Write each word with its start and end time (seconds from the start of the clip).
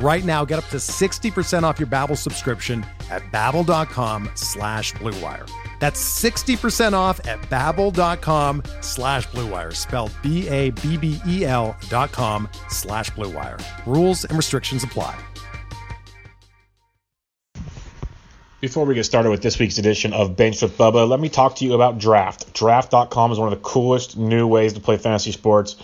Right 0.00 0.24
now, 0.24 0.44
get 0.44 0.58
up 0.58 0.66
to 0.66 0.76
60% 0.76 1.64
off 1.64 1.80
your 1.80 1.88
Babbel 1.88 2.16
subscription 2.16 2.86
at 3.10 3.22
babbel.com 3.32 4.30
slash 4.34 4.92
bluewire. 4.94 5.50
That's 5.80 6.00
60% 6.22 6.92
off 6.92 7.24
at 7.26 7.40
babbel.com 7.42 8.62
slash 8.80 9.26
bluewire, 9.28 9.74
spelled 9.74 10.12
B-A-B-B-E-L 10.22 11.76
dot 11.88 12.12
com 12.12 12.48
slash 12.68 13.10
bluewire. 13.10 13.60
Rules 13.86 14.24
and 14.24 14.36
restrictions 14.36 14.84
apply. 14.84 15.18
Before 18.60 18.84
we 18.84 18.96
get 18.96 19.04
started 19.04 19.30
with 19.30 19.40
this 19.40 19.56
week's 19.60 19.78
edition 19.78 20.12
of 20.12 20.36
Bench 20.36 20.62
with 20.62 20.76
Bubba, 20.76 21.08
let 21.08 21.20
me 21.20 21.28
talk 21.28 21.54
to 21.56 21.64
you 21.64 21.74
about 21.74 21.98
Draft. 21.98 22.52
Draft.com 22.54 23.30
is 23.30 23.38
one 23.38 23.52
of 23.52 23.56
the 23.56 23.64
coolest 23.64 24.16
new 24.16 24.48
ways 24.48 24.72
to 24.72 24.80
play 24.80 24.96
fantasy 24.96 25.30
sports. 25.30 25.76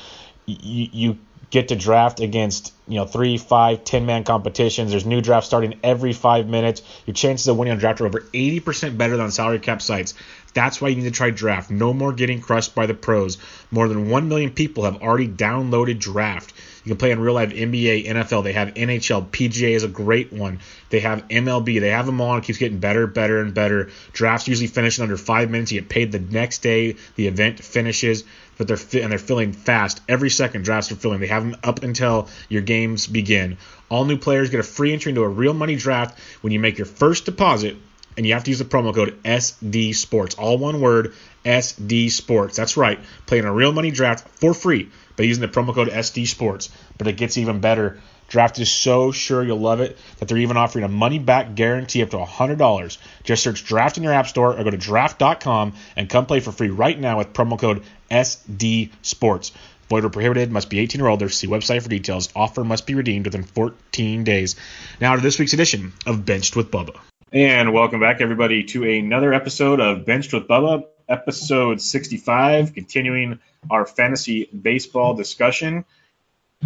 You, 0.47 0.89
you 0.93 1.19
get 1.51 1.69
to 1.69 1.77
draft 1.77 2.21
against 2.21 2.73
you 2.89 2.97
know 2.97 3.07
three, 3.07 3.39
five, 3.39 3.85
ten 3.85 4.07
man 4.07 4.25
competitions. 4.25 4.91
There's 4.91 5.07
new 5.07 5.21
drafts 5.21 5.49
starting 5.49 5.79
every 5.83 6.13
five 6.13 6.49
minutes. 6.49 6.83
Your 7.07 7.15
chances 7.15 7.49
of 7.49 7.57
winning 7.57 7.73
on 7.73 7.79
draft 7.79 8.01
are 8.01 8.07
over 8.07 8.21
80% 8.21 8.99
better 8.99 9.17
than 9.17 9.31
salary 9.31 9.59
cap 9.59 9.83
sites. 9.83 10.15
That's 10.55 10.81
why 10.81 10.89
you 10.89 10.97
need 10.97 11.03
to 11.05 11.11
try 11.11 11.31
Draft. 11.31 11.71
No 11.71 11.93
more 11.93 12.13
getting 12.13 12.41
crushed 12.41 12.75
by 12.75 12.87
the 12.87 12.95
pros. 12.95 13.39
More 13.73 13.89
than 13.89 14.09
1 14.09 14.29
million 14.29 14.51
people 14.51 14.85
have 14.85 15.03
already 15.03 15.29
downloaded 15.29 15.99
Draft. 15.99 16.55
You 16.85 16.91
can 16.91 16.99
play 16.99 17.11
in 17.11 17.19
real 17.19 17.35
life 17.35 17.51
NBA, 17.51 18.07
NFL. 18.07 18.45
They 18.45 18.53
have 18.53 18.75
NHL. 18.75 19.29
PGA 19.31 19.71
is 19.71 19.85
a 19.85 19.89
great 19.89 20.33
one. 20.33 20.61
They 20.91 21.01
have 21.01 21.27
MLB. 21.29 21.81
They 21.81 21.91
have 21.91 22.07
them 22.07 22.21
all. 22.21 22.35
And 22.35 22.45
it 22.45 22.47
keeps 22.47 22.59
getting 22.59 22.79
better, 22.79 23.07
better, 23.07 23.41
and 23.41 23.53
better. 23.53 23.91
Drafts 24.13 24.47
usually 24.47 24.69
finish 24.69 24.99
in 24.99 25.03
under 25.03 25.17
five 25.17 25.51
minutes. 25.51 25.73
You 25.73 25.81
get 25.81 25.89
paid 25.89 26.13
the 26.13 26.21
next 26.21 26.59
day 26.63 26.97
the 27.17 27.27
event 27.27 27.59
finishes. 27.59 28.25
But 28.57 28.69
they're 28.69 28.77
fi- 28.77 29.01
and 29.01 29.11
they're 29.11 29.19
filling 29.19 29.53
fast. 29.53 30.01
Every 30.09 30.31
second 30.31 30.65
drafts 30.65 30.93
are 30.93 30.97
filling. 30.97 31.21
They 31.21 31.27
have 31.27 31.43
them 31.45 31.57
up 31.63 31.83
until 31.83 32.29
your 32.49 32.63
games 32.63 33.07
begin. 33.07 33.59
All 33.89 34.05
new 34.05 34.17
players 34.17 34.51
get 34.51 34.61
a 34.61 34.65
free 34.65 34.93
entry 34.93 35.11
into 35.11 35.23
a 35.23 35.29
real 35.29 35.55
money 35.55 35.77
draft 35.77 36.19
when 36.41 36.53
you 36.53 36.61
make 36.61 36.79
your 36.79 36.87
first 36.87 37.25
deposit 37.25 37.77
and 38.17 38.25
you 38.27 38.35
have 38.35 38.45
to 38.45 38.51
use 38.51 38.59
the 38.59 38.65
promo 38.65 38.95
code 38.95 39.21
SD 39.25 39.95
Sports. 39.95 40.37
All 40.37 40.59
one 40.59 40.81
word, 40.81 41.15
SD 41.45 42.11
Sports. 42.11 42.57
That's 42.57 42.77
right. 42.77 43.01
Playing 43.27 43.45
a 43.45 43.53
real 43.53 43.73
money 43.73 43.91
draft 43.91 44.29
for 44.39 44.55
free 44.55 44.89
by 45.17 45.25
using 45.25 45.43
the 45.43 45.49
promo 45.49 45.75
code 45.75 45.89
SD 45.89 46.27
Sports. 46.27 46.71
But 46.97 47.09
it 47.09 47.17
gets 47.17 47.39
even 47.39 47.61
better. 47.61 47.99
Draft 48.29 48.59
is 48.59 48.71
so 48.71 49.13
sure 49.13 49.45
you'll 49.45 49.61
love 49.61 49.81
it 49.81 49.99
that 50.19 50.29
they're 50.29 50.39
even 50.39 50.57
offering 50.57 50.85
a 50.85 50.89
money 50.89 51.19
back 51.19 51.55
guarantee 51.55 52.03
up 52.03 52.11
to 52.11 52.17
$100. 52.17 52.99
Just 53.23 53.43
search 53.43 53.65
Draft 53.65 53.97
in 53.97 54.03
your 54.03 54.13
App 54.13 54.27
Store 54.27 54.59
or 54.59 54.65
go 54.65 54.71
to 54.71 54.77
draft.com 54.77 55.75
and 55.97 56.09
come 56.09 56.27
play 56.27 56.41
for 56.41 56.53
free 56.53 56.71
right 56.71 56.99
now 56.99 57.19
with 57.19 57.33
promo 57.33 57.59
code 57.59 57.83
SD 58.11 58.91
Sports. 59.03 59.53
Void 59.91 60.05
or 60.05 60.11
prohibited, 60.11 60.51
must 60.51 60.71
be 60.71 60.79
18 60.79 61.01
or 61.03 61.09
older. 61.09 61.29
See 61.29 61.47
website 61.47 61.83
for 61.83 61.89
details. 61.89 62.31
Offer 62.35 62.65
must 62.65 62.87
be 62.87 62.95
redeemed 62.95 63.27
within 63.27 63.43
14 63.43 64.25
days. 64.25 64.57
Now 65.01 65.15
to 65.17 65.21
this 65.21 65.39
week's 65.39 65.53
edition 65.53 65.93
of 66.07 66.25
Benched 66.25 66.57
with 66.57 66.71
Bubba. 66.71 66.97
And 67.33 67.73
welcome 67.75 68.01
back, 68.01 68.21
everybody, 68.21 68.65
to 68.65 68.85
another 68.85 69.35
episode 69.35 69.81
of 69.81 70.07
Benched 70.07 70.33
with 70.33 70.49
Bubba, 70.49 70.85
episode 71.09 71.81
65, 71.81 72.73
continuing 72.73 73.41
our 73.71 73.85
fantasy 73.85 74.45
baseball 74.47 75.15
discussion. 75.15 75.85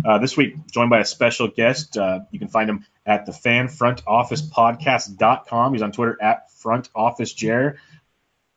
Uh, 0.04 0.18
this 0.18 0.36
week, 0.36 0.56
joined 0.70 0.90
by 0.90 1.00
a 1.00 1.04
special 1.04 1.48
guest. 1.48 1.96
Uh, 1.96 2.20
you 2.30 2.38
can 2.38 2.46
find 2.48 2.70
him 2.70 2.84
at 3.06 3.26
the 3.26 3.32
fanfrontofficepodcast.com. 3.32 5.72
He's 5.72 5.82
on 5.82 5.90
Twitter 5.92 6.16
at 6.20 6.50
front 6.52 6.88
office 6.94 7.34
frontofficejer. 7.34 7.76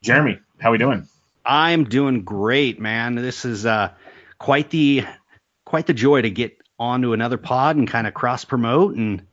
Jeremy, 0.02 0.38
how 0.58 0.70
are 0.70 0.72
we 0.72 0.78
doing? 0.78 1.06
I'm 1.44 1.84
doing 1.84 2.24
great, 2.24 2.80
man. 2.80 3.14
This 3.14 3.44
is 3.44 3.66
uh, 3.66 3.90
quite 4.38 4.70
the 4.70 5.04
quite 5.64 5.86
the 5.86 5.94
joy 5.94 6.22
to 6.22 6.30
get 6.30 6.58
onto 6.78 7.12
another 7.12 7.38
pod 7.38 7.76
and 7.76 7.88
kind 7.88 8.06
of 8.06 8.14
cross 8.14 8.44
promote 8.44 8.96
and 8.96 9.26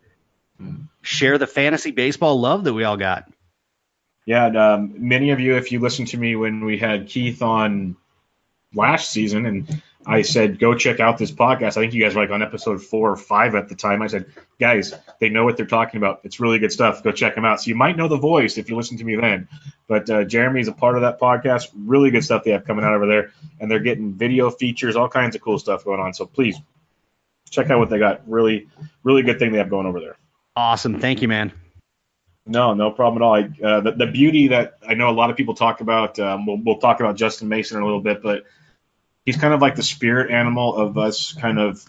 share 1.02 1.38
the 1.38 1.48
fantasy 1.48 1.92
baseball 1.92 2.40
love 2.40 2.64
that 2.64 2.74
we 2.74 2.84
all 2.84 2.98
got. 2.98 3.32
Yeah, 4.26 4.48
and, 4.48 4.58
um, 4.58 4.94
many 4.98 5.32
of 5.32 5.40
you, 5.40 5.56
if 5.56 5.72
you 5.72 5.80
listened 5.80 6.10
to 6.10 6.18
me 6.18 6.36
when 6.36 6.64
we 6.64 6.78
had 6.78 7.08
Keith 7.08 7.42
on 7.42 7.96
last 8.74 9.12
season, 9.12 9.46
and 9.46 9.82
I 10.10 10.24
said, 10.24 10.58
go 10.58 10.74
check 10.74 11.00
out 11.00 11.18
this 11.18 11.32
podcast. 11.32 11.78
I 11.78 11.82
think 11.82 11.94
you 11.94 12.04
guys 12.04 12.16
were 12.16 12.22
like 12.22 12.32
on 12.32 12.42
episode 12.42 12.82
four 12.82 13.12
or 13.12 13.16
five 13.16 13.54
at 13.54 13.70
the 13.70 13.76
time. 13.76 14.02
I 14.02 14.08
said, 14.08 14.26
guys, 14.60 14.94
they 15.20 15.30
know 15.30 15.46
what 15.46 15.56
they're 15.56 15.68
talking 15.68 15.98
about. 16.00 16.22
It's 16.24 16.40
really 16.40 16.58
good 16.58 16.72
stuff. 16.72 17.04
Go 17.04 17.12
check 17.12 17.36
them 17.36 17.46
out. 17.46 17.62
So 17.62 17.70
you 17.70 17.76
might 17.76 17.96
know 17.96 18.08
the 18.08 18.18
voice 18.18 18.58
if 18.58 18.70
you 18.70 18.76
listen 18.76 18.98
to 18.98 19.04
me 19.04 19.16
then. 19.16 19.48
But 19.88 20.10
uh, 20.10 20.26
is 20.26 20.68
a 20.68 20.72
part 20.72 20.96
of 20.96 21.02
that 21.02 21.20
podcast. 21.20 21.70
Really 21.76 22.10
good 22.10 22.24
stuff 22.24 22.44
they 22.44 22.52
have 22.52 22.66
coming 22.66 22.84
out 22.84 22.94
over 22.94 23.06
there. 23.06 23.32
And 23.60 23.70
they're 23.70 23.80
getting 23.80 24.14
video 24.14 24.50
features, 24.50 24.96
all 24.96 25.10
kinds 25.10 25.36
of 25.36 25.42
cool 25.42 25.60
stuff 25.60 25.86
going 25.86 26.00
on. 26.00 26.14
So 26.14 26.26
please 26.26 26.58
check 27.50 27.70
out 27.70 27.78
what 27.78 27.90
they 27.90 28.00
got. 28.00 28.28
Really, 28.28 28.68
really 29.04 29.22
good 29.22 29.38
thing 29.38 29.52
they 29.52 29.60
have 29.60 29.70
going 29.70 29.86
over 29.86 30.00
there. 30.00 30.18
Awesome. 30.56 31.00
Thank 31.00 31.22
you, 31.22 31.28
man. 31.28 31.52
No, 32.48 32.74
no 32.74 32.90
problem 32.90 33.22
at 33.22 33.26
all. 33.26 33.36
I, 33.36 33.66
uh, 33.66 33.82
the, 33.82 33.92
the 33.92 34.08
beauty 34.08 34.48
that 34.48 34.80
I 34.88 34.96
know 34.96 35.10
a 35.10 35.12
lot 35.12 35.30
of 35.30 35.38
people 35.38 35.54
talk 35.54 35.82
about, 35.82 36.18
um, 36.20 36.48
we'll, 36.48 36.58
we'll 36.58 36.80
talk 36.80 37.00
about 37.00 37.16
Justin 37.16 37.48
Mason 37.48 37.78
in 37.78 37.84
a 37.84 37.86
little 37.86 38.02
bit, 38.02 38.24
but 38.24 38.46
he's 39.30 39.38
kind 39.38 39.54
of 39.54 39.62
like 39.62 39.76
the 39.76 39.84
spirit 39.84 40.32
animal 40.32 40.76
of 40.76 40.98
us 40.98 41.34
kind 41.34 41.60
of 41.60 41.86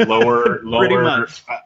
lower, 0.00 0.60
lower. 0.64 1.02
much. 1.04 1.44
Uh, 1.48 1.58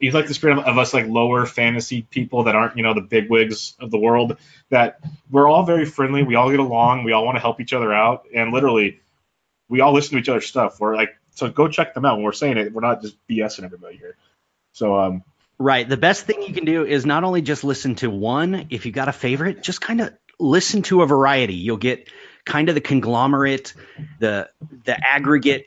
he's 0.00 0.12
like 0.12 0.26
the 0.26 0.34
spirit 0.34 0.58
of, 0.58 0.64
of 0.64 0.76
us 0.76 0.92
like 0.92 1.06
lower 1.06 1.46
fantasy 1.46 2.02
people 2.02 2.44
that 2.44 2.56
aren't, 2.56 2.76
you 2.76 2.82
know, 2.82 2.92
the 2.92 3.00
big 3.00 3.30
wigs 3.30 3.74
of 3.78 3.92
the 3.92 3.98
world 3.98 4.38
that 4.70 4.98
we're 5.30 5.46
all 5.46 5.64
very 5.64 5.84
friendly. 5.84 6.24
We 6.24 6.34
all 6.34 6.50
get 6.50 6.58
along. 6.58 7.04
We 7.04 7.12
all 7.12 7.24
want 7.24 7.36
to 7.36 7.40
help 7.40 7.60
each 7.60 7.72
other 7.72 7.92
out. 7.92 8.26
And 8.34 8.52
literally 8.52 8.98
we 9.68 9.82
all 9.82 9.92
listen 9.92 10.14
to 10.14 10.18
each 10.18 10.28
other's 10.28 10.46
stuff. 10.46 10.80
We're 10.80 10.96
like, 10.96 11.10
so 11.36 11.48
go 11.48 11.68
check 11.68 11.94
them 11.94 12.04
out. 12.04 12.16
When 12.16 12.24
we're 12.24 12.32
saying 12.32 12.58
it, 12.58 12.72
we're 12.72 12.80
not 12.80 13.02
just 13.02 13.16
BSing 13.28 13.62
everybody 13.62 13.98
here. 13.98 14.16
So, 14.72 14.98
um, 14.98 15.22
Right. 15.60 15.88
The 15.88 15.96
best 15.96 16.26
thing 16.26 16.42
you 16.42 16.52
can 16.52 16.64
do 16.64 16.84
is 16.84 17.06
not 17.06 17.22
only 17.22 17.40
just 17.40 17.62
listen 17.62 17.94
to 17.96 18.10
one, 18.10 18.66
if 18.70 18.84
you 18.84 18.90
got 18.90 19.08
a 19.08 19.12
favorite, 19.12 19.62
just 19.62 19.80
kind 19.80 20.00
of 20.00 20.12
listen 20.40 20.82
to 20.82 21.02
a 21.02 21.06
variety. 21.06 21.54
You'll 21.54 21.76
get 21.76 22.10
kind 22.46 22.70
of 22.70 22.74
the 22.74 22.80
conglomerate, 22.80 23.74
the 24.18 24.48
the 24.84 24.96
aggregate 25.06 25.66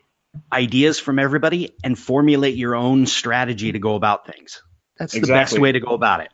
ideas 0.52 0.98
from 1.00 1.20
everybody 1.20 1.76
and 1.84 1.98
formulate 1.98 2.56
your 2.56 2.74
own 2.74 3.06
strategy 3.06 3.72
to 3.72 3.80
go 3.80 3.96
about 3.96 4.26
things. 4.26 4.64
That's 4.98 5.14
the 5.14 5.28
best 5.28 5.60
way 5.60 5.72
to 5.72 5.80
go 5.80 5.94
about 5.94 6.22
it. 6.22 6.30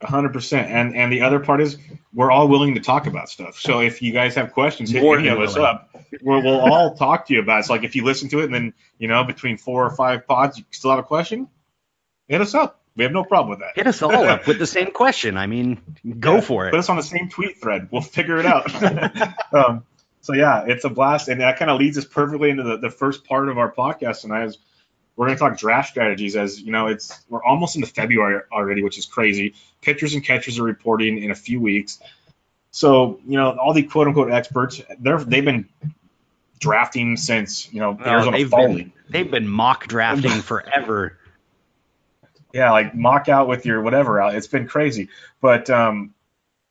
A 0.00 0.06
hundred 0.06 0.32
percent. 0.32 0.70
And 0.70 0.94
and 0.94 1.12
the 1.12 1.22
other 1.22 1.40
part 1.40 1.60
is 1.60 1.76
we're 2.14 2.30
all 2.30 2.46
willing 2.46 2.76
to 2.76 2.80
talk 2.80 3.06
about 3.06 3.28
stuff. 3.28 3.58
So 3.58 3.80
if 3.80 4.00
you 4.00 4.12
guys 4.12 4.36
have 4.36 4.52
questions, 4.52 4.90
hit 4.90 5.02
More 5.02 5.18
any 5.18 5.28
of 5.28 5.40
us 5.40 5.54
willing. 5.54 5.66
up. 5.68 5.90
We'll, 6.22 6.42
we'll 6.42 6.60
all 6.60 6.94
talk 6.94 7.26
to 7.26 7.34
you 7.34 7.40
about 7.40 7.56
it. 7.56 7.60
It's 7.60 7.70
like 7.70 7.84
if 7.84 7.96
you 7.96 8.04
listen 8.04 8.28
to 8.30 8.40
it 8.40 8.44
and 8.44 8.54
then 8.54 8.74
you 8.98 9.08
know 9.08 9.24
between 9.24 9.56
four 9.56 9.84
or 9.84 9.90
five 9.90 10.26
pods 10.26 10.56
you 10.58 10.64
still 10.70 10.90
have 10.90 11.00
a 11.00 11.04
question, 11.04 11.48
hit 12.28 12.40
us 12.40 12.54
up. 12.54 12.80
We 12.98 13.04
have 13.04 13.12
no 13.12 13.22
problem 13.22 13.50
with 13.50 13.60
that. 13.60 13.76
Hit 13.76 13.86
us 13.86 14.02
all 14.02 14.12
up 14.12 14.48
with 14.48 14.58
the 14.58 14.66
same 14.78 14.90
question. 14.90 15.36
I 15.36 15.46
mean, 15.46 15.80
go 16.18 16.34
Yeah, 16.34 16.40
for 16.40 16.66
it. 16.66 16.72
Put 16.72 16.80
us 16.80 16.88
on 16.88 16.96
the 16.96 17.02
same 17.04 17.28
tweet 17.28 17.60
thread. 17.60 17.88
We'll 17.92 18.02
figure 18.02 18.38
it 18.38 18.44
out. 18.44 19.52
um, 19.54 19.84
so 20.20 20.32
yeah, 20.34 20.64
it's 20.66 20.84
a 20.84 20.88
blast, 20.88 21.28
and 21.28 21.40
that 21.40 21.60
kind 21.60 21.70
of 21.70 21.78
leads 21.78 21.96
us 21.96 22.04
perfectly 22.04 22.50
into 22.50 22.64
the, 22.64 22.76
the 22.76 22.90
first 22.90 23.24
part 23.24 23.48
of 23.48 23.56
our 23.56 23.72
podcast 23.72 24.22
tonight. 24.22 24.46
Is 24.46 24.58
we're 25.14 25.26
going 25.26 25.36
to 25.36 25.40
talk 25.40 25.56
draft 25.56 25.90
strategies. 25.90 26.34
As 26.34 26.60
you 26.60 26.72
know, 26.72 26.88
it's 26.88 27.24
we're 27.28 27.42
almost 27.42 27.76
into 27.76 27.86
February 27.86 28.42
already, 28.50 28.82
which 28.82 28.98
is 28.98 29.06
crazy. 29.06 29.54
Pitchers 29.80 30.14
and 30.14 30.24
catchers 30.24 30.58
are 30.58 30.64
reporting 30.64 31.22
in 31.22 31.30
a 31.30 31.36
few 31.36 31.60
weeks. 31.60 32.00
So 32.72 33.20
you 33.28 33.36
know, 33.36 33.56
all 33.58 33.74
the 33.74 33.84
quote 33.84 34.08
unquote 34.08 34.32
experts, 34.32 34.82
they're 34.98 35.18
they've 35.18 35.44
been 35.44 35.68
drafting 36.58 37.16
since 37.16 37.72
you 37.72 37.78
know 37.78 37.96
Oh, 38.04 38.30
they've 38.32 38.48
Fall 38.48 38.66
been 38.66 38.92
they've 39.08 39.30
been 39.30 39.46
mock 39.46 39.86
drafting 39.86 40.30
forever. 40.42 41.17
Yeah, 42.52 42.72
like 42.72 42.94
mock 42.94 43.28
out 43.28 43.48
with 43.48 43.66
your 43.66 43.82
whatever 43.82 44.20
out. 44.20 44.34
It's 44.34 44.46
been 44.46 44.66
crazy, 44.66 45.08
but 45.40 45.68
um, 45.68 46.14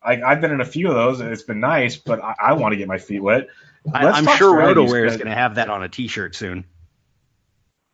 I, 0.01 0.21
I've 0.21 0.41
been 0.41 0.51
in 0.51 0.61
a 0.61 0.65
few 0.65 0.87
of 0.89 0.95
those, 0.95 1.19
and 1.19 1.31
it's 1.31 1.43
been 1.43 1.59
nice. 1.59 1.97
But 1.97 2.23
I, 2.23 2.35
I 2.39 2.53
want 2.53 2.73
to 2.73 2.77
get 2.77 2.87
my 2.87 2.97
feet 2.97 3.21
wet, 3.21 3.47
I, 3.93 4.17
am 4.17 4.25
sure 4.37 4.55
RotoWear 4.57 5.07
is 5.07 5.17
going 5.17 5.27
to 5.27 5.35
have 5.35 5.55
that 5.55 5.69
on 5.69 5.83
a 5.83 5.89
T-shirt 5.89 6.35
soon. 6.35 6.65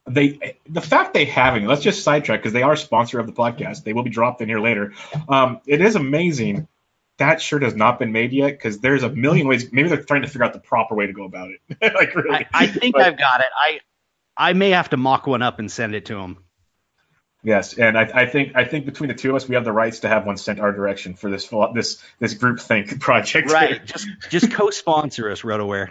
They 0.06 0.58
the 0.68 0.82
fact 0.82 1.14
they 1.14 1.24
having 1.24 1.66
let's 1.66 1.82
just 1.82 2.04
sidetrack 2.04 2.40
because 2.40 2.52
they 2.52 2.62
are 2.62 2.76
sponsor 2.76 3.20
of 3.20 3.28
the 3.28 3.32
podcast. 3.32 3.84
They 3.84 3.94
will 3.94 4.04
be 4.04 4.10
dropped 4.10 4.42
in 4.42 4.50
here 4.50 4.60
later. 4.60 4.94
Um, 5.30 5.62
it 5.66 5.80
is 5.80 5.96
amazing 5.96 6.68
that 7.18 7.42
shirt 7.42 7.62
has 7.64 7.76
not 7.76 8.00
been 8.00 8.12
made 8.12 8.34
yet 8.34 8.52
because 8.52 8.80
there's 8.80 9.04
a 9.04 9.10
million 9.10 9.48
ways. 9.48 9.72
Maybe 9.72 9.88
they're 9.88 10.04
trying 10.04 10.24
to 10.24 10.28
figure 10.28 10.44
out 10.44 10.52
the 10.52 10.60
proper 10.60 10.96
way 10.96 11.08
to 11.08 11.14
go 11.14 11.24
about 11.24 11.52
it. 11.52 11.62
like 11.94 12.16
really, 12.16 12.32
I, 12.36 12.48
I 12.54 12.68
think 12.68 12.96
but, 12.96 13.06
I've 13.06 13.18
got 13.18 13.40
it. 13.40 13.48
I 13.56 13.80
I 14.36 14.54
may 14.54 14.72
have 14.72 14.90
to 14.90 14.98
mock 14.98 15.26
one 15.26 15.42
up 15.42 15.60
and 15.60 15.72
send 15.72 15.96
it 15.96 16.06
to 16.08 16.16
them. 16.16 16.43
Yes, 17.44 17.78
and 17.78 17.98
I, 17.98 18.10
I, 18.14 18.26
think 18.26 18.56
I 18.56 18.64
think 18.64 18.86
between 18.86 19.10
the 19.10 19.14
two 19.14 19.32
of 19.32 19.36
us, 19.36 19.48
we 19.50 19.56
have 19.56 19.66
the 19.66 19.74
rights 19.74 20.00
to 20.00 20.08
have 20.08 20.26
one 20.26 20.38
sent 20.38 20.62
our 20.62 20.72
direction 20.72 21.16
for 21.16 21.30
this 21.30 21.50
this 21.74 22.02
this 22.20 22.34
group 22.36 22.60
think 22.60 23.00
project. 23.02 23.52
Right, 23.52 23.86
just 23.86 24.08
just 24.30 24.52
co-sponsor 24.52 25.30
us, 25.30 25.42
RotoWear. 25.42 25.90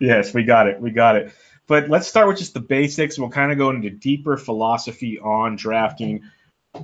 Yes, 0.00 0.32
we 0.32 0.44
got 0.44 0.66
it, 0.66 0.80
we 0.80 0.90
got 0.90 1.16
it. 1.16 1.32
But 1.66 1.88
let's 1.88 2.06
start 2.06 2.28
with 2.28 2.38
just 2.38 2.54
the 2.54 2.60
basics. 2.60 3.18
We'll 3.18 3.30
kind 3.30 3.52
of 3.52 3.58
go 3.58 3.70
into 3.70 3.90
deeper 3.90 4.36
philosophy 4.36 5.18
on 5.18 5.56
drafting. 5.56 6.22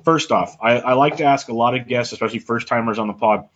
First 0.05 0.33
off, 0.33 0.57
I, 0.61 0.79
I 0.79 0.93
like 0.93 1.17
to 1.17 1.25
ask 1.25 1.49
a 1.49 1.55
lot 1.55 1.75
of 1.75 1.87
guests, 1.87 2.13
especially 2.13 2.39
first 2.39 2.69
timers 2.69 2.99
on 2.99 3.09
the 3.09 3.13
pod, 3.13 3.49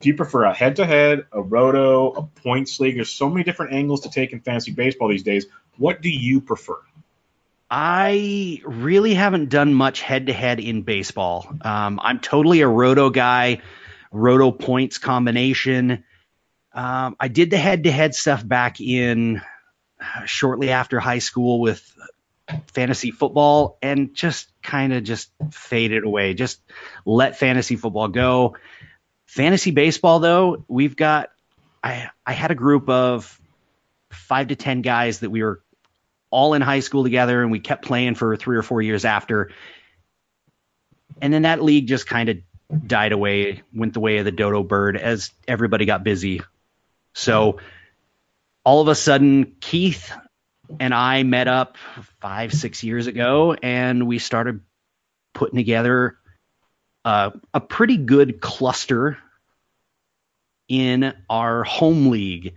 do 0.00 0.08
you 0.08 0.14
prefer 0.14 0.44
a 0.44 0.54
head-to-head, 0.54 1.26
a 1.32 1.42
roto, 1.42 2.10
a 2.12 2.22
points 2.22 2.80
league? 2.80 2.96
There's 2.96 3.10
so 3.10 3.28
many 3.28 3.44
different 3.44 3.72
angles 3.72 4.02
to 4.02 4.10
take 4.10 4.32
in 4.32 4.40
fantasy 4.40 4.72
baseball 4.72 5.08
these 5.08 5.22
days. 5.22 5.46
What 5.78 6.02
do 6.02 6.10
you 6.10 6.40
prefer? 6.40 6.78
I 7.74 8.60
really 8.66 9.14
haven't 9.14 9.48
done 9.48 9.72
much 9.72 10.02
head 10.02 10.26
to 10.26 10.32
head 10.34 10.60
in 10.60 10.82
baseball. 10.82 11.50
Um, 11.62 12.00
I'm 12.02 12.20
totally 12.20 12.60
a 12.60 12.68
roto 12.68 13.08
guy, 13.08 13.62
roto 14.10 14.50
points 14.50 14.98
combination. 14.98 16.04
Um, 16.74 17.16
I 17.18 17.28
did 17.28 17.48
the 17.48 17.56
head 17.56 17.84
to 17.84 17.90
head 17.90 18.14
stuff 18.14 18.46
back 18.46 18.78
in 18.82 19.40
uh, 19.98 20.26
shortly 20.26 20.68
after 20.68 21.00
high 21.00 21.20
school 21.20 21.60
with 21.60 21.96
fantasy 22.74 23.10
football 23.10 23.78
and 23.80 24.12
just 24.12 24.52
kind 24.62 24.92
of 24.92 25.02
just 25.02 25.30
faded 25.50 26.04
away. 26.04 26.34
Just 26.34 26.60
let 27.06 27.38
fantasy 27.38 27.76
football 27.76 28.08
go. 28.08 28.54
Fantasy 29.24 29.70
baseball, 29.70 30.20
though, 30.20 30.62
we've 30.68 30.94
got, 30.94 31.30
I, 31.82 32.10
I 32.26 32.34
had 32.34 32.50
a 32.50 32.54
group 32.54 32.90
of 32.90 33.40
five 34.10 34.48
to 34.48 34.56
10 34.56 34.82
guys 34.82 35.20
that 35.20 35.30
we 35.30 35.42
were 35.42 35.62
all 36.32 36.54
in 36.54 36.62
high 36.62 36.80
school 36.80 37.04
together, 37.04 37.42
and 37.42 37.52
we 37.52 37.60
kept 37.60 37.84
playing 37.84 38.16
for 38.16 38.34
three 38.36 38.56
or 38.56 38.62
four 38.62 38.82
years 38.82 39.04
after. 39.04 39.52
And 41.20 41.32
then 41.32 41.42
that 41.42 41.62
league 41.62 41.86
just 41.86 42.06
kind 42.06 42.28
of 42.28 42.38
died 42.86 43.12
away, 43.12 43.62
went 43.72 43.92
the 43.92 44.00
way 44.00 44.18
of 44.18 44.24
the 44.24 44.32
dodo 44.32 44.62
bird 44.62 44.96
as 44.96 45.30
everybody 45.46 45.84
got 45.84 46.02
busy. 46.02 46.40
So 47.14 47.58
all 48.64 48.80
of 48.80 48.88
a 48.88 48.94
sudden, 48.94 49.56
Keith 49.60 50.10
and 50.80 50.94
I 50.94 51.22
met 51.22 51.48
up 51.48 51.76
five, 52.20 52.52
six 52.52 52.82
years 52.82 53.06
ago, 53.06 53.54
and 53.54 54.06
we 54.06 54.18
started 54.18 54.60
putting 55.34 55.56
together 55.56 56.16
a, 57.04 57.32
a 57.52 57.60
pretty 57.60 57.98
good 57.98 58.40
cluster 58.40 59.18
in 60.68 61.12
our 61.28 61.62
home 61.64 62.08
league. 62.08 62.54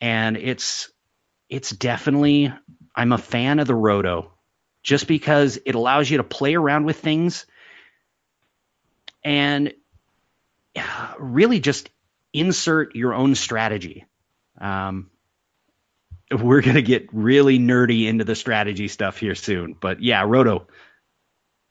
And 0.00 0.36
it's 0.36 0.90
it's 1.50 1.70
definitely 1.70 2.52
I'm 2.98 3.12
a 3.12 3.18
fan 3.18 3.60
of 3.60 3.68
the 3.68 3.76
roto 3.76 4.32
just 4.82 5.06
because 5.06 5.56
it 5.64 5.76
allows 5.76 6.10
you 6.10 6.16
to 6.16 6.24
play 6.24 6.56
around 6.56 6.84
with 6.84 6.98
things 6.98 7.46
and 9.22 9.72
really 11.20 11.60
just 11.60 11.90
insert 12.32 12.96
your 12.96 13.14
own 13.14 13.36
strategy. 13.36 14.04
Um, 14.60 15.10
we're 16.32 16.60
going 16.60 16.74
to 16.74 16.82
get 16.82 17.08
really 17.12 17.60
nerdy 17.60 18.08
into 18.08 18.24
the 18.24 18.34
strategy 18.34 18.88
stuff 18.88 19.16
here 19.16 19.36
soon, 19.36 19.76
but 19.80 20.02
yeah, 20.02 20.24
roto. 20.26 20.66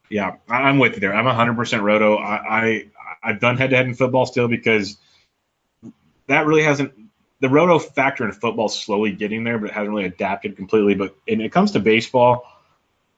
Yeah, 0.10 0.38
I'm 0.48 0.80
with 0.80 0.94
you 0.94 1.02
there. 1.02 1.14
I'm 1.14 1.26
100% 1.26 1.82
roto. 1.82 2.16
I, 2.16 2.36
I 2.36 2.86
I've 3.22 3.42
done 3.42 3.58
head 3.58 3.72
to 3.72 3.76
head 3.76 3.86
in 3.86 3.96
football 3.96 4.26
still 4.26 4.48
because 4.48 4.96
that 6.28 6.46
really 6.46 6.64
hasn't 6.64 6.94
the 7.40 7.50
roto 7.50 7.80
factor 7.80 8.26
in 8.26 8.32
football 8.32 8.66
is 8.66 8.74
slowly 8.74 9.12
getting 9.12 9.44
there, 9.44 9.60
but 9.60 9.70
it 9.70 9.74
hasn't 9.74 9.90
really 9.90 10.06
adapted 10.06 10.56
completely. 10.56 10.96
But 10.96 11.16
when 11.28 11.42
it 11.42 11.52
comes 11.52 11.72
to 11.72 11.80
baseball, 11.80 12.46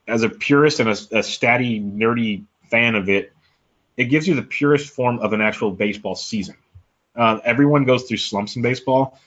as 0.06 0.22
a 0.22 0.28
purist 0.28 0.80
and 0.80 0.88
a, 0.88 0.92
a 0.92 1.22
statty, 1.22 1.80
nerdy 1.80 2.44
fan 2.70 2.94
of 2.94 3.08
it, 3.08 3.32
it 3.96 4.04
gives 4.04 4.26
you 4.26 4.34
the 4.34 4.42
purest 4.42 4.92
form 4.92 5.18
of 5.20 5.32
an 5.32 5.40
actual 5.40 5.70
baseball 5.70 6.14
season. 6.14 6.56
Uh, 7.14 7.38
everyone 7.44 7.84
goes 7.84 8.04
through 8.04 8.16
slumps 8.16 8.56
in 8.56 8.62
baseball. 8.62 9.18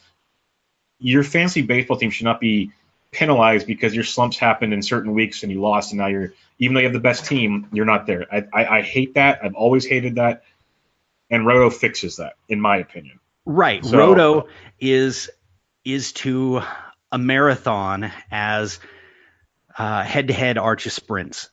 Your 1.00 1.24
fancy 1.24 1.62
baseball 1.62 1.98
team 1.98 2.12
should 2.12 2.26
not 2.26 2.40
be 2.40 2.72
penalized 3.12 3.68
because 3.68 3.94
your 3.94 4.04
slumps 4.04 4.38
happened 4.38 4.74
in 4.74 4.82
certain 4.82 5.14
weeks 5.14 5.44
and 5.44 5.52
you 5.52 5.62
lost, 5.62 5.92
and 5.92 6.00
now 6.00 6.08
you're 6.08 6.34
even 6.60 6.74
though 6.74 6.82
you 6.82 6.86
have 6.86 6.94
the 6.94 7.00
best 7.00 7.26
team, 7.26 7.68
you're 7.74 7.86
not 7.86 8.06
there. 8.06 8.26
I, 8.32 8.46
I, 8.54 8.78
I 8.78 8.82
hate 8.82 9.16
that. 9.16 9.40
I've 9.44 9.56
always 9.56 9.86
hated 9.86 10.16
that, 10.16 10.44
and 11.30 11.46
Roto 11.46 11.70
fixes 11.70 12.18
that, 12.18 12.36
in 12.48 12.62
my 12.62 12.78
opinion. 12.78 13.20
Right. 13.46 13.84
So, 13.84 13.98
Roto 13.98 14.48
is 14.80 15.30
is 15.84 16.14
to 16.14 16.62
a 17.12 17.18
marathon 17.18 18.12
as 18.32 18.80
uh, 19.78 20.04
head 20.04 20.28
to 20.28 20.34
head 20.34 20.58
arches 20.58 20.94
sprints. 20.94 21.50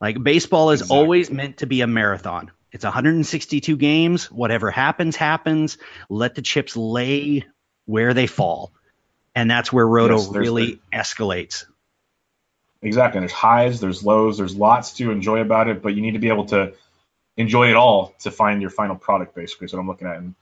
Like 0.00 0.22
baseball 0.22 0.70
is 0.70 0.82
exactly. 0.82 0.98
always 0.98 1.30
meant 1.30 1.58
to 1.58 1.66
be 1.66 1.80
a 1.80 1.86
marathon. 1.86 2.50
It's 2.70 2.84
162 2.84 3.76
games. 3.76 4.30
Whatever 4.30 4.70
happens, 4.70 5.16
happens. 5.16 5.78
Let 6.10 6.34
the 6.34 6.42
chips 6.42 6.76
lay 6.76 7.46
where 7.86 8.12
they 8.12 8.26
fall. 8.26 8.72
And 9.34 9.50
that's 9.50 9.72
where 9.72 9.86
Roto 9.86 10.18
yes, 10.18 10.28
really 10.28 10.80
escalates. 10.92 11.64
Exactly. 12.82 13.20
There's 13.20 13.32
highs, 13.32 13.80
there's 13.80 14.04
lows, 14.04 14.38
there's 14.38 14.54
lots 14.54 14.94
to 14.94 15.10
enjoy 15.10 15.40
about 15.40 15.68
it, 15.68 15.82
but 15.82 15.94
you 15.94 16.02
need 16.02 16.12
to 16.12 16.18
be 16.18 16.28
able 16.28 16.46
to 16.46 16.74
enjoy 17.36 17.70
it 17.70 17.76
all 17.76 18.14
to 18.20 18.30
find 18.30 18.60
your 18.60 18.70
final 18.70 18.96
product, 18.96 19.34
basically, 19.34 19.66
is 19.66 19.72
what 19.72 19.80
I'm 19.80 19.88
looking 19.88 20.08
at. 20.08 20.16
And 20.18 20.34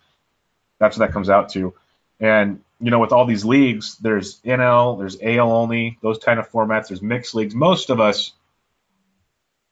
that's 0.79 0.99
what 0.99 1.07
that 1.07 1.13
comes 1.13 1.31
out 1.31 1.51
to. 1.51 1.75
And 2.21 2.61
you 2.81 2.91
know, 2.91 2.99
with 2.99 3.13
all 3.13 3.27
these 3.27 3.45
leagues, 3.45 3.97
there's 3.99 4.41
NL, 4.41 4.99
there's 4.99 5.17
AL 5.23 5.51
only, 5.51 5.99
those 6.03 6.19
kind 6.19 6.39
of 6.39 6.51
formats. 6.51 6.89
There's 6.89 7.03
mixed 7.03 7.35
leagues. 7.35 7.55
Most 7.55 7.91
of 7.91 8.01
us, 8.01 8.33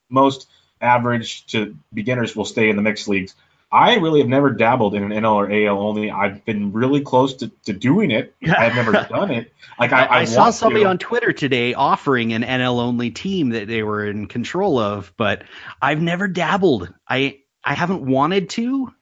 most 0.08 0.49
average 0.81 1.46
to 1.46 1.76
beginners, 1.93 2.34
will 2.34 2.44
stay 2.44 2.70
in 2.70 2.76
the 2.76 2.82
mixed 2.82 3.08
leagues. 3.08 3.34
I 3.72 3.96
really 3.96 4.20
have 4.20 4.28
never 4.28 4.50
dabbled 4.50 4.94
in 4.94 5.02
an 5.02 5.10
NL 5.10 5.34
or 5.34 5.50
AL 5.50 5.81
only. 5.81 6.10
I've 6.10 6.44
been 6.44 6.72
really 6.72 7.00
close 7.00 7.34
to, 7.37 7.48
to 7.64 7.72
doing 7.72 8.10
it. 8.10 8.34
I've 8.46 8.75
never 8.75 8.93
done 8.93 9.31
it. 9.31 9.52
Like 9.78 9.93
I, 9.93 10.05
I, 10.05 10.19
I 10.20 10.25
saw 10.25 10.50
somebody 10.50 10.84
to. 10.84 10.90
on 10.90 10.98
Twitter 10.98 11.32
today 11.32 11.72
offering 11.72 12.34
an 12.34 12.43
NL 12.43 12.81
only 12.81 13.10
team 13.10 13.50
that 13.50 13.69
they 13.69 13.82
were 13.82 14.06
in 14.06 14.27
control 14.27 14.79
of, 14.79 15.15
but 15.17 15.44
I've 15.81 16.03
never 16.03 16.29
dabbled. 16.29 16.93
I 17.08 17.41
I 17.65 17.72
haven't 17.72 18.05
wanted 18.05 18.50
to 18.50 18.93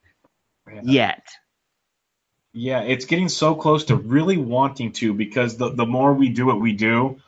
yeah. 0.72 0.80
yet. 0.84 1.28
Yeah, 2.52 2.80
it's 2.80 3.04
getting 3.04 3.28
so 3.28 3.54
close 3.54 3.84
to 3.84 3.96
really 3.96 4.36
wanting 4.36 4.92
to 4.94 5.14
because 5.14 5.56
the 5.56 5.70
the 5.70 5.86
more 5.86 6.12
we 6.12 6.30
do 6.30 6.46
what 6.46 6.60
we 6.60 6.72
do, 6.72 7.20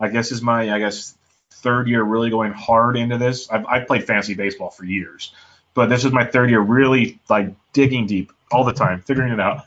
I 0.00 0.08
guess 0.08 0.32
is 0.32 0.40
my 0.40 0.72
I 0.72 0.78
guess 0.78 1.14
third 1.50 1.88
year 1.88 2.02
really 2.02 2.30
going 2.30 2.52
hard 2.52 2.96
into 2.96 3.18
this. 3.18 3.50
I've, 3.50 3.66
I've 3.66 3.86
played 3.86 4.04
fantasy 4.04 4.34
baseball 4.34 4.70
for 4.70 4.84
years, 4.84 5.32
but 5.74 5.90
this 5.90 6.04
is 6.04 6.12
my 6.12 6.24
third 6.24 6.48
year 6.48 6.60
really 6.60 7.20
like 7.28 7.54
digging 7.74 8.06
deep 8.06 8.32
all 8.50 8.64
the 8.64 8.72
time, 8.72 9.02
figuring 9.02 9.32
it 9.32 9.40
out. 9.40 9.66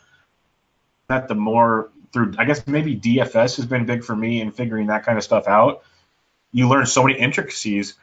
That 1.07 1.27
the 1.27 1.35
more 1.35 1.91
through 2.11 2.33
I 2.39 2.45
guess 2.45 2.65
maybe 2.65 2.97
DFS 2.97 3.57
has 3.57 3.65
been 3.67 3.85
big 3.85 4.03
for 4.03 4.15
me 4.15 4.41
in 4.41 4.51
figuring 4.51 4.87
that 4.87 5.05
kind 5.05 5.19
of 5.19 5.23
stuff 5.23 5.47
out. 5.47 5.83
You 6.51 6.67
learn 6.67 6.87
so 6.87 7.03
many 7.03 7.19
intricacies. 7.19 7.93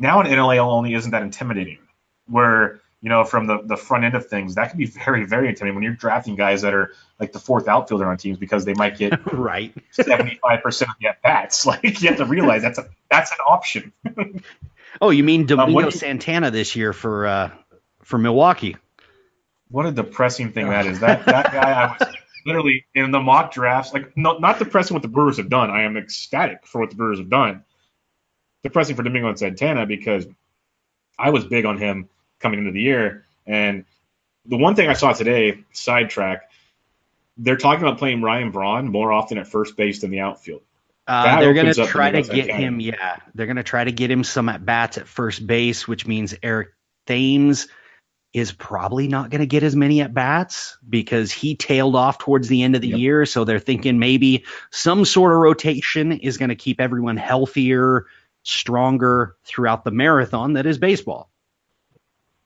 Now 0.00 0.20
an 0.20 0.26
NLAL 0.26 0.66
only 0.66 0.94
isn't 0.94 1.12
that 1.12 1.22
intimidating. 1.22 1.78
Where 2.26 2.80
you 3.04 3.10
know, 3.10 3.22
from 3.22 3.46
the, 3.46 3.60
the 3.62 3.76
front 3.76 4.04
end 4.04 4.14
of 4.14 4.28
things, 4.28 4.54
that 4.54 4.70
can 4.70 4.78
be 4.78 4.86
very, 4.86 5.26
very 5.26 5.50
intimidating 5.50 5.74
when 5.74 5.84
you're 5.84 5.92
drafting 5.92 6.36
guys 6.36 6.62
that 6.62 6.72
are 6.72 6.92
like 7.20 7.32
the 7.32 7.38
fourth 7.38 7.68
outfielder 7.68 8.06
on 8.06 8.16
teams 8.16 8.38
because 8.38 8.64
they 8.64 8.72
might 8.72 8.96
get 8.96 9.12
right 9.34 9.74
75% 9.92 10.82
of 10.82 10.88
the 10.98 11.08
at 11.08 11.20
bats. 11.20 11.66
Like 11.74 12.00
you 12.00 12.08
have 12.08 12.16
to 12.16 12.24
realize 12.24 12.62
that's 12.62 12.78
a 12.78 12.88
that's 13.10 13.30
an 13.30 13.38
option. 13.46 13.92
oh, 15.02 15.10
you 15.10 15.22
mean 15.22 15.42
um, 15.42 15.46
Domingo 15.48 15.84
um, 15.84 15.90
Santana 15.90 16.50
this 16.50 16.76
year 16.76 16.94
for 16.94 17.26
uh, 17.26 17.50
for 18.02 18.16
Milwaukee? 18.16 18.78
What 19.68 19.84
a 19.84 19.92
depressing 19.92 20.52
thing 20.52 20.70
that 20.70 20.86
is. 20.86 21.00
That 21.00 21.26
that 21.26 21.52
guy 21.52 21.72
I 21.72 21.96
was 21.98 22.16
literally 22.46 22.86
in 22.94 23.10
the 23.10 23.20
mock 23.20 23.52
drafts, 23.52 23.92
like 23.92 24.16
not 24.16 24.40
not 24.40 24.58
depressing 24.58 24.94
what 24.94 25.02
the 25.02 25.08
Brewers 25.08 25.36
have 25.36 25.50
done. 25.50 25.68
I 25.68 25.82
am 25.82 25.98
ecstatic 25.98 26.66
for 26.66 26.80
what 26.80 26.88
the 26.88 26.96
Brewers 26.96 27.18
have 27.18 27.28
done. 27.28 27.64
Depressing 28.62 28.96
for 28.96 29.02
Domingo 29.02 29.34
Santana 29.34 29.84
because 29.84 30.26
I 31.18 31.30
was 31.30 31.44
big 31.44 31.66
on 31.66 31.76
him 31.76 32.08
coming 32.40 32.60
into 32.60 32.72
the 32.72 32.80
year. 32.80 33.24
And 33.46 33.84
the 34.46 34.56
one 34.56 34.74
thing 34.74 34.88
I 34.88 34.94
saw 34.94 35.12
today, 35.12 35.64
sidetrack, 35.72 36.50
they're 37.36 37.56
talking 37.56 37.84
about 37.84 37.98
playing 37.98 38.22
Ryan 38.22 38.50
Braun 38.50 38.88
more 38.88 39.12
often 39.12 39.38
at 39.38 39.46
first 39.46 39.76
base 39.76 40.00
than 40.00 40.10
the 40.10 40.20
outfield. 40.20 40.62
Uh, 41.06 41.40
they're 41.40 41.52
going 41.52 41.72
to 41.72 41.86
try 41.86 42.10
to 42.10 42.22
get 42.22 42.50
him, 42.50 42.80
yeah. 42.80 43.16
They're 43.34 43.46
going 43.46 43.56
to 43.56 43.62
try 43.62 43.84
to 43.84 43.92
get 43.92 44.10
him 44.10 44.24
some 44.24 44.48
at 44.48 44.64
bats 44.64 44.96
at 44.96 45.06
first 45.06 45.46
base, 45.46 45.86
which 45.86 46.06
means 46.06 46.34
Eric 46.42 46.68
Thames 47.06 47.68
is 48.32 48.50
probably 48.50 49.06
not 49.06 49.30
going 49.30 49.40
to 49.40 49.46
get 49.46 49.62
as 49.62 49.76
many 49.76 50.00
at 50.00 50.12
bats 50.12 50.76
because 50.88 51.30
he 51.30 51.54
tailed 51.54 51.94
off 51.94 52.18
towards 52.18 52.48
the 52.48 52.62
end 52.62 52.74
of 52.74 52.80
the 52.80 52.88
yep. 52.88 52.98
year. 52.98 53.26
So 53.26 53.44
they're 53.44 53.60
thinking 53.60 53.98
maybe 53.98 54.44
some 54.70 55.04
sort 55.04 55.32
of 55.32 55.38
rotation 55.38 56.10
is 56.10 56.36
going 56.36 56.48
to 56.48 56.56
keep 56.56 56.80
everyone 56.80 57.16
healthier, 57.16 58.06
stronger 58.42 59.36
throughout 59.44 59.84
the 59.84 59.92
marathon 59.92 60.54
that 60.54 60.66
is 60.66 60.78
baseball. 60.78 61.30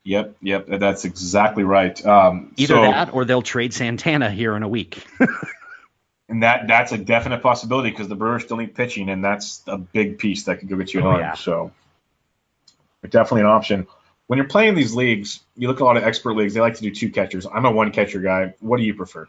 Yep, 0.09 0.37
yep, 0.41 0.67
that's 0.69 1.05
exactly 1.05 1.65
right. 1.65 2.05
Um, 2.05 2.55
Either 2.57 2.75
so, 2.75 2.83
that, 2.83 3.13
or 3.13 3.25
they'll 3.25 3.43
trade 3.43 3.75
Santana 3.75 4.31
here 4.31 4.57
in 4.57 4.63
a 4.63 4.69
week. 4.69 5.05
and 6.29 6.43
that 6.43 6.67
that's 6.67 6.93
a 6.93 6.99
definite 6.99 7.43
possibility 7.43 7.91
because 7.91 8.09
the 8.09 8.15
Brewers 8.15 8.45
still 8.45 8.57
need 8.57 8.75
pitching, 8.75 9.11
and 9.11 9.25
that's 9.25 9.63
a 9.67 9.77
big 9.77 10.19
piece 10.19 10.45
that 10.45 10.61
could 10.61 10.69
go 10.69 10.77
get 10.77 10.95
you 10.95 11.01
an 11.01 11.07
oh, 11.07 11.11
arm. 11.11 11.21
Yeah. 11.21 11.35
So, 11.35 11.73
definitely 13.03 13.43
an 13.43 13.47
option 13.49 13.87
when 14.29 14.37
you're 14.37 14.47
playing 14.47 14.75
these 14.75 14.95
leagues, 14.95 15.41
you 15.57 15.69
look 15.69 15.79
at 15.79 15.83
a 15.83 15.85
lot 15.85 15.97
of 15.97 16.05
expert 16.05 16.35
leagues. 16.35 16.55
They 16.55 16.61
like 16.61 16.77
to 16.77 16.83
do 16.83 16.91
two 16.91 17.11
catchers. 17.11 17.47
I'm 17.47 17.65
a 17.65 17.71
one 17.71 17.91
catcher 17.91 18.21
guy. 18.21 18.55
What 18.61 18.77
do 18.77 18.85
you 18.85 18.95
prefer? 18.95 19.27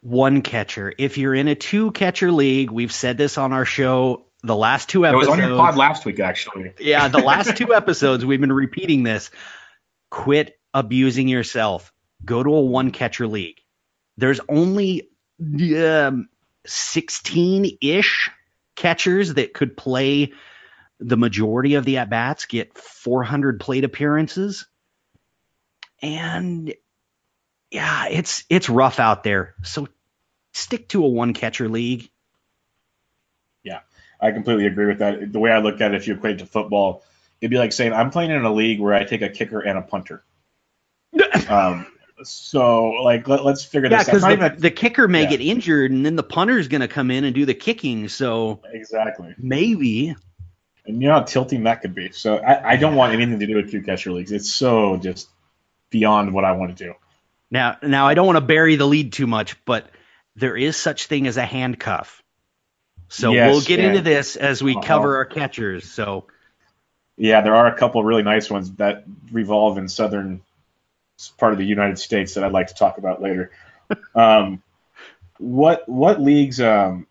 One 0.00 0.42
catcher. 0.42 0.92
If 0.96 1.18
you're 1.18 1.34
in 1.34 1.48
a 1.48 1.56
two 1.56 1.90
catcher 1.90 2.30
league, 2.30 2.70
we've 2.70 2.92
said 2.92 3.18
this 3.18 3.36
on 3.36 3.52
our 3.52 3.64
show 3.64 4.24
the 4.44 4.54
last 4.54 4.88
two 4.88 5.04
episodes. 5.04 5.26
It 5.26 5.30
was 5.30 5.40
on 5.40 5.48
your 5.48 5.58
pod 5.58 5.76
last 5.76 6.04
week, 6.04 6.20
actually. 6.20 6.72
yeah, 6.78 7.08
the 7.08 7.18
last 7.18 7.56
two 7.56 7.74
episodes 7.74 8.24
we've 8.24 8.40
been 8.40 8.52
repeating 8.52 9.02
this. 9.02 9.32
Quit 10.10 10.58
abusing 10.74 11.28
yourself. 11.28 11.92
Go 12.24 12.42
to 12.42 12.54
a 12.54 12.60
one 12.60 12.90
catcher 12.90 13.26
league. 13.26 13.60
There's 14.16 14.40
only 14.48 15.08
um, 15.40 16.28
16 16.66 17.78
ish 17.80 18.30
catchers 18.74 19.34
that 19.34 19.54
could 19.54 19.76
play 19.76 20.32
the 21.00 21.16
majority 21.16 21.74
of 21.74 21.84
the 21.84 21.98
at 21.98 22.10
bats 22.10 22.46
get 22.46 22.76
400 22.76 23.60
plate 23.60 23.84
appearances. 23.84 24.66
And 26.02 26.74
yeah, 27.70 28.08
it's 28.08 28.44
it's 28.48 28.68
rough 28.68 28.98
out 29.00 29.24
there. 29.24 29.54
So 29.62 29.88
stick 30.52 30.88
to 30.88 31.04
a 31.04 31.08
one 31.08 31.34
catcher 31.34 31.68
league. 31.68 32.10
Yeah, 33.62 33.80
I 34.20 34.30
completely 34.32 34.66
agree 34.66 34.86
with 34.86 34.98
that. 34.98 35.32
The 35.32 35.38
way 35.38 35.50
I 35.50 35.58
look 35.58 35.80
at 35.80 35.92
it, 35.92 35.96
if 35.96 36.08
you 36.08 36.14
equate 36.14 36.36
it 36.36 36.38
to 36.38 36.46
football, 36.46 37.02
it'd 37.40 37.50
be 37.50 37.58
like 37.58 37.72
saying 37.72 37.92
I'm 37.92 38.10
playing 38.10 38.30
in 38.30 38.44
a 38.44 38.52
league 38.52 38.80
where 38.80 38.94
I 38.94 39.04
take 39.04 39.22
a 39.22 39.28
kicker 39.28 39.60
and 39.60 39.78
a 39.78 39.82
punter. 39.82 40.24
um, 41.48 41.86
so 42.22 42.90
like 43.02 43.28
let, 43.28 43.40
us 43.40 43.64
figure 43.64 43.90
yeah, 43.90 43.98
this 43.98 44.08
out. 44.08 44.30
Yeah, 44.30 44.36
because 44.36 44.56
the, 44.56 44.60
the, 44.62 44.70
kicker 44.70 45.08
may 45.08 45.22
yeah. 45.22 45.30
get 45.30 45.40
injured, 45.40 45.90
and 45.90 46.04
then 46.04 46.16
the 46.16 46.22
punter's 46.22 46.68
going 46.68 46.80
to 46.80 46.88
come 46.88 47.10
in 47.10 47.24
and 47.24 47.34
do 47.34 47.46
the 47.46 47.54
kicking. 47.54 48.08
So 48.08 48.60
exactly, 48.72 49.34
maybe 49.38 50.16
and 50.88 51.02
you 51.02 51.08
know 51.08 51.14
how 51.14 51.22
tilting 51.22 51.64
that 51.64 51.82
could 51.82 51.94
be. 51.94 52.10
So 52.12 52.38
I, 52.38 52.72
I 52.72 52.76
don't 52.76 52.96
want 52.96 53.12
anything 53.12 53.38
to 53.38 53.46
do 53.46 53.56
with 53.56 53.70
two 53.70 53.82
catcher 53.82 54.10
leagues. 54.10 54.32
It's 54.32 54.50
so 54.50 54.96
just 54.96 55.28
beyond 55.90 56.32
what 56.32 56.44
I 56.44 56.52
want 56.52 56.76
to 56.76 56.84
do. 56.84 56.94
Now, 57.50 57.76
now 57.82 58.08
I 58.08 58.14
don't 58.14 58.26
want 58.26 58.36
to 58.36 58.44
bury 58.44 58.76
the 58.76 58.86
lead 58.86 59.12
too 59.12 59.26
much, 59.26 59.62
but 59.64 59.88
there 60.34 60.56
is 60.56 60.76
such 60.76 61.06
thing 61.06 61.26
as 61.26 61.36
a 61.36 61.44
handcuff. 61.44 62.22
So 63.08 63.32
yes, 63.32 63.52
we'll 63.52 63.62
get 63.62 63.78
yeah. 63.80 63.88
into 63.88 64.00
this 64.00 64.36
as 64.36 64.62
we 64.62 64.72
uh-huh. 64.74 64.86
cover 64.86 65.16
our 65.16 65.24
catchers. 65.24 65.90
So 65.90 66.26
yeah, 67.18 67.40
there 67.40 67.54
are 67.54 67.66
a 67.66 67.76
couple 67.76 68.02
really 68.04 68.22
nice 68.22 68.48
ones 68.48 68.70
that 68.74 69.04
revolve 69.32 69.76
in 69.76 69.88
southern 69.88 70.40
part 71.36 71.52
of 71.52 71.58
the 71.58 71.66
United 71.66 71.98
States 71.98 72.34
that 72.34 72.44
I'd 72.44 72.52
like 72.52 72.68
to 72.68 72.74
talk 72.74 72.98
about 72.98 73.20
later. 73.20 73.50
um, 74.14 74.62
what 75.38 75.88
what 75.88 76.20
leagues 76.20 76.60
um, 76.60 77.06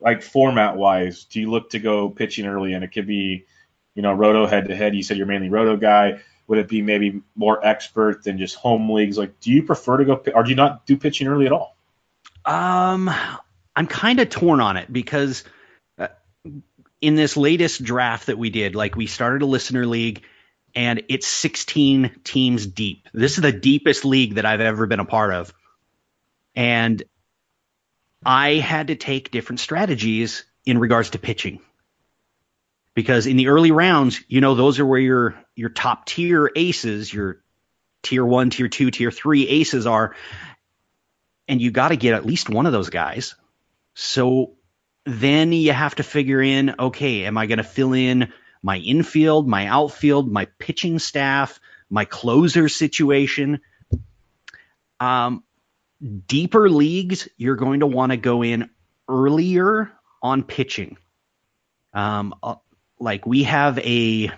like 0.00 0.22
format 0.22 0.76
wise, 0.76 1.24
do 1.24 1.40
you 1.40 1.50
look 1.50 1.70
to 1.70 1.78
go 1.78 2.08
pitching 2.10 2.46
early? 2.46 2.74
And 2.74 2.84
it 2.84 2.88
could 2.88 3.06
be, 3.06 3.46
you 3.94 4.02
know, 4.02 4.12
roto 4.12 4.46
head 4.46 4.68
to 4.68 4.76
head. 4.76 4.94
You 4.94 5.02
said 5.02 5.16
you're 5.16 5.26
mainly 5.26 5.48
roto 5.48 5.76
guy. 5.76 6.20
Would 6.48 6.58
it 6.58 6.68
be 6.68 6.82
maybe 6.82 7.22
more 7.34 7.64
expert 7.66 8.22
than 8.22 8.38
just 8.38 8.54
home 8.54 8.88
leagues? 8.90 9.18
Like, 9.18 9.40
do 9.40 9.50
you 9.50 9.64
prefer 9.64 9.96
to 9.96 10.04
go, 10.04 10.22
or 10.32 10.44
do 10.44 10.50
you 10.50 10.56
not 10.56 10.86
do 10.86 10.96
pitching 10.96 11.26
early 11.26 11.46
at 11.46 11.52
all? 11.52 11.76
Um, 12.44 13.10
I'm 13.74 13.86
kind 13.88 14.20
of 14.20 14.28
torn 14.28 14.60
on 14.60 14.76
it 14.76 14.92
because 14.92 15.42
uh, 15.98 16.08
in 17.00 17.14
this 17.14 17.36
latest 17.36 17.82
draft 17.82 18.26
that 18.26 18.38
we 18.38 18.50
did, 18.50 18.74
like 18.74 18.96
we 18.96 19.06
started 19.06 19.42
a 19.42 19.46
listener 19.46 19.86
league 19.86 20.22
and 20.74 21.02
it's 21.08 21.26
16 21.26 22.20
teams 22.22 22.66
deep. 22.66 23.08
This 23.12 23.36
is 23.36 23.42
the 23.42 23.52
deepest 23.52 24.04
league 24.04 24.34
that 24.34 24.44
I've 24.44 24.60
ever 24.60 24.86
been 24.86 25.00
a 25.00 25.06
part 25.06 25.32
of. 25.32 25.54
And 26.54 27.02
I 28.24 28.54
had 28.54 28.88
to 28.88 28.94
take 28.94 29.30
different 29.30 29.60
strategies 29.60 30.44
in 30.64 30.78
regards 30.78 31.10
to 31.10 31.18
pitching. 31.18 31.60
Because 32.94 33.26
in 33.26 33.36
the 33.36 33.48
early 33.48 33.70
rounds, 33.70 34.20
you 34.26 34.40
know, 34.40 34.54
those 34.54 34.80
are 34.80 34.86
where 34.86 34.98
your 34.98 35.34
your 35.54 35.68
top 35.68 36.06
tier 36.06 36.50
aces, 36.56 37.12
your 37.12 37.42
tier 38.02 38.24
one, 38.24 38.50
tier 38.50 38.68
two, 38.68 38.90
tier 38.90 39.10
three 39.10 39.46
aces 39.46 39.86
are. 39.86 40.16
And 41.46 41.60
you 41.60 41.70
got 41.70 41.88
to 41.88 41.96
get 41.96 42.14
at 42.14 42.26
least 42.26 42.48
one 42.48 42.66
of 42.66 42.72
those 42.72 42.90
guys. 42.90 43.34
So 43.94 44.55
then 45.06 45.52
you 45.52 45.72
have 45.72 45.94
to 45.94 46.02
figure 46.02 46.42
in, 46.42 46.74
okay, 46.78 47.24
am 47.24 47.38
I 47.38 47.46
going 47.46 47.58
to 47.58 47.64
fill 47.64 47.92
in 47.92 48.32
my 48.60 48.76
infield, 48.76 49.46
my 49.48 49.68
outfield, 49.68 50.30
my 50.30 50.46
pitching 50.58 50.98
staff, 50.98 51.60
my 51.88 52.04
closer 52.04 52.68
situation? 52.68 53.60
Um, 54.98 55.44
deeper 56.26 56.68
leagues, 56.68 57.28
you're 57.36 57.54
going 57.54 57.80
to 57.80 57.86
want 57.86 58.10
to 58.10 58.16
go 58.16 58.42
in 58.42 58.68
earlier 59.08 59.92
on 60.20 60.42
pitching. 60.42 60.96
Um, 61.94 62.34
uh, 62.42 62.56
like 62.98 63.26
we 63.26 63.44
have 63.44 63.78
a, 63.78 64.32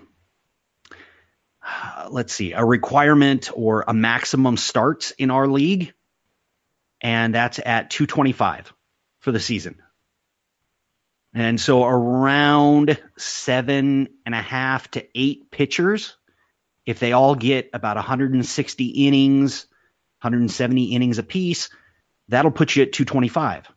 let's 2.11 2.35
see, 2.35 2.53
a 2.53 2.63
requirement 2.63 3.49
or 3.55 3.85
a 3.89 3.95
maximum 3.95 4.59
starts 4.59 5.13
in 5.13 5.31
our 5.31 5.47
league, 5.47 5.95
and 7.01 7.35
that's 7.35 7.59
at 7.59 7.89
225 7.89 8.75
for 9.21 9.33
the 9.33 9.41
season. 9.41 9.81
And 11.39 11.61
so 11.61 11.85
around 11.85 13.01
seven 13.17 14.09
and 14.27 14.35
a 14.35 14.43
half 14.43 14.91
to 14.91 15.07
eight 15.15 15.53
pitchers, 15.53 16.17
if 16.85 16.99
they 16.99 17.13
all 17.13 17.37
get 17.37 17.71
about 17.73 17.95
160 17.95 18.85
innings, 18.87 19.67
170 20.23 20.87
innings 20.87 21.19
apiece, 21.19 21.71
that'll 22.27 22.51
put 22.51 22.75
you 22.75 22.83
at 22.83 22.93
225. 22.93 23.69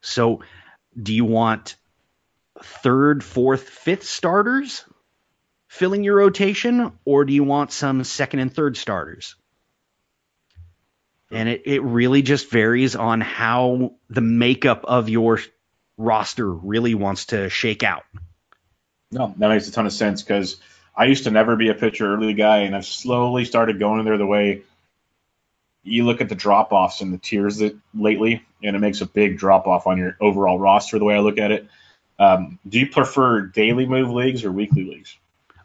So, 0.00 0.42
do 1.00 1.14
you 1.14 1.24
want 1.24 1.76
third, 2.60 3.22
fourth, 3.22 3.68
fifth 3.68 4.02
starters 4.02 4.84
filling 5.68 6.02
your 6.02 6.16
rotation, 6.16 6.90
or 7.04 7.24
do 7.24 7.32
you 7.32 7.44
want 7.44 7.70
some 7.70 8.02
second 8.02 8.40
and 8.40 8.52
third 8.52 8.76
starters? 8.76 9.36
And 11.30 11.48
it, 11.48 11.62
it 11.66 11.82
really 11.84 12.22
just 12.22 12.50
varies 12.50 12.96
on 12.96 13.20
how 13.20 13.92
the 14.08 14.20
makeup 14.20 14.84
of 14.86 15.08
your 15.08 15.38
roster 16.00 16.50
really 16.50 16.94
wants 16.94 17.26
to 17.26 17.48
shake 17.48 17.82
out. 17.82 18.04
No, 19.12 19.34
that 19.38 19.48
makes 19.48 19.68
a 19.68 19.72
ton 19.72 19.86
of 19.86 19.92
sense 19.92 20.22
because 20.22 20.56
I 20.96 21.04
used 21.06 21.24
to 21.24 21.30
never 21.30 21.56
be 21.56 21.68
a 21.68 21.74
pitcher 21.74 22.14
early 22.14 22.34
guy, 22.34 22.58
and 22.58 22.74
I've 22.74 22.86
slowly 22.86 23.44
started 23.44 23.78
going 23.78 24.04
there 24.04 24.18
the 24.18 24.26
way 24.26 24.62
you 25.82 26.04
look 26.04 26.20
at 26.20 26.28
the 26.28 26.34
drop 26.34 26.72
offs 26.72 27.00
and 27.00 27.12
the 27.12 27.18
tiers 27.18 27.58
that 27.58 27.76
lately, 27.94 28.44
and 28.62 28.76
it 28.76 28.78
makes 28.78 29.00
a 29.00 29.06
big 29.06 29.38
drop 29.38 29.66
off 29.66 29.86
on 29.86 29.98
your 29.98 30.16
overall 30.20 30.58
roster. 30.58 30.98
The 30.98 31.04
way 31.04 31.14
I 31.14 31.20
look 31.20 31.38
at 31.38 31.50
it, 31.50 31.68
um, 32.18 32.58
do 32.68 32.78
you 32.78 32.88
prefer 32.88 33.42
daily 33.42 33.86
move 33.86 34.10
leagues 34.10 34.44
or 34.44 34.52
weekly 34.52 34.84
leagues? 34.84 35.16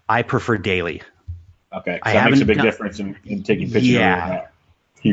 I 0.08 0.22
prefer 0.22 0.58
daily. 0.58 1.02
Okay, 1.74 2.00
so 2.06 2.14
that 2.14 2.30
makes 2.30 2.42
a 2.42 2.46
big 2.46 2.58
done, 2.58 2.66
difference 2.66 3.00
in, 3.00 3.18
in 3.26 3.44
taking 3.44 3.68
pitches. 3.70 3.90
Yeah. 3.90 4.48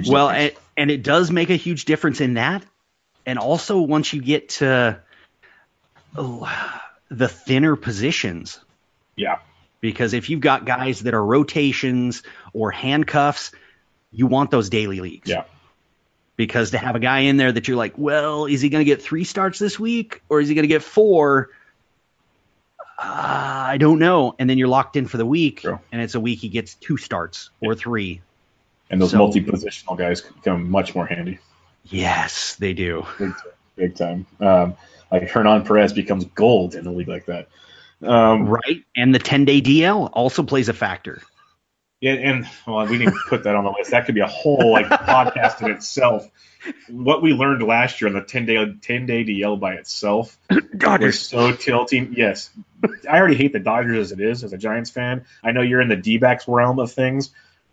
Well, 0.08 0.30
and, 0.30 0.52
and 0.76 0.90
it 0.90 1.02
does 1.02 1.30
make 1.30 1.50
a 1.50 1.56
huge 1.56 1.84
difference 1.84 2.20
in 2.20 2.34
that, 2.34 2.64
and 3.26 3.38
also 3.38 3.80
once 3.80 4.12
you 4.12 4.22
get 4.22 4.50
to 4.50 5.00
the 6.14 7.28
thinner 7.28 7.76
positions. 7.76 8.60
Yeah. 9.16 9.38
Because 9.80 10.14
if 10.14 10.30
you've 10.30 10.40
got 10.40 10.64
guys 10.64 11.00
that 11.00 11.14
are 11.14 11.24
rotations 11.24 12.22
or 12.52 12.70
handcuffs, 12.70 13.52
you 14.10 14.26
want 14.26 14.50
those 14.50 14.70
daily 14.70 15.00
leagues. 15.00 15.28
Yeah. 15.28 15.44
Because 16.36 16.70
to 16.70 16.78
have 16.78 16.96
a 16.96 17.00
guy 17.00 17.20
in 17.20 17.36
there 17.36 17.52
that 17.52 17.68
you're 17.68 17.76
like, 17.76 17.94
well, 17.96 18.46
is 18.46 18.60
he 18.60 18.68
going 18.68 18.80
to 18.80 18.88
get 18.88 19.02
three 19.02 19.24
starts 19.24 19.58
this 19.58 19.78
week 19.78 20.22
or 20.28 20.40
is 20.40 20.48
he 20.48 20.54
going 20.54 20.62
to 20.62 20.68
get 20.68 20.82
four? 20.82 21.50
Uh, 22.98 23.02
I 23.04 23.76
don't 23.78 23.98
know. 23.98 24.34
And 24.38 24.48
then 24.48 24.58
you're 24.58 24.68
locked 24.68 24.96
in 24.96 25.06
for 25.06 25.16
the 25.16 25.26
week, 25.26 25.62
True. 25.62 25.80
and 25.90 26.00
it's 26.00 26.14
a 26.14 26.20
week 26.20 26.38
he 26.38 26.48
gets 26.48 26.74
two 26.74 26.96
starts 26.96 27.50
or 27.60 27.74
three. 27.74 28.22
And 28.88 29.00
those 29.00 29.10
so, 29.10 29.18
multi-positional 29.18 29.98
guys 29.98 30.20
become 30.20 30.70
much 30.70 30.94
more 30.94 31.06
handy. 31.06 31.38
Yes, 31.84 32.54
they 32.56 32.74
do. 32.74 33.06
Big, 33.18 33.34
big 33.76 33.96
time. 33.96 34.26
Um, 34.38 34.76
like 35.12 35.28
Hernan 35.28 35.64
Perez 35.64 35.92
becomes 35.92 36.24
gold 36.24 36.74
in 36.74 36.86
a 36.86 36.92
league 36.92 37.08
like 37.08 37.26
that. 37.26 37.48
Um, 38.02 38.48
right, 38.48 38.82
and 38.96 39.14
the 39.14 39.18
10 39.18 39.44
day 39.44 39.60
DL 39.60 40.10
also 40.12 40.42
plays 40.42 40.68
a 40.68 40.72
factor. 40.72 41.22
Yeah, 42.00 42.14
and 42.14 42.48
well, 42.66 42.84
we 42.86 42.98
didn't 42.98 43.16
put 43.28 43.44
that 43.44 43.54
on 43.54 43.62
the 43.62 43.70
list. 43.70 43.92
That 43.92 44.06
could 44.06 44.16
be 44.16 44.22
a 44.22 44.26
whole 44.26 44.72
like 44.72 44.86
podcast 44.88 45.62
in 45.62 45.70
itself. 45.70 46.28
What 46.88 47.22
we 47.22 47.32
learned 47.32 47.62
last 47.62 48.00
year 48.00 48.08
on 48.08 48.14
the 48.14 48.22
ten 48.22 48.44
day 48.44 48.74
ten 48.80 49.06
day 49.06 49.24
DL 49.24 49.60
by 49.60 49.74
itself 49.74 50.36
Dodgers. 50.76 51.14
was 51.14 51.20
so 51.20 51.52
tilting. 51.52 52.14
Yes, 52.16 52.50
I 53.08 53.18
already 53.18 53.36
hate 53.36 53.52
the 53.52 53.60
Dodgers 53.60 53.98
as 53.98 54.12
it 54.12 54.20
is 54.20 54.42
as 54.42 54.52
a 54.52 54.58
Giants 54.58 54.90
fan. 54.90 55.26
I 55.44 55.52
know 55.52 55.62
you're 55.62 55.80
in 55.80 55.88
the 55.88 55.96
D-backs 55.96 56.48
realm 56.48 56.80
of 56.80 56.90
things. 56.90 57.30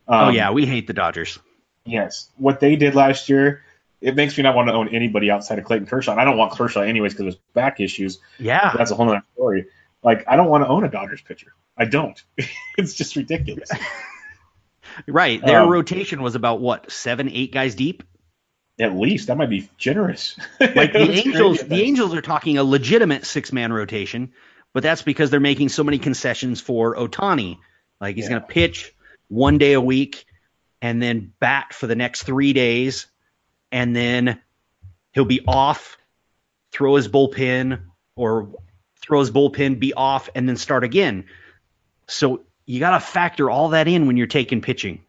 Um, 0.08 0.27
oh 0.27 0.29
yeah, 0.29 0.51
we 0.51 0.67
hate 0.67 0.86
the 0.86 0.93
Dodgers. 0.93 1.39
Yes, 1.86 2.29
what 2.38 2.60
they 2.60 2.75
did 2.75 2.93
last 2.93 3.29
year, 3.29 3.63
it 4.01 4.15
makes 4.15 4.38
me 4.38 4.44
not 4.44 4.56
want 4.56 4.68
to 4.70 4.74
own 4.74 4.89
anybody 4.89 5.29
outside 5.32 5.60
of 5.60 5.65
Clayton 5.65 5.88
Kershaw. 5.88 6.12
And 6.12 6.22
I 6.22 6.25
don't 6.25 6.38
want 6.38 6.53
Kershaw 6.53 6.82
anyways 6.82 7.13
because 7.13 7.22
of 7.22 7.25
his 7.27 7.36
back 7.53 7.79
issues. 7.79 8.20
Yeah. 8.38 8.74
That's 8.77 8.91
a 8.91 8.96
whole 8.96 9.10
other 9.10 9.24
story. 9.34 9.65
Like 10.03 10.24
I 10.27 10.36
don't 10.38 10.48
want 10.50 10.63
to 10.63 10.68
own 10.70 10.84
a 10.86 10.89
Dodgers 10.89 11.22
pitcher. 11.22 11.53
I 11.77 11.86
don't. 11.86 12.22
it's 12.77 12.94
just 12.94 13.15
ridiculous. 13.15 13.70
Right. 15.08 15.44
Their 15.46 15.62
Um, 15.62 15.70
rotation 15.70 16.22
was 16.22 16.36
about 16.36 16.60
what, 16.60 16.91
seven, 16.91 17.29
eight 17.29 17.53
guys 17.53 17.75
deep? 17.75 18.03
At 18.79 18.96
least 18.96 19.27
that 19.27 19.38
might 19.38 19.50
be 19.50 19.70
generous. 19.77 20.38
Like 20.60 20.74
the 20.94 21.12
Angels 21.12 21.60
the 21.62 21.82
Angels 21.84 22.13
are 22.13 22.22
talking 22.22 22.58
a 22.58 22.63
legitimate 22.63 23.25
six 23.25 23.53
man 23.53 23.72
rotation, 23.72 24.34
but 24.74 24.84
that's 24.84 25.01
because 25.01 25.29
they're 25.29 25.39
making 25.39 25.70
so 25.70 25.84
many 25.84 26.00
concessions 26.00 26.60
for 26.62 26.96
Ohtani. 26.96 27.60
Like 28.01 28.15
he's 28.15 28.25
Yeah. 28.25 28.39
gonna 28.39 28.48
pitch 28.48 28.94
one 29.27 29.58
day 29.58 29.74
a 29.74 29.82
week 29.82 30.25
and 30.82 31.01
then 31.01 31.34
bat 31.39 31.74
for 31.74 31.88
the 31.88 31.96
next 31.96 32.24
three 32.24 32.53
days, 32.53 33.08
and 33.72 33.96
then 33.96 34.40
he'll 35.14 35.26
be 35.26 35.42
off, 35.48 35.98
throw 36.72 36.96
his 36.96 37.08
bullpen, 37.08 37.82
or 38.16 38.50
throw 39.02 39.20
his 39.20 39.32
bullpen, 39.32 39.80
be 39.80 39.94
off, 39.94 40.30
and 40.36 40.48
then 40.48 40.58
start 40.58 40.84
again. 40.84 41.26
So 42.08 42.42
you 42.66 42.80
gotta 42.80 43.00
factor 43.00 43.50
all 43.50 43.70
that 43.70 43.88
in 43.88 44.08
when 44.08 44.18
you're 44.18 44.28
taking 44.28 44.62
pitching. 44.62 45.02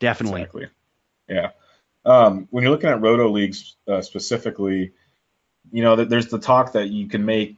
Definitely. 0.00 0.42
Exactly. 0.42 0.66
Yeah. 1.28 1.50
Um, 2.04 2.48
when 2.50 2.62
you're 2.62 2.72
looking 2.72 2.90
at 2.90 3.00
roto 3.00 3.30
leagues 3.30 3.76
uh, 3.88 4.02
specifically, 4.02 4.92
you 5.72 5.82
know, 5.82 5.96
there's 5.96 6.28
the 6.28 6.38
talk 6.38 6.72
that 6.72 6.90
you 6.90 7.08
can 7.08 7.24
make 7.24 7.56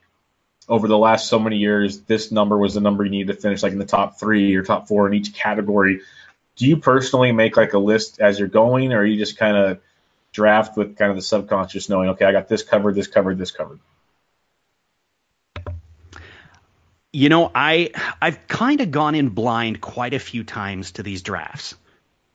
over 0.69 0.88
the 0.88 0.99
last 0.99 1.29
so 1.29 1.38
many 1.38 1.57
years. 1.57 2.00
This 2.00 2.31
number 2.31 2.57
was 2.57 2.75
the 2.75 2.81
number 2.81 3.05
you 3.05 3.11
needed 3.11 3.35
to 3.35 3.41
finish, 3.41 3.62
like 3.62 3.73
in 3.73 3.79
the 3.79 3.85
top 3.85 4.19
three 4.19 4.55
or 4.55 4.62
top 4.62 4.88
four 4.88 5.07
in 5.07 5.15
each 5.15 5.35
category. 5.35 6.00
Do 6.57 6.67
you 6.67 6.79
personally 6.79 7.33
make 7.33 7.57
like 7.57 7.75
a 7.75 7.79
list 7.79 8.21
as 8.21 8.38
you're 8.38 8.49
going, 8.49 8.93
or 8.93 9.05
you 9.05 9.19
just 9.19 9.37
kind 9.37 9.57
of 9.57 9.81
draft 10.37 10.76
with 10.76 10.97
kind 10.97 11.11
of 11.11 11.16
the 11.16 11.23
subconscious 11.23 11.88
knowing, 11.88 12.11
okay, 12.11 12.26
I 12.26 12.33
got 12.33 12.47
this 12.47 12.62
covered, 12.62 12.95
this 12.95 13.07
covered, 13.07 13.38
this 13.38 13.50
covered? 13.50 13.81
You 17.12 17.31
know, 17.31 17.50
I 17.55 17.90
I've 18.21 18.47
kind 18.47 18.83
of 18.83 18.90
gone 18.90 19.14
in 19.14 19.31
blind 19.31 19.81
quite 19.81 20.12
a 20.12 20.19
few 20.19 20.45
times 20.45 20.93
to 20.93 21.02
these 21.02 21.23
drafts, 21.23 21.75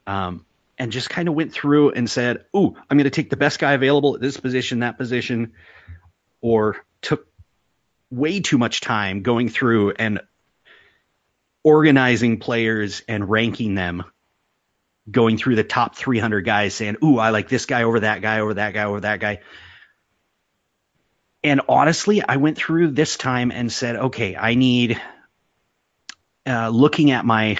um, 0.07 0.43
and 0.79 0.91
just 0.91 1.11
kind 1.11 1.27
of 1.27 1.35
went 1.35 1.53
through 1.53 1.91
and 1.91 2.09
said, 2.09 2.45
"Ooh, 2.55 2.75
I'm 2.89 2.97
going 2.97 3.03
to 3.03 3.11
take 3.11 3.29
the 3.29 3.37
best 3.37 3.59
guy 3.59 3.73
available 3.73 4.15
at 4.15 4.21
this 4.21 4.37
position, 4.37 4.79
that 4.79 4.97
position," 4.97 5.53
or 6.41 6.83
took 7.03 7.27
way 8.09 8.39
too 8.39 8.57
much 8.57 8.81
time 8.81 9.21
going 9.21 9.49
through 9.49 9.91
and 9.91 10.21
organizing 11.63 12.39
players 12.39 13.03
and 13.07 13.29
ranking 13.29 13.75
them, 13.75 14.03
going 15.11 15.37
through 15.37 15.55
the 15.55 15.63
top 15.63 15.95
300 15.95 16.41
guys, 16.41 16.73
saying, 16.73 16.97
"Ooh, 17.03 17.17
I 17.17 17.29
like 17.29 17.49
this 17.49 17.65
guy 17.65 17.83
over 17.83 17.99
that 17.99 18.21
guy, 18.21 18.39
over 18.39 18.53
that 18.55 18.73
guy, 18.73 18.85
over 18.85 19.01
that 19.01 19.19
guy." 19.19 19.39
And 21.43 21.61
honestly, 21.67 22.21
I 22.21 22.37
went 22.37 22.57
through 22.57 22.91
this 22.91 23.17
time 23.17 23.51
and 23.51 23.71
said, 23.71 23.95
okay, 23.95 24.35
I 24.35 24.53
need 24.53 25.01
uh, 26.45 26.69
looking 26.69 27.11
at 27.11 27.25
my 27.25 27.57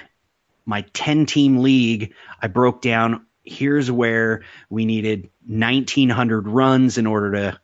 my 0.66 0.82
10 0.94 1.26
team 1.26 1.58
league, 1.58 2.14
I 2.40 2.48
broke 2.48 2.82
down 2.82 3.26
here's 3.44 3.90
where 3.90 4.44
we 4.70 4.86
needed 4.86 5.30
1900 5.48 6.48
runs 6.48 7.00
in 7.00 7.08
order 7.08 7.32
to 7.32 7.60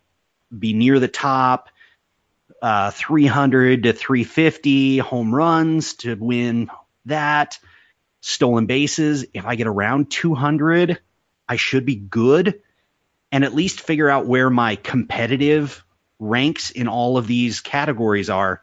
be 0.58 0.74
near 0.74 1.00
the 1.00 1.08
top, 1.08 1.70
uh, 2.62 2.90
300 2.90 3.84
to 3.84 3.94
350 3.94 4.98
home 4.98 5.34
runs 5.34 5.94
to 5.94 6.16
win 6.16 6.70
that, 7.06 7.60
stolen 8.22 8.66
bases. 8.66 9.26
If 9.34 9.46
I 9.46 9.56
get 9.56 9.68
around 9.68 10.12
200, 10.12 11.00
I 11.48 11.56
should 11.56 11.86
be 11.86 11.96
good 11.96 12.62
and 13.32 13.44
at 13.44 13.54
least 13.54 13.82
figure 13.82 14.10
out 14.10 14.26
where 14.26 14.50
my 14.50 14.76
competitive 14.76 15.84
ranks 16.20 16.70
in 16.72 16.88
all 16.88 17.18
of 17.18 17.28
these 17.28 17.62
categories 17.62 18.30
are 18.30 18.62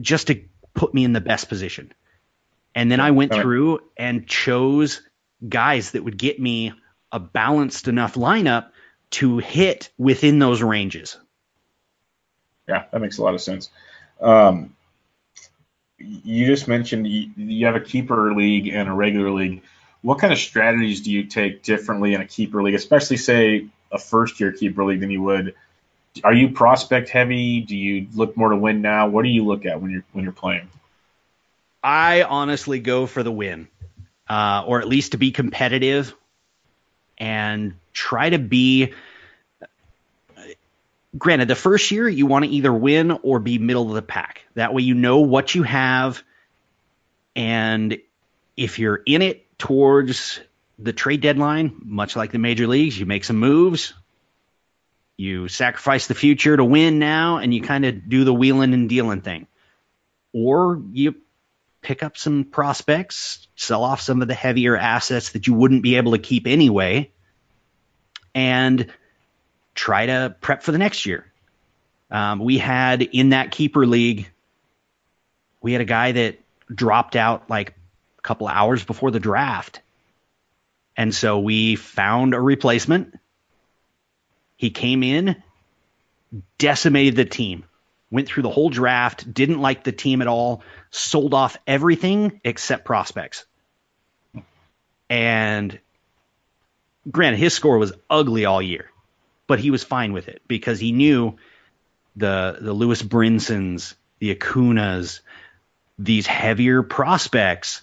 just 0.00 0.28
to 0.28 0.42
put 0.74 0.94
me 0.94 1.04
in 1.04 1.12
the 1.12 1.20
best 1.20 1.48
position. 1.48 1.92
And 2.74 2.92
then 2.92 3.00
I 3.00 3.10
went 3.10 3.32
right. 3.32 3.42
through 3.42 3.80
and 3.96 4.26
chose 4.26 5.02
guys 5.46 5.92
that 5.92 6.04
would 6.04 6.18
get 6.18 6.38
me 6.40 6.72
a 7.10 7.18
balanced 7.18 7.88
enough 7.88 8.14
lineup 8.14 8.70
to 9.10 9.38
hit 9.38 9.90
within 9.96 10.38
those 10.38 10.62
ranges. 10.62 11.16
Yeah, 12.68 12.84
that 12.92 13.00
makes 13.00 13.18
a 13.18 13.22
lot 13.22 13.34
of 13.34 13.40
sense. 13.40 13.70
Um, 14.20 14.76
you 15.98 16.46
just 16.46 16.68
mentioned 16.68 17.06
you, 17.06 17.66
have 17.66 17.74
a 17.74 17.80
keeper 17.80 18.34
league 18.34 18.68
and 18.68 18.88
a 18.88 18.92
regular 18.92 19.30
league. 19.30 19.62
What 20.02 20.18
kind 20.18 20.32
of 20.32 20.38
strategies 20.38 21.00
do 21.00 21.10
you 21.10 21.24
take 21.24 21.62
differently 21.62 22.14
in 22.14 22.20
a 22.20 22.26
keeper 22.26 22.62
league, 22.62 22.74
especially 22.74 23.16
say 23.16 23.66
a 23.90 23.98
first 23.98 24.38
year 24.38 24.52
keeper 24.52 24.84
league 24.84 25.00
than 25.00 25.10
you 25.10 25.22
would? 25.22 25.54
Are 26.22 26.32
you 26.32 26.50
prospect 26.50 27.08
heavy? 27.08 27.60
Do 27.60 27.76
you 27.76 28.06
look 28.14 28.36
more 28.36 28.50
to 28.50 28.56
win 28.56 28.80
now? 28.80 29.08
What 29.08 29.22
do 29.22 29.28
you 29.28 29.44
look 29.44 29.66
at 29.66 29.80
when 29.80 29.90
you're 29.90 30.04
when 30.12 30.24
you're 30.24 30.32
playing? 30.32 30.68
I 31.82 32.22
honestly 32.22 32.80
go 32.80 33.06
for 33.06 33.22
the 33.22 33.30
win, 33.30 33.68
uh, 34.28 34.64
or 34.66 34.80
at 34.80 34.88
least 34.88 35.12
to 35.12 35.18
be 35.18 35.30
competitive 35.30 36.14
and 37.16 37.74
try 37.92 38.30
to 38.30 38.38
be. 38.38 38.92
Granted, 41.16 41.48
the 41.48 41.54
first 41.54 41.90
year 41.90 42.08
you 42.08 42.26
want 42.26 42.44
to 42.44 42.50
either 42.50 42.72
win 42.72 43.12
or 43.22 43.38
be 43.38 43.58
middle 43.58 43.88
of 43.88 43.94
the 43.94 44.02
pack. 44.02 44.42
That 44.54 44.74
way 44.74 44.82
you 44.82 44.94
know 44.94 45.20
what 45.20 45.54
you 45.54 45.62
have. 45.62 46.22
And 47.34 47.98
if 48.56 48.78
you're 48.78 49.00
in 49.06 49.22
it 49.22 49.46
towards 49.58 50.40
the 50.78 50.92
trade 50.92 51.22
deadline, 51.22 51.80
much 51.84 52.14
like 52.14 52.30
the 52.30 52.38
major 52.38 52.66
leagues, 52.66 52.98
you 52.98 53.06
make 53.06 53.24
some 53.24 53.38
moves. 53.38 53.94
You 55.16 55.48
sacrifice 55.48 56.06
the 56.06 56.14
future 56.14 56.56
to 56.56 56.64
win 56.64 56.98
now, 56.98 57.38
and 57.38 57.52
you 57.52 57.62
kind 57.62 57.84
of 57.84 58.08
do 58.08 58.24
the 58.24 58.34
wheeling 58.34 58.74
and 58.74 58.88
dealing 58.88 59.22
thing. 59.22 59.48
Or 60.32 60.80
you 60.92 61.16
pick 61.80 62.02
up 62.02 62.16
some 62.16 62.44
prospects, 62.44 63.48
sell 63.56 63.82
off 63.82 64.00
some 64.00 64.22
of 64.22 64.28
the 64.28 64.34
heavier 64.34 64.76
assets 64.76 65.30
that 65.30 65.46
you 65.46 65.54
wouldn't 65.54 65.82
be 65.82 65.96
able 65.96 66.12
to 66.12 66.18
keep 66.18 66.46
anyway, 66.46 67.10
and 68.34 68.92
try 69.78 70.06
to 70.06 70.34
prep 70.40 70.64
for 70.64 70.72
the 70.72 70.78
next 70.78 71.06
year. 71.06 71.24
Um, 72.10 72.40
we 72.40 72.58
had 72.58 73.00
in 73.00 73.28
that 73.28 73.52
keeper 73.52 73.86
league, 73.86 74.28
we 75.62 75.72
had 75.72 75.80
a 75.80 75.84
guy 75.84 76.10
that 76.12 76.40
dropped 76.74 77.14
out 77.14 77.48
like 77.48 77.74
a 78.18 78.22
couple 78.22 78.48
hours 78.48 78.84
before 78.84 79.12
the 79.12 79.20
draft. 79.20 79.80
And 80.96 81.14
so 81.14 81.38
we 81.38 81.76
found 81.76 82.34
a 82.34 82.40
replacement. 82.40 83.16
He 84.56 84.70
came 84.70 85.04
in, 85.04 85.40
decimated 86.58 87.14
the 87.14 87.24
team, 87.24 87.62
went 88.10 88.26
through 88.26 88.42
the 88.42 88.50
whole 88.50 88.70
draft, 88.70 89.32
didn't 89.32 89.60
like 89.60 89.84
the 89.84 89.92
team 89.92 90.22
at 90.22 90.26
all, 90.26 90.64
sold 90.90 91.34
off 91.34 91.56
everything 91.68 92.40
except 92.42 92.84
prospects. 92.84 93.44
And 95.08 95.78
granted, 97.08 97.38
his 97.38 97.54
score 97.54 97.78
was 97.78 97.92
ugly 98.10 98.44
all 98.44 98.60
year, 98.60 98.90
but 99.48 99.58
he 99.58 99.72
was 99.72 99.82
fine 99.82 100.12
with 100.12 100.28
it 100.28 100.42
because 100.46 100.78
he 100.78 100.92
knew 100.92 101.36
the 102.14 102.58
the 102.60 102.72
Lewis 102.72 103.02
Brinsons, 103.02 103.94
the 104.20 104.32
Acunas, 104.32 105.20
these 105.98 106.28
heavier 106.28 106.84
prospects 106.84 107.82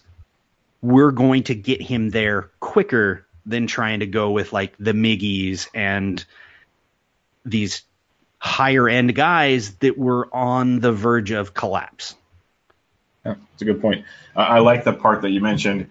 were 0.82 1.12
going 1.12 1.43
to 1.43 1.56
get 1.56 1.82
him 1.82 2.12
there 2.12 2.51
quicker 2.62 3.25
than 3.45 3.67
trying 3.67 3.99
to 3.99 4.08
go 4.08 4.32
with 4.32 4.54
like 4.54 4.75
the 4.78 4.93
Miggies 4.93 5.67
and 5.73 6.23
these 7.43 7.84
higher 8.39 8.88
end 8.88 9.15
guys 9.15 9.73
that 9.78 9.97
were 9.97 10.34
on 10.34 10.80
the 10.80 10.91
verge 10.91 11.32
of 11.32 11.54
collapse. 11.54 12.15
Yeah, 13.25 13.36
that's 13.51 13.62
a 13.62 13.65
good 13.65 13.82
point. 13.82 14.06
I, 14.36 14.43
I 14.43 14.60
like 14.60 14.84
the 14.84 14.93
part 14.93 15.23
that 15.23 15.32
you 15.32 15.41
mentioned. 15.41 15.89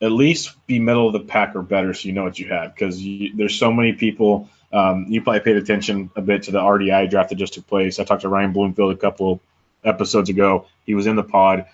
At 0.00 0.10
least 0.10 0.54
be 0.66 0.80
middle 0.80 1.06
of 1.06 1.12
the 1.12 1.20
pack 1.20 1.54
or 1.54 1.62
better, 1.62 1.94
so 1.94 2.08
you 2.08 2.14
know 2.14 2.24
what 2.24 2.38
you 2.38 2.48
have. 2.48 2.74
Because 2.74 3.00
there's 3.34 3.58
so 3.58 3.72
many 3.72 3.92
people. 3.92 4.48
Um, 4.72 5.06
you 5.08 5.20
probably 5.22 5.40
paid 5.40 5.56
attention 5.56 6.10
a 6.16 6.22
bit 6.22 6.44
to 6.44 6.50
the 6.50 6.60
RDI 6.60 7.10
draft 7.10 7.28
that 7.30 7.36
just 7.36 7.54
took 7.54 7.66
place. 7.66 7.98
I 8.00 8.04
talked 8.04 8.22
to 8.22 8.28
Ryan 8.28 8.52
Bloomfield 8.52 8.92
a 8.94 8.96
couple 8.96 9.40
episodes 9.84 10.30
ago. 10.30 10.66
He 10.86 10.94
was 10.94 11.06
in 11.06 11.16
the 11.16 11.22
pod. 11.22 11.66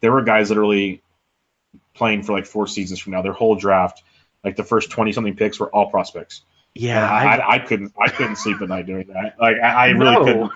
There 0.00 0.10
were 0.12 0.22
guys 0.22 0.48
literally 0.50 1.02
playing 1.94 2.22
for 2.24 2.32
like 2.32 2.46
four 2.46 2.66
seasons 2.66 2.98
from 3.00 3.12
now. 3.12 3.22
Their 3.22 3.32
whole 3.32 3.54
draft, 3.54 4.02
like 4.44 4.56
the 4.56 4.64
first 4.64 4.90
twenty 4.90 5.12
something 5.12 5.36
picks, 5.36 5.60
were 5.60 5.68
all 5.68 5.90
prospects. 5.90 6.42
Yeah, 6.74 7.08
I, 7.08 7.36
I- 7.36 7.50
I, 7.54 7.58
couldn't. 7.60 7.92
I 8.00 8.08
couldn't 8.08 8.36
sleep 8.36 8.60
at 8.62 8.68
night 8.68 8.86
doing 8.86 9.06
that. 9.08 9.36
Like 9.40 9.56
I, 9.62 9.68
I 9.68 9.86
really 9.90 10.04
No. 10.14 10.24
couldn't. 10.24 10.52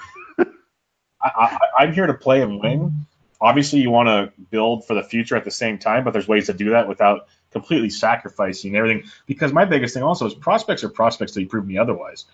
I, 1.24 1.28
I, 1.36 1.58
I'm 1.84 1.92
here 1.92 2.06
to 2.06 2.14
play 2.14 2.42
and 2.42 2.60
win. 2.60 3.06
obviously 3.40 3.80
you 3.80 3.90
want 3.90 4.08
to 4.08 4.32
build 4.50 4.86
for 4.86 4.94
the 4.94 5.02
future 5.04 5.36
at 5.36 5.44
the 5.44 5.50
same 5.52 5.78
time, 5.78 6.02
but 6.04 6.12
there's 6.12 6.26
ways 6.26 6.46
to 6.46 6.52
do 6.52 6.70
that 6.70 6.88
without 6.88 7.26
completely 7.52 7.90
sacrificing 7.90 8.76
everything. 8.76 9.04
Because 9.26 9.52
my 9.52 9.64
biggest 9.64 9.94
thing 9.94 10.02
also 10.02 10.26
is 10.26 10.34
prospects 10.34 10.84
are 10.84 10.88
prospects 10.88 11.32
till 11.32 11.42
you 11.42 11.48
prove 11.48 11.66
me 11.66 11.78
otherwise. 11.78 12.24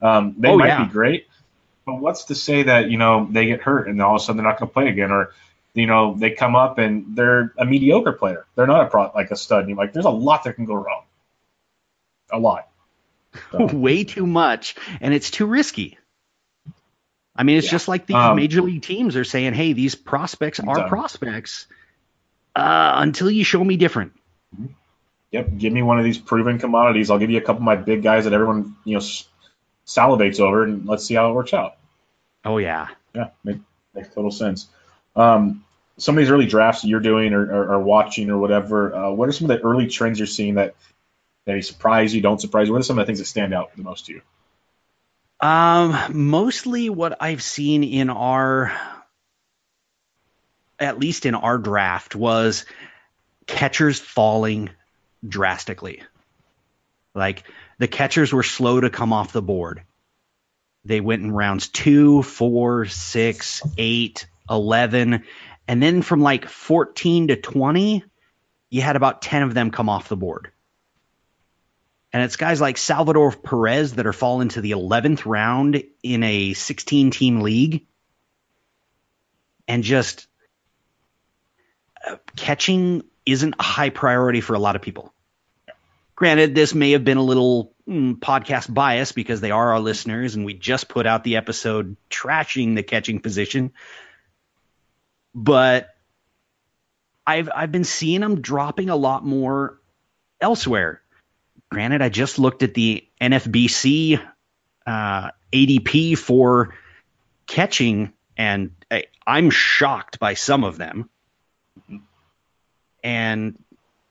Um, 0.00 0.34
they 0.38 0.52
Oh, 0.52 0.56
might 0.56 0.68
yeah. 0.68 0.84
be 0.86 0.92
great, 0.92 1.28
but 1.86 2.00
what's 2.00 2.24
to 2.26 2.34
say 2.34 2.64
that 2.64 2.90
you 2.90 2.98
know 2.98 3.28
they 3.30 3.46
get 3.46 3.60
hurt 3.62 3.88
and 3.88 4.00
all 4.02 4.16
of 4.16 4.20
a 4.20 4.24
sudden 4.24 4.36
they're 4.38 4.50
not 4.50 4.58
going 4.58 4.68
to 4.68 4.72
play 4.74 4.88
again, 4.88 5.10
or 5.12 5.32
you 5.74 5.86
know 5.86 6.14
they 6.14 6.30
come 6.32 6.56
up 6.56 6.78
and 6.78 7.16
they're 7.16 7.52
a 7.58 7.64
mediocre 7.64 8.12
player. 8.12 8.46
They're 8.56 8.66
not 8.66 8.86
a 8.86 8.90
pro 8.90 9.10
like 9.14 9.30
a 9.30 9.36
stud. 9.36 9.68
You're 9.68 9.76
like 9.76 9.92
there's 9.92 10.04
a 10.06 10.10
lot 10.10 10.44
that 10.44 10.54
can 10.54 10.64
go 10.64 10.74
wrong. 10.74 11.04
A 12.32 12.38
lot. 12.38 12.68
So, 13.52 13.64
way 13.66 14.04
too 14.04 14.26
much, 14.26 14.74
and 15.00 15.14
it's 15.14 15.30
too 15.30 15.46
risky. 15.46 15.98
I 17.34 17.44
mean, 17.44 17.56
it's 17.58 17.66
Yeah. 17.66 17.70
just 17.72 17.88
like 17.88 18.06
the 18.06 18.14
Um, 18.16 18.36
major 18.36 18.60
league 18.60 18.82
teams 18.82 19.16
are 19.16 19.24
saying, 19.24 19.54
"Hey, 19.54 19.72
these 19.72 19.94
prospects 19.94 20.60
are 20.60 20.76
Done. 20.76 20.88
prospects 20.88 21.66
uh, 22.54 22.92
until 22.96 23.30
you 23.30 23.44
show 23.44 23.62
me 23.64 23.76
different." 23.76 24.12
Yep, 25.30 25.56
give 25.56 25.72
me 25.72 25.82
one 25.82 25.98
of 25.98 26.04
these 26.04 26.18
proven 26.18 26.58
commodities. 26.58 27.10
I'll 27.10 27.18
give 27.18 27.30
you 27.30 27.38
a 27.38 27.42
couple 27.42 27.60
of 27.60 27.62
my 27.62 27.76
big 27.76 28.02
guys 28.02 28.24
that 28.24 28.32
everyone 28.32 28.76
you 28.84 28.94
know 28.94 29.02
salivates 29.86 30.40
over, 30.40 30.64
and 30.64 30.86
let's 30.86 31.04
see 31.04 31.14
how 31.14 31.30
it 31.30 31.34
works 31.34 31.54
out. 31.54 31.76
Oh 32.44 32.58
yeah. 32.58 32.88
Yeah, 33.14 33.30
make, 33.44 33.58
makes 33.94 34.08
total 34.14 34.30
sense. 34.30 34.68
Um, 35.14 35.64
some 35.98 36.16
of 36.16 36.20
these 36.20 36.30
early 36.30 36.46
drafts 36.46 36.84
you're 36.84 37.00
doing 37.00 37.32
or, 37.32 37.44
or, 37.44 37.74
or 37.74 37.78
watching 37.80 38.30
or 38.30 38.38
whatever, 38.38 38.94
uh, 38.94 39.10
what 39.10 39.28
are 39.28 39.32
some 39.32 39.50
of 39.50 39.56
the 39.56 39.64
early 39.64 39.86
trends 39.86 40.18
you're 40.18 40.26
seeing 40.26 40.54
that 40.54 40.74
maybe 41.46 41.62
surprise 41.62 42.14
you, 42.14 42.20
don't 42.20 42.40
surprise 42.40 42.66
you? 42.66 42.72
What 42.72 42.80
are 42.80 42.84
some 42.84 42.98
of 42.98 43.02
the 43.02 43.06
things 43.06 43.18
that 43.18 43.26
stand 43.26 43.52
out 43.52 43.76
the 43.76 43.82
most 43.82 44.06
to 44.06 44.14
you? 44.14 44.22
Um, 45.40 45.96
mostly 46.12 46.88
what 46.88 47.18
I've 47.20 47.42
seen 47.42 47.84
in 47.84 48.10
our, 48.10 48.72
at 50.78 50.98
least 50.98 51.26
in 51.26 51.34
our 51.34 51.58
draft, 51.58 52.14
was 52.14 52.64
catchers 53.46 53.98
falling 53.98 54.70
drastically. 55.26 56.02
Like 57.14 57.44
the 57.78 57.88
catchers 57.88 58.32
were 58.32 58.42
slow 58.42 58.80
to 58.80 58.90
come 58.90 59.12
off 59.12 59.32
the 59.32 59.42
board. 59.42 59.82
They 60.84 61.00
went 61.00 61.22
in 61.22 61.32
rounds 61.32 61.68
two, 61.68 62.22
four, 62.22 62.86
six, 62.86 63.62
eight, 63.78 64.26
eleven, 64.50 65.24
and 65.68 65.82
then 65.82 66.02
from 66.02 66.20
like 66.20 66.48
14 66.48 67.28
to 67.28 67.36
20, 67.36 68.04
you 68.70 68.82
had 68.82 68.96
about 68.96 69.22
10 69.22 69.42
of 69.42 69.54
them 69.54 69.70
come 69.70 69.88
off 69.88 70.08
the 70.08 70.16
board. 70.16 70.50
And 72.12 72.22
it's 72.22 72.36
guys 72.36 72.60
like 72.60 72.76
Salvador 72.76 73.32
Perez 73.32 73.94
that 73.94 74.06
are 74.06 74.12
falling 74.12 74.48
to 74.50 74.60
the 74.60 74.72
11th 74.72 75.24
round 75.24 75.82
in 76.02 76.22
a 76.22 76.52
16 76.52 77.10
team 77.10 77.40
league. 77.40 77.86
And 79.66 79.82
just 79.82 80.26
uh, 82.06 82.16
catching 82.36 83.04
isn't 83.26 83.54
a 83.58 83.62
high 83.62 83.90
priority 83.90 84.40
for 84.40 84.54
a 84.54 84.58
lot 84.58 84.76
of 84.76 84.82
people. 84.82 85.12
Granted, 86.14 86.54
this 86.54 86.74
may 86.74 86.92
have 86.92 87.04
been 87.04 87.16
a 87.16 87.22
little 87.22 87.72
mm, 87.88 88.14
podcast 88.14 88.72
bias 88.72 89.12
because 89.12 89.40
they 89.40 89.50
are 89.50 89.72
our 89.72 89.80
listeners, 89.80 90.34
and 90.34 90.44
we 90.44 90.54
just 90.54 90.88
put 90.88 91.06
out 91.06 91.24
the 91.24 91.36
episode 91.36 91.96
trashing 92.10 92.74
the 92.74 92.82
catching 92.82 93.20
position. 93.20 93.72
But 95.34 95.88
I've 97.26 97.48
I've 97.54 97.72
been 97.72 97.84
seeing 97.84 98.20
them 98.20 98.40
dropping 98.40 98.90
a 98.90 98.96
lot 98.96 99.24
more 99.24 99.80
elsewhere 100.40 101.02
granted, 101.72 102.02
I 102.02 102.10
just 102.10 102.38
looked 102.38 102.62
at 102.62 102.74
the 102.74 103.04
NFBC 103.18 104.22
uh, 104.86 105.30
ADP 105.52 106.18
for 106.18 106.74
catching, 107.46 108.12
and 108.36 108.72
I, 108.90 109.04
I'm 109.26 109.48
shocked 109.48 110.18
by 110.18 110.34
some 110.34 110.64
of 110.64 110.76
them. 110.76 111.08
And 113.02 113.58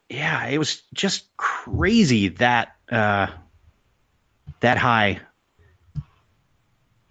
yeah, 0.09 0.45
it 0.47 0.57
was 0.57 0.81
just 0.93 1.25
crazy 1.37 2.29
that 2.29 2.75
uh, 2.91 3.27
that 4.59 4.77
high. 4.77 5.21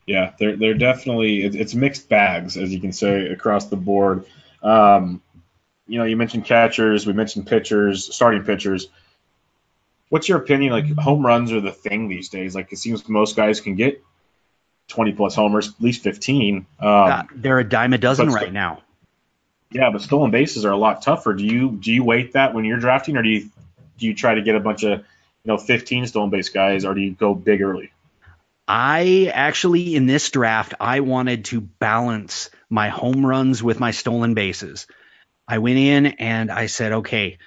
Yeah, 0.07 0.33
they're 0.39 0.57
they're 0.57 0.75
definitely 0.75 1.45
it's 1.45 1.75
mixed 1.75 2.09
bags 2.09 2.57
as 2.57 2.73
you 2.73 2.81
can 2.81 2.93
say 2.93 3.29
across 3.29 3.67
the 3.67 3.77
board. 3.77 4.27
Um, 4.63 5.23
you 5.87 5.99
know, 5.99 6.05
you 6.05 6.17
mentioned 6.17 6.45
catchers, 6.45 7.07
we 7.07 7.13
mentioned 7.13 7.47
pitchers, 7.47 8.15
starting 8.15 8.45
pitchers. 8.45 8.89
What's 10.09 10.29
your 10.29 10.39
opinion? 10.39 10.73
Like 10.73 10.91
home 10.99 11.25
runs 11.25 11.53
are 11.53 11.61
the 11.61 11.73
thing 11.73 12.09
these 12.09 12.29
days. 12.29 12.55
Like 12.55 12.73
it 12.73 12.79
seems 12.79 13.09
most 13.09 13.37
guys 13.37 13.61
can 13.61 13.77
get 13.77 14.03
twenty 14.89 15.13
plus 15.13 15.35
homers, 15.35 15.69
at 15.69 15.81
least 15.81 16.03
fifteen. 16.03 16.67
Um, 16.79 16.89
Uh, 16.89 17.23
they're 17.35 17.59
a 17.61 17.69
dime 17.69 17.93
a 17.93 17.99
dozen 17.99 18.29
right 18.29 18.53
now. 18.53 18.83
Yeah, 19.73 19.91
but 19.91 20.03
stolen 20.03 20.31
bases 20.31 20.65
are 20.65 20.73
a 20.73 20.77
lot 20.77 21.03
tougher. 21.03 21.35
Do 21.35 21.45
you 21.45 21.71
do 21.71 21.93
you 21.93 22.03
weight 22.03 22.33
that 22.33 22.55
when 22.55 22.65
you're 22.65 22.79
drafting, 22.79 23.17
or 23.17 23.23
do 23.23 23.29
you 23.29 23.51
do 23.99 24.07
you 24.07 24.15
try 24.15 24.35
to 24.35 24.43
get 24.43 24.57
a 24.57 24.61
bunch 24.61 24.83
of 24.83 24.99
you 24.99 25.05
know 25.45 25.59
15 25.59 26.07
stolen 26.07 26.31
base 26.31 26.49
guys, 26.49 26.85
or 26.85 26.95
do 26.95 27.01
you 27.01 27.13
go 27.13 27.35
big 27.35 27.63
early? 27.63 27.93
I 28.67 29.31
actually, 29.35 29.97
in 29.97 30.07
this 30.07 30.31
draft, 30.31 30.75
I 30.79 31.01
wanted 31.01 31.47
to 31.47 31.61
balance 31.61 32.51
my 32.69 32.89
home 32.89 33.27
runs 33.27 33.63
with 33.63 33.81
my 33.81 33.91
stolen 33.91 34.35
bases. 34.35 34.87
I 35.49 35.59
went 35.59 35.79
in 35.79 36.07
and 36.07 36.53
I 36.53 36.67
said, 36.67 36.93
okay, 36.93 37.39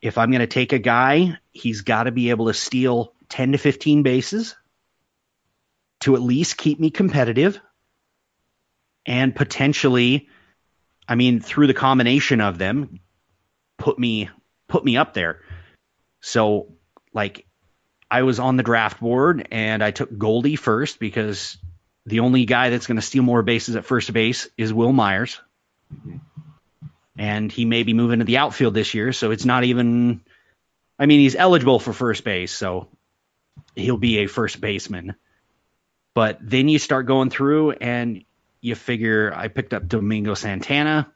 if 0.00 0.18
I'm 0.18 0.32
going 0.32 0.40
to 0.40 0.48
take 0.48 0.72
a 0.72 0.80
guy, 0.80 1.38
he's 1.52 1.82
got 1.82 2.04
to 2.04 2.10
be 2.10 2.30
able 2.30 2.46
to 2.46 2.54
steal 2.54 3.12
10 3.28 3.52
to 3.52 3.58
15 3.58 4.02
bases 4.02 4.56
to 6.00 6.16
at 6.16 6.22
least 6.22 6.56
keep 6.56 6.80
me 6.80 6.90
competitive 6.90 7.60
and 9.06 9.34
potentially, 9.34 10.28
I 11.12 11.14
mean, 11.14 11.40
through 11.40 11.66
the 11.66 11.74
combination 11.74 12.40
of 12.40 12.56
them, 12.56 12.98
put 13.76 13.98
me 13.98 14.30
put 14.66 14.82
me 14.82 14.96
up 14.96 15.12
there. 15.12 15.42
So, 16.22 16.72
like, 17.12 17.44
I 18.10 18.22
was 18.22 18.38
on 18.38 18.56
the 18.56 18.62
draft 18.62 18.98
board 18.98 19.46
and 19.50 19.84
I 19.84 19.90
took 19.90 20.16
Goldie 20.16 20.56
first 20.56 20.98
because 20.98 21.58
the 22.06 22.20
only 22.20 22.46
guy 22.46 22.70
that's 22.70 22.86
going 22.86 22.96
to 22.96 23.02
steal 23.02 23.24
more 23.24 23.42
bases 23.42 23.76
at 23.76 23.84
first 23.84 24.10
base 24.10 24.48
is 24.56 24.72
Wil 24.72 24.94
Myers. 24.94 25.38
And 27.18 27.52
he 27.52 27.66
may 27.66 27.82
be 27.82 27.92
moving 27.92 28.20
to 28.20 28.24
the 28.24 28.38
outfield 28.38 28.72
this 28.72 28.94
year, 28.94 29.12
so 29.12 29.32
it's 29.32 29.44
not 29.44 29.64
even 29.64 30.22
I 30.98 31.04
mean, 31.04 31.20
he's 31.20 31.36
eligible 31.36 31.78
for 31.78 31.92
first 31.92 32.24
base, 32.24 32.52
so 32.52 32.88
he'll 33.76 33.98
be 33.98 34.20
a 34.20 34.28
first 34.28 34.62
baseman. 34.62 35.14
But 36.14 36.38
then 36.40 36.70
you 36.70 36.78
start 36.78 37.04
going 37.04 37.28
through 37.28 37.72
and 37.72 38.24
you 38.62 38.74
figure 38.74 39.34
I 39.34 39.48
picked 39.48 39.74
up 39.74 39.86
Domingo 39.86 40.32
Santana. 40.32 41.12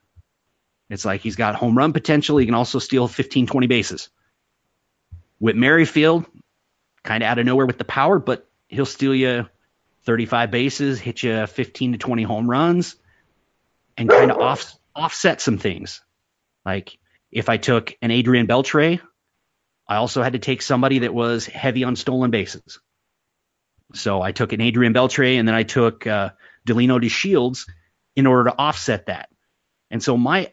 It's 0.91 1.05
like 1.05 1.23
he's 1.23 1.37
got 1.37 1.55
home 1.55 1.79
run 1.79 1.93
potential. 1.93 2.37
He 2.37 2.45
can 2.45 2.55
also 2.55 2.79
steal 2.79 3.09
15, 3.09 3.47
20 3.47 3.67
bases. 3.69 4.11
Whit 5.39 5.57
Merrifield, 5.57 6.27
kind 7.03 7.23
of 7.23 7.29
out 7.29 7.39
of 7.39 7.47
nowhere 7.47 7.67
with 7.67 7.79
the 7.79 7.85
power, 7.85 8.19
but 8.19 8.47
he'll 8.69 8.85
steal 8.85 9.15
you 9.15 9.47
35 10.05 10.51
bases, 10.51 11.01
hit 11.01 11.23
you 11.23 11.47
15 11.47 11.93
to 11.93 11.99
20 11.99 12.23
home 12.25 12.51
runs, 12.51 12.97
and 13.97 14.11
kind 14.11 14.31
of 14.31 14.39
off, 14.39 14.77
offset 14.95 15.41
some 15.41 15.59
things. 15.59 16.03
Like 16.65 16.99
if 17.31 17.49
I 17.49 17.59
took 17.59 17.97
an 18.03 18.11
Adrian 18.11 18.47
Beltre, 18.47 19.01
I 19.89 19.97
also 19.97 20.23
had 20.23 20.33
to 20.33 20.41
take 20.41 20.63
somebody 20.63 21.01
that 21.01 21.15
was 21.15 21.47
heavy 21.47 21.85
on 21.85 21.95
stolen 21.95 22.31
bases. 22.31 22.81
So 23.95 24.21
I 24.21 24.33
took 24.33 24.53
an 24.53 24.61
Adrian 24.61 24.93
Beltre 24.93 25.39
and 25.39 25.47
then 25.47 25.55
I 25.55 25.63
took 25.63 26.07
uh, 26.07 26.31
Delino 26.67 27.01
DeShields 27.01 27.69
in 28.15 28.27
order 28.27 28.51
to 28.51 28.59
offset 28.59 29.07
that. 29.07 29.31
And 29.91 30.03
so 30.03 30.17
my 30.17 30.53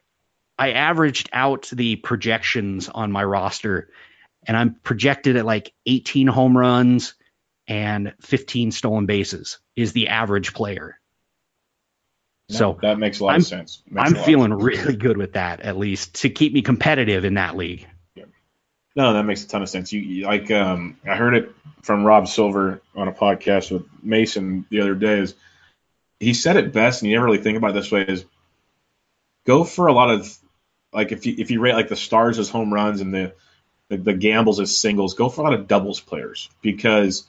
I 0.57 0.71
averaged 0.71 1.29
out 1.33 1.69
the 1.73 1.95
projections 1.95 2.87
on 2.87 3.11
my 3.11 3.23
roster 3.23 3.89
and 4.45 4.55
I'm 4.55 4.75
projected 4.75 5.35
at 5.35 5.45
like 5.45 5.73
18 5.85 6.27
home 6.27 6.55
runs 6.57 7.15
and 7.67 8.13
15 8.21 8.71
stolen 8.71 9.05
bases 9.05 9.59
is 9.75 9.93
the 9.93 10.09
average 10.09 10.53
player. 10.53 10.99
So 12.49 12.77
that 12.81 12.99
makes 12.99 13.19
a 13.19 13.23
lot 13.23 13.31
I'm- 13.31 13.41
of 13.41 13.47
sense. 13.47 13.81
Makes 13.89 14.07
I'm 14.09 14.13
a 14.13 14.17
lot 14.17 14.19
of 14.19 14.25
feeling 14.25 14.53
really 14.53 14.95
good 14.95 15.17
with 15.17 15.33
that 15.33 15.61
at 15.61 15.77
least 15.77 16.15
to 16.21 16.29
keep 16.29 16.53
me 16.53 16.61
competitive 16.61 17.25
in 17.25 17.35
that 17.35 17.55
league. 17.55 17.87
No, 18.95 19.13
that 19.13 19.23
makes 19.23 19.43
a 19.43 19.47
ton 19.47 19.63
of 19.63 19.69
sense. 19.69 19.91
You, 19.91 20.01
you 20.01 20.25
like 20.25 20.51
um, 20.51 20.97
I 21.03 21.15
heard 21.15 21.33
it 21.33 21.51
from 21.81 22.03
Rob 22.03 22.27
Silver 22.27 22.79
on 22.95 23.07
a 23.07 23.11
podcast 23.11 23.71
with 23.71 23.87
Mason 24.03 24.65
the 24.69 24.81
other 24.81 24.93
day. 24.93 25.17
Is 25.19 25.33
he 26.23 26.33
said 26.33 26.57
it 26.57 26.73
best, 26.73 27.01
and 27.01 27.09
you 27.09 27.15
never 27.15 27.25
really 27.25 27.41
think 27.43 27.57
about 27.57 27.71
it 27.71 27.73
this 27.73 27.91
way: 27.91 28.01
is 28.01 28.25
go 29.45 29.63
for 29.63 29.87
a 29.87 29.93
lot 29.93 30.09
of 30.09 30.37
like 30.93 31.11
if 31.11 31.25
you 31.25 31.35
if 31.37 31.51
you 31.51 31.59
rate 31.59 31.73
like 31.73 31.89
the 31.89 31.95
stars 31.95 32.39
as 32.39 32.49
home 32.49 32.73
runs 32.73 33.01
and 33.01 33.13
the 33.13 33.33
the, 33.89 33.97
the 33.97 34.13
gambles 34.13 34.59
as 34.59 34.75
singles, 34.75 35.13
go 35.13 35.29
for 35.29 35.41
a 35.41 35.43
lot 35.43 35.53
of 35.53 35.67
doubles 35.67 35.99
players 35.99 36.49
because 36.61 37.25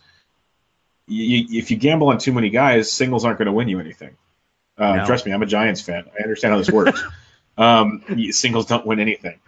you, 1.07 1.59
if 1.61 1.71
you 1.71 1.77
gamble 1.77 2.09
on 2.09 2.19
too 2.19 2.33
many 2.33 2.51
guys, 2.51 2.91
singles 2.91 3.25
aren't 3.25 3.39
going 3.39 3.47
to 3.47 3.53
win 3.53 3.69
you 3.69 3.81
anything. 3.81 4.17
Uh, 4.79 4.97
No. 4.97 5.07
Trust 5.07 5.27
me, 5.27 5.33
I'm 5.33 5.43
a 5.43 5.47
Giants 5.47 5.81
fan. 5.81 6.05
I 6.19 6.23
understand 6.23 6.53
how 6.53 6.59
this 6.59 6.71
works. 6.71 7.03
um, 7.59 8.03
singles 8.31 8.67
don't 8.67 8.87
win 8.87 9.01
anything. 9.01 9.39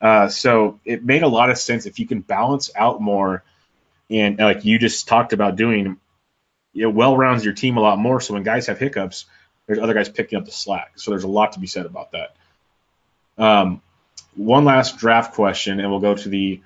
Uh, 0.00 0.28
so 0.28 0.80
it 0.84 1.04
made 1.04 1.22
a 1.22 1.28
lot 1.28 1.50
of 1.50 1.58
sense 1.58 1.86
if 1.86 1.98
you 1.98 2.06
can 2.06 2.20
balance 2.20 2.70
out 2.74 3.00
more, 3.00 3.42
and 4.08 4.38
like 4.38 4.64
you 4.64 4.78
just 4.78 5.08
talked 5.08 5.32
about 5.32 5.56
doing, 5.56 5.98
it 6.74 6.86
well 6.86 7.16
rounds 7.16 7.44
your 7.44 7.54
team 7.54 7.76
a 7.76 7.80
lot 7.80 7.98
more. 7.98 8.20
So 8.20 8.34
when 8.34 8.42
guys 8.42 8.66
have 8.66 8.78
hiccups, 8.78 9.26
there's 9.66 9.78
other 9.78 9.94
guys 9.94 10.08
picking 10.08 10.38
up 10.38 10.44
the 10.44 10.52
slack. 10.52 10.92
So 10.96 11.10
there's 11.10 11.24
a 11.24 11.28
lot 11.28 11.52
to 11.52 11.60
be 11.60 11.66
said 11.66 11.86
about 11.86 12.12
that. 12.12 12.36
Um, 13.38 13.82
one 14.36 14.64
last 14.64 14.98
draft 14.98 15.34
question, 15.34 15.80
and 15.80 15.90
we'll 15.90 16.00
go 16.00 16.14
to 16.14 16.28
the 16.28 16.60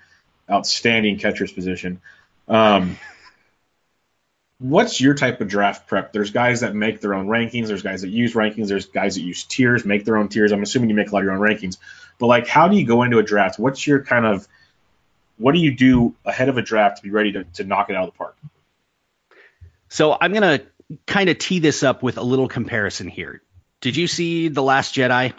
outstanding 0.51 1.19
catcher's 1.19 1.53
position. 1.53 2.01
Um, 2.49 2.99
what's 4.59 5.01
your 5.01 5.15
type 5.15 5.41
of 5.41 5.49
draft 5.49 5.87
prep? 5.87 6.13
There's 6.13 6.31
guys 6.31 6.61
that 6.61 6.75
make 6.75 7.01
their 7.01 7.15
own 7.15 7.27
rankings. 7.27 7.69
There's 7.69 7.83
guys 7.83 8.03
that 8.03 8.11
use 8.11 8.35
rankings. 8.35 8.69
There's 8.69 8.87
guys 8.87 9.15
that 9.15 9.23
use 9.23 9.45
tiers, 9.45 9.85
make 9.85 10.05
their 10.05 10.17
own 10.17 10.29
tiers. 10.29 10.53
I'm 10.53 10.63
assuming 10.63 10.91
you 10.91 10.95
make 10.95 11.11
a 11.11 11.13
lot 11.13 11.21
of 11.21 11.25
your 11.25 11.35
own 11.35 11.41
rankings. 11.41 11.79
But 12.19 12.27
like, 12.27 12.47
how 12.47 12.69
do 12.69 12.77
you 12.77 12.87
go 12.87 13.03
into 13.03 13.19
a 13.19 13.23
draft? 13.23 13.59
What's 13.59 13.87
your 13.87 14.03
kind 14.03 14.27
of 14.27 14.47
what 15.37 15.53
do 15.53 15.59
you 15.59 15.75
do 15.75 16.15
ahead 16.25 16.49
of 16.49 16.59
a 16.59 16.63
draft 16.63 16.99
to 16.99 17.03
be 17.03 17.11
ready 17.11 17.33
to, 17.33 17.45
to 17.45 17.65
knock 17.65 17.91
it 17.91 17.97
out 17.97 18.09
of 18.09 18.15
the 18.15 18.19
park? 18.19 18.37
So 19.95 20.17
I'm 20.21 20.33
gonna 20.33 20.59
kind 21.07 21.31
of 21.31 21.39
tee 21.39 21.61
this 21.61 21.85
up 21.85 22.03
with 22.03 22.19
a 22.19 22.23
little 22.23 22.49
comparison 22.49 23.07
here. 23.07 23.43
Did 23.81 23.95
you 23.95 24.09
see 24.09 24.49
The 24.49 24.61
Last 24.61 24.93
Jedi? 24.93 25.33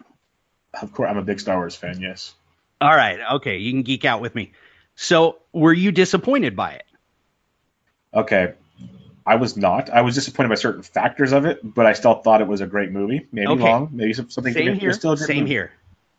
Of 0.82 0.94
course, 0.94 1.10
I'm 1.10 1.18
a 1.18 1.24
big 1.24 1.42
Star 1.42 1.58
Wars 1.58 1.76
fan. 1.76 2.00
Yes. 2.00 2.34
All 2.80 2.96
right. 2.96 3.20
Okay, 3.34 3.58
you 3.58 3.74
can 3.74 3.82
geek 3.82 4.06
out 4.06 4.22
with 4.22 4.34
me. 4.34 4.54
So, 4.96 5.40
were 5.52 5.74
you 5.74 5.92
disappointed 5.92 6.56
by 6.56 6.72
it? 6.72 6.86
Okay, 8.14 8.54
I 9.26 9.36
was 9.36 9.58
not. 9.58 9.90
I 9.90 10.04
was 10.04 10.16
disappointed 10.16 10.48
by 10.48 10.56
certain 10.56 10.84
factors 10.84 11.34
of 11.34 11.44
it, 11.44 11.60
but 11.62 11.86
I 11.86 11.92
still 11.92 12.14
thought 12.14 12.40
it 12.40 12.48
was 12.48 12.62
a 12.62 12.66
great 12.66 12.92
movie. 12.92 13.28
Maybe 13.34 13.48
okay. 13.48 13.62
long, 13.62 13.90
maybe 13.92 14.14
something. 14.14 14.54
Same 14.54 14.80
here. 14.80 14.94
Still 14.94 15.18
Same 15.18 15.40
movie. 15.40 15.50
here. 15.50 15.74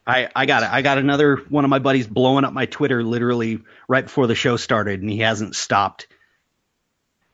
I, 0.07 0.29
I 0.37 0.45
got 0.45 0.63
it. 0.63 0.71
I 0.71 0.83
got 0.83 0.99
another 0.99 1.37
one 1.49 1.65
of 1.65 1.71
my 1.71 1.79
buddies 1.79 2.07
blowing 2.07 2.45
up 2.45 2.53
my 2.53 2.67
Twitter 2.67 3.03
literally 3.03 3.61
right 3.89 4.05
before 4.05 4.27
the 4.27 4.35
show 4.35 4.59
started, 4.59 5.01
and 5.01 5.09
he 5.09 5.21
hasn't 5.21 5.57
stopped 5.57 6.07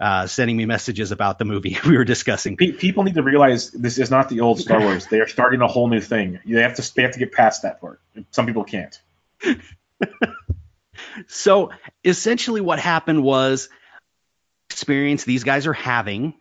uh, 0.03 0.27
sending 0.27 0.57
me 0.57 0.67
messages 0.67 1.13
about 1.13 1.39
the 1.39 1.45
movie 1.45 1.79
we 1.87 1.97
were 1.97 2.05
discussing. 2.05 2.57
People 2.57 3.05
need 3.05 3.15
to 3.15 3.23
realize 3.23 3.71
this 3.71 3.99
is 3.99 4.11
not 4.11 4.29
the 4.29 4.41
old 4.41 4.61
Star 4.61 4.81
Wars. 4.85 5.07
they 5.07 5.21
are 5.21 5.29
starting 5.29 5.61
a 5.61 5.69
whole 5.69 5.89
new 5.89 6.01
thing. 6.01 6.41
They 6.45 6.61
have 6.61 6.75
to 6.75 6.95
they 6.95 7.03
have 7.03 7.13
to 7.13 7.21
get 7.21 7.31
past 7.31 7.63
that 7.63 7.81
part. 7.81 8.01
Some 8.33 8.47
people 8.47 8.65
can't. 8.65 9.01
so 11.29 11.71
essentially, 12.05 12.61
what 12.61 12.81
happened 12.81 13.23
was 13.23 13.69
experience 14.71 15.23
these 15.23 15.45
guys 15.45 15.69
are 15.69 15.73
having 15.73 16.35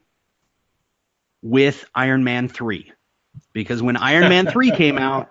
with 1.43 1.86
Iron 1.93 2.24
Man 2.24 2.47
3. 2.47 2.91
Because 3.54 3.82
when 3.82 3.95
Iron 3.95 4.28
Man 4.30 4.47
3 4.47 4.71
came 4.71 4.97
out, 4.97 5.30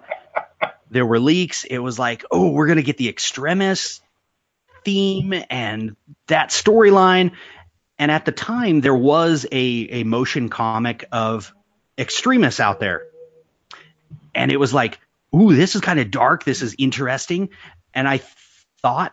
there 0.91 1.05
were 1.05 1.19
leaks. 1.19 1.65
It 1.65 1.79
was 1.79 1.99
like, 1.99 2.25
oh, 2.31 2.51
we're 2.51 2.67
going 2.67 2.77
to 2.77 2.83
get 2.85 2.97
the 2.97 3.09
Extremis 3.09 4.01
theme 4.85 5.35
and 5.51 5.97
that 6.29 6.51
storyline. 6.51 7.33
And 8.01 8.11
at 8.11 8.25
the 8.25 8.33
time, 8.33 8.81
there 8.81 8.95
was 8.95 9.45
a, 9.53 9.59
a 9.91 10.05
motion 10.05 10.49
comic 10.49 11.05
of 11.13 11.55
Extremis 11.99 12.59
out 12.59 12.81
there. 12.81 13.03
And 14.35 14.51
it 14.51 14.57
was 14.57 14.73
like, 14.73 14.99
ooh, 15.35 15.55
this 15.55 15.75
is 15.75 15.83
kind 15.83 16.01
of 16.01 16.11
dark. 16.11 16.43
This 16.43 16.63
is 16.63 16.75
interesting. 16.79 17.51
And 17.93 18.09
I 18.09 18.23
thought 18.81 19.13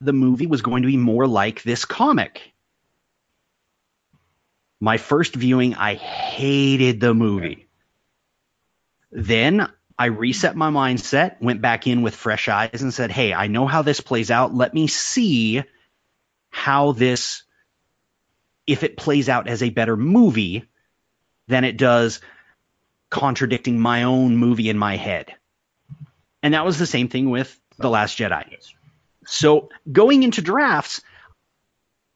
the 0.00 0.12
movie 0.12 0.48
was 0.48 0.62
going 0.62 0.82
to 0.82 0.88
be 0.88 0.96
more 0.96 1.28
like 1.28 1.62
this 1.62 1.84
comic. 1.84 2.42
My 4.80 4.96
first 4.96 5.36
viewing, 5.36 5.76
I 5.76 5.94
hated 5.94 6.98
the 6.98 7.14
movie. 7.14 7.68
Then 9.12 9.70
I 9.96 10.06
reset 10.06 10.56
my 10.56 10.70
mindset, 10.70 11.40
went 11.40 11.62
back 11.62 11.86
in 11.86 12.02
with 12.02 12.16
fresh 12.16 12.48
eyes, 12.48 12.82
and 12.82 12.92
said, 12.92 13.12
Hey, 13.12 13.32
I 13.32 13.46
know 13.46 13.68
how 13.68 13.82
this 13.82 14.00
plays 14.00 14.32
out. 14.32 14.52
Let 14.52 14.74
me 14.74 14.88
see 14.88 15.62
how 16.50 16.90
this, 16.90 17.44
if 18.70 18.84
it 18.84 18.96
plays 18.96 19.28
out 19.28 19.48
as 19.48 19.62
a 19.62 19.70
better 19.70 19.96
movie 19.96 20.64
than 21.48 21.64
it 21.64 21.76
does 21.76 22.20
contradicting 23.10 23.80
my 23.80 24.04
own 24.04 24.36
movie 24.36 24.68
in 24.68 24.78
my 24.78 24.96
head. 24.96 25.34
And 26.42 26.54
that 26.54 26.64
was 26.64 26.78
the 26.78 26.86
same 26.86 27.08
thing 27.08 27.30
with 27.30 27.60
The 27.78 27.90
Last 27.90 28.16
Jedi. 28.16 28.56
So 29.26 29.70
going 29.90 30.22
into 30.22 30.40
drafts, 30.40 31.02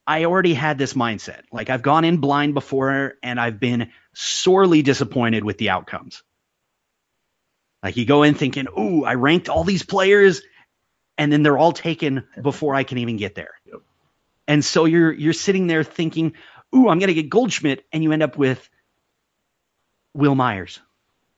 I 0.07 0.23
already 0.23 0.53
had 0.53 0.77
this 0.77 0.93
mindset. 0.93 1.41
Like 1.51 1.69
I've 1.69 1.81
gone 1.81 2.05
in 2.05 2.17
blind 2.17 2.53
before 2.53 3.15
and 3.21 3.37
I've 3.37 3.59
been 3.59 3.91
sorely 4.13 4.81
disappointed 4.81 5.43
with 5.43 5.57
the 5.57 5.71
outcomes. 5.71 6.23
Like 7.83 7.97
you 7.97 8.05
go 8.05 8.23
in 8.23 8.33
thinking, 8.33 8.67
"Ooh, 8.79 9.03
I 9.03 9.15
ranked 9.15 9.49
all 9.49 9.65
these 9.65 9.83
players 9.83 10.41
and 11.17 11.31
then 11.31 11.43
they're 11.43 11.57
all 11.57 11.73
taken 11.73 12.27
before 12.41 12.73
I 12.73 12.83
can 12.83 12.99
even 12.99 13.17
get 13.17 13.35
there." 13.35 13.51
Yep. 13.65 13.81
And 14.47 14.63
so 14.63 14.85
you're 14.85 15.11
you're 15.11 15.33
sitting 15.33 15.67
there 15.67 15.83
thinking, 15.83 16.33
"Ooh, 16.75 16.89
I'm 16.89 16.99
going 16.99 17.07
to 17.07 17.13
get 17.13 17.29
Goldschmidt," 17.29 17.85
and 17.91 18.03
you 18.03 18.11
end 18.11 18.23
up 18.23 18.37
with 18.37 18.69
Wil 20.13 20.35
Myers 20.35 20.79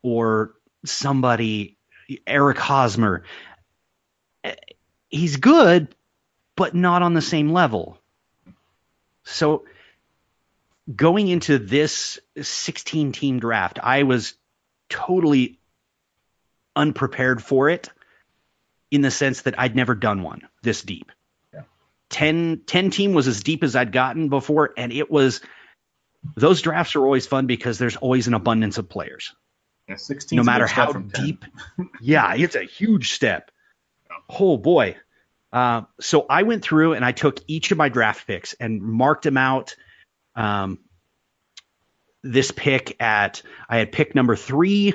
or 0.02 0.54
somebody 0.86 1.78
Eric 2.26 2.58
Hosmer. 2.58 3.24
Eh, 4.44 4.56
he's 5.10 5.38
good, 5.38 5.94
but 6.56 6.76
not 6.76 7.02
on 7.02 7.14
the 7.14 7.22
same 7.22 7.52
level. 7.52 8.00
So 9.24 9.66
going 10.94 11.28
into 11.28 11.58
this 11.58 12.20
16 12.42 13.12
team 13.12 13.40
draft, 13.40 13.80
I 13.82 14.04
was 14.04 14.36
totally 14.90 15.60
unprepared 16.76 17.44
for 17.44 17.70
it 17.70 17.90
in 18.90 19.02
the 19.02 19.12
sense 19.12 19.42
that 19.42 19.60
I'd 19.60 19.76
never 19.76 19.96
done 19.96 20.24
one 20.24 20.48
this 20.62 20.82
deep. 20.82 21.12
Yeah. 22.12 22.20
10, 22.20 22.62
10 22.66 22.90
team 22.92 23.14
was 23.14 23.28
as 23.28 23.42
deep 23.42 23.64
as 23.64 23.76
I'd 23.76 23.92
gotten 23.92 24.30
before, 24.30 24.74
and 24.78 24.92
it 24.92 25.10
was 25.12 25.42
those 26.36 26.62
drafts 26.62 26.96
are 26.96 27.04
always 27.04 27.28
fun 27.28 27.48
because 27.48 27.78
there's 27.78 27.96
always 27.96 28.28
an 28.28 28.34
abundance 28.34 28.78
of 28.78 28.90
players. 28.90 29.34
Yeah, 29.88 29.96
16 29.96 30.36
no 30.36 30.44
matter 30.44 30.68
how 30.68 30.92
deep. 30.92 31.46
yeah, 32.02 32.36
it's 32.36 32.56
a 32.56 32.64
huge 32.64 33.12
step. 33.12 33.52
Oh 34.30 34.58
boy. 34.58 34.98
Uh, 35.52 35.84
so 36.02 36.26
I 36.30 36.44
went 36.44 36.64
through 36.64 36.94
and 36.94 37.06
I 37.06 37.14
took 37.14 37.40
each 37.48 37.72
of 37.72 37.78
my 37.78 37.88
draft 37.88 38.28
picks 38.28 38.54
and 38.54 38.82
marked 38.82 39.24
them 39.24 39.38
out. 39.38 39.76
Um, 40.36 40.80
this 42.24 42.52
pick 42.52 43.02
at 43.02 43.42
I 43.70 43.78
had 43.78 43.92
pick 43.92 44.14
number 44.14 44.36
three, 44.36 44.94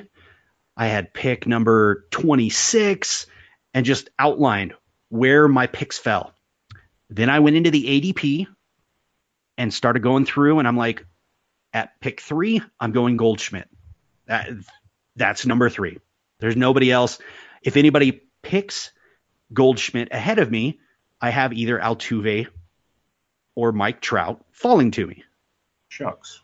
I 0.77 0.87
had 0.89 1.15
pick 1.15 1.47
number 1.47 2.07
26, 2.11 3.27
and 3.75 3.87
just 3.87 4.11
outlined 4.19 4.75
where 5.09 5.49
my 5.49 5.67
picks 5.67 5.99
fell. 5.99 6.35
Then 7.15 7.29
I 7.29 7.41
went 7.41 7.57
into 7.57 7.71
the 7.71 7.85
ADP 7.85 8.47
and 9.59 9.73
started 9.73 10.03
going 10.03 10.25
through, 10.25 10.59
and 10.59 10.67
I'm 10.67 10.79
like, 10.79 11.05
at 11.75 12.01
pick 12.01 12.21
three, 12.21 12.63
I'm 12.81 12.93
going 12.93 13.19
Goldschmidt. 13.19 13.69
That, 14.27 14.49
that's 15.17 15.45
number 15.45 15.69
three. 15.69 15.99
There's 16.41 16.57
nobody 16.57 16.91
else. 16.91 17.19
If 17.63 17.77
anybody 17.77 18.23
picks 18.43 18.93
Goldschmidt 19.53 20.09
ahead 20.11 20.39
of 20.39 20.51
me, 20.51 20.81
I 21.21 21.29
have 21.29 21.53
either 21.53 21.79
Altuve 21.79 22.49
or 23.55 23.73
Mike 23.73 24.01
Trout 24.01 24.43
falling 24.51 24.91
to 24.93 25.07
me. 25.07 25.23
Shucks. 25.89 26.41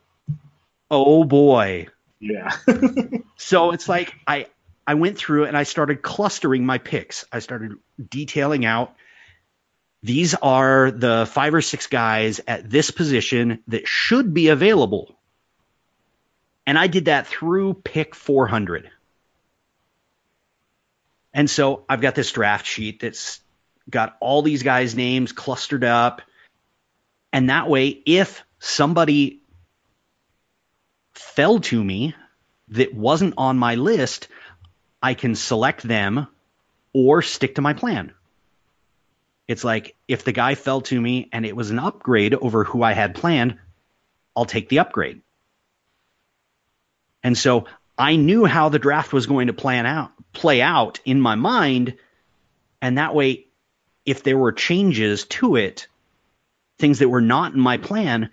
Oh 0.90 1.24
boy. 1.24 1.88
Yeah. 2.20 2.54
so 3.37 3.70
it's 3.72 3.88
like 3.88 4.14
I 4.26 4.46
I 4.87 4.94
went 4.94 5.16
through 5.16 5.46
and 5.46 5.57
I 5.57 5.62
started 5.62 6.02
clustering 6.02 6.66
my 6.66 6.78
picks. 6.78 7.24
I 7.33 7.38
started 7.38 7.72
detailing 8.11 8.66
out 8.66 8.94
these 10.02 10.34
are 10.34 10.90
the 10.90 11.28
five 11.30 11.54
or 11.54 11.62
six 11.62 11.87
guys 11.87 12.40
at 12.46 12.68
this 12.70 12.90
position 12.90 13.62
that 13.68 13.88
should 13.88 14.32
be 14.32 14.48
available. 14.48 15.16
And 16.66 16.78
I 16.78 16.87
did 16.87 17.06
that 17.06 17.26
through 17.26 17.74
pick 17.74 18.14
400. 18.14 18.90
And 21.32 21.48
so 21.48 21.84
I've 21.88 22.00
got 22.00 22.14
this 22.14 22.30
draft 22.30 22.66
sheet 22.66 23.00
that's 23.00 23.40
got 23.90 24.16
all 24.20 24.42
these 24.42 24.62
guys' 24.62 24.94
names 24.94 25.32
clustered 25.32 25.84
up. 25.84 26.22
And 27.32 27.50
that 27.50 27.68
way, 27.68 27.88
if 27.88 28.42
somebody 28.58 29.40
fell 31.12 31.61
to 31.61 31.82
me 31.82 32.14
that 32.68 32.94
wasn't 32.94 33.34
on 33.37 33.58
my 33.58 33.74
list, 33.74 34.28
I 35.02 35.14
can 35.14 35.34
select 35.34 35.82
them 35.82 36.28
or 36.92 37.22
stick 37.22 37.56
to 37.56 37.62
my 37.62 37.72
plan. 37.72 38.12
It's 39.48 39.64
like 39.64 39.96
if 40.06 40.24
the 40.24 40.32
guy 40.32 40.54
fell 40.54 40.82
to 40.82 41.00
me 41.00 41.30
and 41.32 41.46
it 41.46 41.56
was 41.56 41.70
an 41.70 41.78
upgrade 41.78 42.34
over 42.34 42.64
who 42.64 42.82
I 42.82 42.92
had 42.92 43.14
planned, 43.14 43.58
I'll 44.37 44.44
take 44.44 44.68
the 44.68 44.80
upgrade. 44.80 45.22
And 47.24 47.37
so 47.37 47.64
I 47.96 48.16
knew 48.16 48.44
how 48.44 48.68
the 48.68 48.78
draft 48.78 49.12
was 49.12 49.26
going 49.26 49.48
to 49.48 49.52
plan 49.54 49.87
out, 49.87 50.12
play 50.32 50.61
out 50.61 51.00
in 51.04 51.20
my 51.20 51.34
mind, 51.34 51.96
and 52.80 52.98
that 52.98 53.14
way, 53.14 53.46
if 54.04 54.22
there 54.22 54.38
were 54.38 54.52
changes 54.52 55.24
to 55.24 55.56
it, 55.56 55.88
things 56.78 57.00
that 57.00 57.08
were 57.08 57.20
not 57.20 57.54
in 57.54 57.61
my 57.61 57.78
plan, 57.78 58.30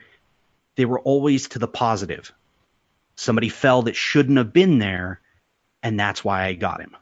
they 0.76 0.86
were 0.86 1.00
always 1.00 1.48
to 1.50 1.60
the 1.60 1.68
positive. 1.68 2.32
Somebody 3.16 3.50
fell 3.50 3.84
that 3.84 3.96
shouldn't 3.96 4.38
have 4.38 4.54
been 4.54 4.78
there, 4.78 5.20
and 5.82 6.00
that's 6.00 6.24
why 6.24 6.44
I 6.44 6.54
got 6.54 6.82
him. 6.82 6.96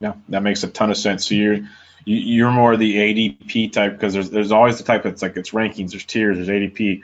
Yeah, 0.00 0.14
that 0.28 0.42
makes 0.42 0.62
a 0.62 0.68
ton 0.68 0.90
of 0.90 0.96
sense. 0.96 1.26
So 1.26 1.34
you're 1.34 1.60
you're 2.08 2.50
more 2.50 2.76
the 2.76 2.96
ADP 2.96 3.72
type 3.72 3.92
because 3.92 4.14
there's 4.14 4.30
there's 4.30 4.52
always 4.52 4.78
the 4.78 4.84
type 4.84 5.02
that's 5.02 5.22
like 5.22 5.36
it's 5.36 5.50
rankings, 5.50 5.90
there's 5.90 6.04
tiers, 6.04 6.36
there's 6.36 6.48
ADP 6.48 7.02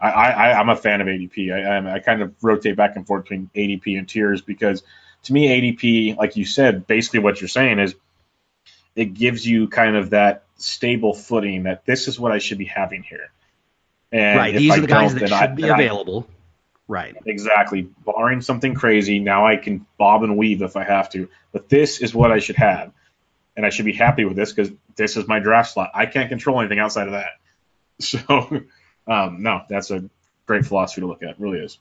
I, 0.00 0.10
I 0.10 0.60
I'm 0.60 0.68
a 0.68 0.76
fan 0.76 1.00
of 1.00 1.06
ADP. 1.06 1.52
I, 1.52 1.94
I 1.94 1.98
kind 1.98 2.22
of 2.22 2.34
rotate 2.42 2.76
back 2.76 2.96
and 2.96 3.06
forth 3.06 3.24
between 3.24 3.50
ADP 3.54 3.98
and 3.98 4.08
tiers 4.08 4.40
because 4.40 4.82
to 5.24 5.32
me 5.32 5.48
ADP, 5.48 6.16
like 6.16 6.36
you 6.36 6.44
said, 6.44 6.86
basically 6.86 7.20
what 7.20 7.40
you're 7.40 7.48
saying 7.48 7.78
is 7.80 7.94
it 8.94 9.14
gives 9.14 9.46
you 9.46 9.68
kind 9.68 9.96
of 9.96 10.10
that 10.10 10.44
stable 10.56 11.14
footing 11.14 11.64
that 11.64 11.84
this 11.84 12.08
is 12.08 12.18
what 12.18 12.32
I 12.32 12.38
should 12.38 12.58
be 12.58 12.64
having 12.64 13.02
here. 13.02 13.30
And 14.12 14.38
right, 14.38 14.54
these 14.54 14.76
are 14.76 14.80
the 14.80 14.86
guys 14.86 15.14
that 15.14 15.28
should 15.28 15.32
I, 15.32 15.46
be 15.48 15.68
available. 15.68 16.26
I, 16.28 16.32
right. 16.86 17.16
Exactly. 17.26 17.82
Barring 17.82 18.40
something 18.40 18.74
crazy, 18.74 19.18
now 19.18 19.46
I 19.46 19.56
can 19.56 19.84
bob 19.98 20.22
and 20.22 20.36
weave 20.36 20.62
if 20.62 20.76
I 20.76 20.84
have 20.84 21.10
to. 21.10 21.28
But 21.52 21.68
this 21.68 22.00
is 22.00 22.14
what 22.14 22.30
I 22.30 22.38
should 22.38 22.56
have. 22.56 22.92
And 23.58 23.66
I 23.66 23.70
should 23.70 23.86
be 23.86 23.92
happy 23.92 24.24
with 24.24 24.36
this 24.36 24.52
because 24.52 24.72
this 24.94 25.16
is 25.16 25.26
my 25.26 25.40
draft 25.40 25.72
slot. 25.72 25.90
I 25.92 26.06
can't 26.06 26.28
control 26.28 26.60
anything 26.60 26.78
outside 26.78 27.08
of 27.08 27.12
that. 27.12 27.30
So, 28.00 28.62
um, 29.08 29.42
no, 29.42 29.62
that's 29.68 29.90
a 29.90 30.08
great 30.46 30.64
philosophy 30.64 31.00
to 31.00 31.08
look 31.08 31.24
at. 31.24 31.30
It 31.30 31.36
really 31.40 31.58
is. 31.58 31.80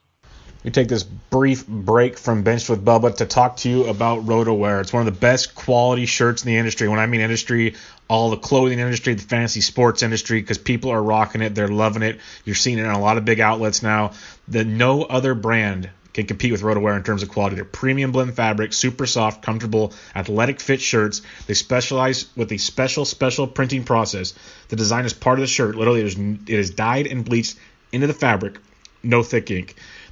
We 0.63 0.71
take 0.71 0.87
this 0.87 1.03
brief 1.03 1.67
break 1.67 2.17
from 2.17 2.41
Bench 2.41 2.67
with 2.67 2.83
Bubba 2.83 3.17
to 3.17 3.27
talk 3.27 3.57
to 3.57 3.69
you 3.69 3.85
about 3.85 4.25
RotoWear. 4.25 4.81
It's 4.81 4.91
one 4.91 5.07
of 5.07 5.13
the 5.13 5.19
best 5.19 5.53
quality 5.53 6.07
shirts 6.07 6.43
in 6.43 6.47
the 6.47 6.57
industry. 6.57 6.87
When 6.87 6.97
I 6.97 7.05
mean 7.05 7.21
industry, 7.21 7.75
all 8.09 8.31
the 8.31 8.37
clothing 8.37 8.79
industry, 8.79 9.13
the 9.13 9.21
fantasy 9.21 9.61
sports 9.61 10.01
industry, 10.01 10.41
because 10.41 10.57
people 10.57 10.89
are 10.89 11.03
rocking 11.03 11.41
it. 11.41 11.53
They're 11.53 11.67
loving 11.67 12.01
it. 12.01 12.19
You're 12.43 12.55
seeing 12.55 12.79
it 12.79 12.85
in 12.85 12.89
a 12.89 12.99
lot 12.99 13.17
of 13.17 13.25
big 13.25 13.39
outlets 13.39 13.83
now. 13.83 14.13
The 14.47 14.65
no 14.65 15.03
other 15.03 15.35
brand 15.35 15.91
can 16.23 16.27
compete 16.27 16.51
with 16.51 16.61
RotoWear 16.61 16.97
in 16.97 17.03
terms 17.03 17.23
of 17.23 17.29
quality. 17.29 17.55
They're 17.55 17.65
premium 17.65 18.11
blend 18.11 18.35
fabric, 18.35 18.73
super 18.73 19.05
soft, 19.05 19.43
comfortable, 19.43 19.93
athletic 20.15 20.59
fit 20.59 20.81
shirts. 20.81 21.21
They 21.45 21.53
specialize 21.53 22.25
with 22.35 22.51
a 22.51 22.57
special, 22.57 23.05
special 23.05 23.47
printing 23.47 23.83
process. 23.83 24.33
The 24.69 24.75
design 24.75 25.05
is 25.05 25.13
part 25.13 25.39
of 25.39 25.41
the 25.41 25.47
shirt. 25.47 25.75
Literally, 25.75 26.01
it 26.01 26.49
is 26.49 26.71
dyed 26.71 27.07
and 27.07 27.23
bleached 27.23 27.57
into 27.91 28.07
the 28.07 28.13
fabric. 28.13 28.57
No 29.03 29.23
thick 29.23 29.49
ink. 29.51 29.75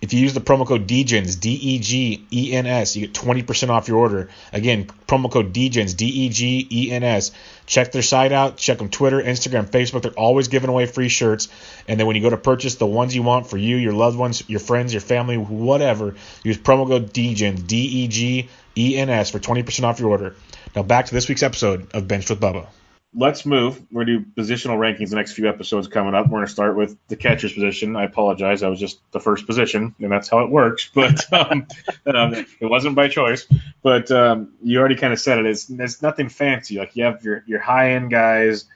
if 0.00 0.14
you 0.14 0.20
use 0.20 0.32
the 0.32 0.40
promo 0.40 0.66
code 0.66 0.86
DEGENS, 0.86 1.36
D 1.36 1.50
E 1.50 1.78
G 1.78 2.26
E 2.32 2.52
N 2.52 2.66
S, 2.66 2.96
you 2.96 3.06
get 3.06 3.14
20% 3.14 3.68
off 3.68 3.86
your 3.86 3.98
order. 3.98 4.30
Again, 4.52 4.86
promo 5.06 5.30
code 5.30 5.52
DEGENS, 5.52 5.94
D 5.94 6.06
E 6.06 6.28
G 6.30 6.66
E 6.70 6.90
N 6.90 7.02
S. 7.02 7.32
Check 7.66 7.92
their 7.92 8.02
site 8.02 8.32
out. 8.32 8.56
Check 8.56 8.78
them 8.78 8.88
Twitter, 8.88 9.20
Instagram, 9.20 9.68
Facebook. 9.68 10.02
They're 10.02 10.12
always 10.12 10.48
giving 10.48 10.70
away 10.70 10.86
free 10.86 11.08
shirts. 11.08 11.48
And 11.86 12.00
then 12.00 12.06
when 12.06 12.16
you 12.16 12.22
go 12.22 12.30
to 12.30 12.38
purchase 12.38 12.76
the 12.76 12.86
ones 12.86 13.14
you 13.14 13.22
want 13.22 13.46
for 13.46 13.58
you, 13.58 13.76
your 13.76 13.92
loved 13.92 14.16
ones, 14.16 14.42
your 14.48 14.60
friends, 14.60 14.94
your 14.94 15.02
family, 15.02 15.36
whatever, 15.36 16.14
use 16.42 16.56
promo 16.56 16.86
code 16.88 17.12
DEGENS, 17.12 17.62
D 17.62 17.76
E 17.76 18.08
G 18.08 18.48
E 18.76 18.96
N 18.96 19.10
S, 19.10 19.30
for 19.30 19.38
20% 19.38 19.84
off 19.84 20.00
your 20.00 20.10
order. 20.10 20.34
Now 20.74 20.82
back 20.82 21.06
to 21.06 21.14
this 21.14 21.28
week's 21.28 21.42
episode 21.42 21.90
of 21.92 22.08
Bench 22.08 22.30
with 22.30 22.40
Bubba 22.40 22.68
let's 23.14 23.44
move. 23.44 23.80
We're 23.90 24.04
gonna 24.04 24.20
do 24.20 24.24
positional 24.36 24.78
rankings 24.78 25.10
the 25.10 25.16
next 25.16 25.32
few 25.32 25.48
episodes 25.48 25.88
coming 25.88 26.14
up. 26.14 26.28
We're 26.28 26.38
gonna 26.38 26.48
start 26.48 26.76
with 26.76 26.96
the 27.08 27.16
catcher's 27.16 27.52
position. 27.52 27.96
I 27.96 28.04
apologize, 28.04 28.62
I 28.62 28.68
was 28.68 28.78
just 28.78 29.00
the 29.12 29.20
first 29.20 29.46
position, 29.46 29.94
and 30.00 30.12
that's 30.12 30.28
how 30.28 30.40
it 30.40 30.50
works. 30.50 30.90
But 31.00 31.32
um, 31.32 31.66
um, 32.06 32.34
it 32.34 32.66
wasn't 32.66 32.94
by 32.94 33.08
choice. 33.08 33.46
But 33.82 34.10
um, 34.10 34.52
you 34.62 34.78
already 34.78 34.96
kind 34.96 35.12
of 35.12 35.20
said 35.20 35.38
it. 35.38 35.46
It's, 35.46 35.70
it's 35.70 36.02
nothing 36.02 36.28
fancy. 36.28 36.78
Like 36.78 36.94
you 36.94 37.04
have 37.04 37.24
your 37.24 37.42
your 37.46 37.58
high 37.58 37.92
end 37.92 38.10
guys, 38.10 38.66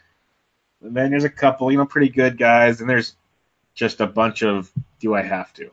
and 0.83 0.97
then 0.97 1.11
there's 1.11 1.25
a 1.25 1.31
couple, 1.31 1.71
you 1.71 1.79
know, 1.79 1.87
pretty 1.87 2.09
good 2.09 2.39
guys, 2.39 2.81
and 2.81 2.89
there's 2.89 3.15
just 3.75 4.01
a 4.01 4.07
bunch 4.07 4.43
of 4.43 4.71
do 5.01 5.15
I 5.15 5.23
have 5.23 5.53
to. 5.55 5.71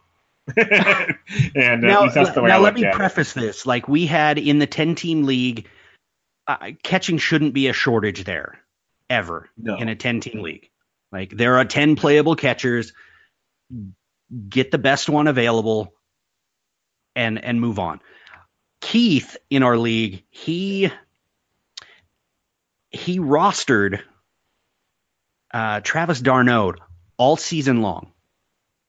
and 0.58 1.86
uh, 1.86 2.06
now, 2.06 2.06
now 2.06 2.60
let 2.60 2.74
me 2.74 2.86
preface 2.92 3.38
it. 3.38 3.40
this. 3.40 3.66
Like 3.66 3.88
we 3.88 4.06
had 4.06 4.38
in 4.38 4.60
the 4.60 4.68
ten 4.68 4.96
team 4.96 5.24
league 5.24 5.68
uh, 6.60 6.72
catching 6.84 7.18
shouldn't 7.18 7.54
be 7.54 7.68
a 7.68 7.74
shortage 7.74 8.24
there 8.24 8.60
ever 9.10 9.50
no. 9.58 9.78
in 9.78 9.90
a 9.90 9.96
10 9.96 10.22
team 10.22 10.42
league. 10.42 10.70
Like 11.12 11.32
there 11.32 11.58
are 11.58 11.66
10 11.66 11.96
playable 11.96 12.36
catchers. 12.36 12.94
Get 14.50 14.72
the 14.72 14.78
best 14.78 15.10
one 15.10 15.28
available 15.28 15.94
and 17.16 17.44
and 17.44 17.60
move 17.60 17.80
on. 17.80 18.00
Keith 18.80 19.38
in 19.50 19.64
our 19.64 19.78
league, 19.78 20.24
he 20.30 20.92
he 22.90 23.20
rostered 23.20 24.02
uh, 25.54 25.82
Travis 25.82 26.22
d'Arnaud 26.22 26.76
all 27.18 27.36
season 27.36 27.82
long. 27.82 28.12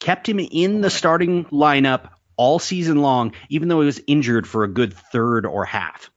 Kept 0.00 0.28
him 0.28 0.38
in 0.38 0.80
the 0.80 0.90
starting 0.90 1.44
lineup 1.46 2.10
all 2.36 2.58
season 2.58 3.02
long, 3.02 3.32
even 3.48 3.68
though 3.68 3.80
he 3.80 3.86
was 3.86 4.00
injured 4.06 4.46
for 4.46 4.64
a 4.64 4.68
good 4.68 4.94
third 4.94 5.44
or 5.44 5.64
half 5.64 6.10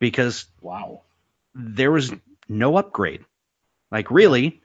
because 0.00 0.46
wow, 0.60 1.02
there 1.54 1.92
was 1.92 2.12
no 2.48 2.76
upgrade. 2.76 3.24
Like 3.92 4.10
really, 4.10 4.60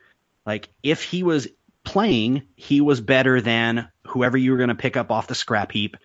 like 0.46 0.70
if 0.82 1.04
he 1.04 1.22
was 1.22 1.48
playing, 1.84 2.44
he 2.56 2.82
was 2.82 3.02
better 3.02 3.42
than 3.42 3.90
whoever 4.08 4.38
you 4.38 4.52
were 4.52 4.58
going 4.58 4.70
to 4.70 4.76
pick 4.76 4.98
up 4.98 5.12
off 5.12 5.28
the 5.28 5.36
scrap 5.36 5.72
heap. 5.72 5.98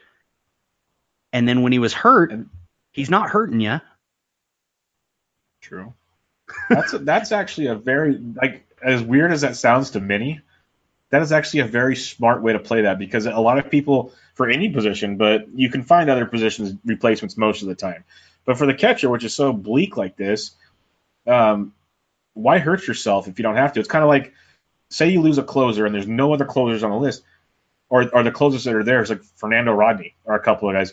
And 1.33 1.49
then 1.49 1.62
when 1.62 1.73
he 1.73 1.79
was 1.79 1.95
hurt, 1.95 2.33
he's 2.93 3.09
not 3.09 3.31
hurting 3.31 3.61
you. 3.61 3.81
True. 5.62 5.95
That's 6.69 6.93
a, 6.93 6.99
that's 6.99 7.33
actually 7.33 7.69
a 7.69 7.77
very 7.77 8.19
like 8.19 8.66
as 8.83 9.03
weird 9.03 9.33
as 9.33 9.43
that 9.43 9.57
sounds 9.57 9.90
to 9.90 10.01
many. 10.01 10.40
That 11.11 11.23
is 11.23 11.33
actually 11.33 11.61
a 11.61 11.66
very 11.66 11.97
smart 11.97 12.43
way 12.43 12.53
to 12.53 12.59
play 12.59 12.83
that 12.83 12.99
because 12.99 13.27
a 13.27 13.38
lot 13.38 13.59
of 13.59 13.71
people 13.71 14.12
for 14.35 14.49
any 14.49 14.69
position, 14.69 15.16
but 15.16 15.49
you 15.55 15.69
can 15.69 15.83
find 15.83 16.09
other 16.09 16.25
positions 16.25 16.75
replacements 16.85 17.37
most 17.37 17.62
of 17.62 17.69
the 17.69 17.75
time. 17.75 18.05
But 18.44 18.59
for 18.59 18.66
the 18.66 18.74
catcher, 18.74 19.11
which 19.11 19.24
is 19.24 19.35
so 19.35 19.53
bleak 19.53 19.96
like 19.96 20.16
this, 20.16 20.53
um, 21.26 21.72
why 22.35 22.59
hurt 22.59 22.87
yourself 22.87 23.29
if 23.29 23.38
you 23.38 23.42
don't 23.42 23.57
have 23.57 23.74
to? 23.74 23.81
It's 23.81 23.88
kind 23.88 24.03
of 24.03 24.09
like, 24.09 24.33
say 24.90 25.11
you 25.11 25.20
lose 25.20 25.38
a 25.38 25.42
closer 25.42 25.87
and 25.87 25.94
there's 25.94 26.09
no 26.09 26.33
other 26.35 26.44
closers 26.44 26.83
on 26.83 26.90
the 26.90 26.96
list, 26.96 27.22
or, 27.88 28.09
or 28.14 28.22
the 28.22 28.31
closers 28.31 28.64
that 28.64 28.74
are 28.74 28.85
there 28.85 29.03
is 29.03 29.11
like 29.11 29.22
Fernando 29.37 29.72
Rodney 29.72 30.14
or 30.24 30.35
a 30.35 30.40
couple 30.40 30.68
of 30.68 30.74
guys. 30.74 30.92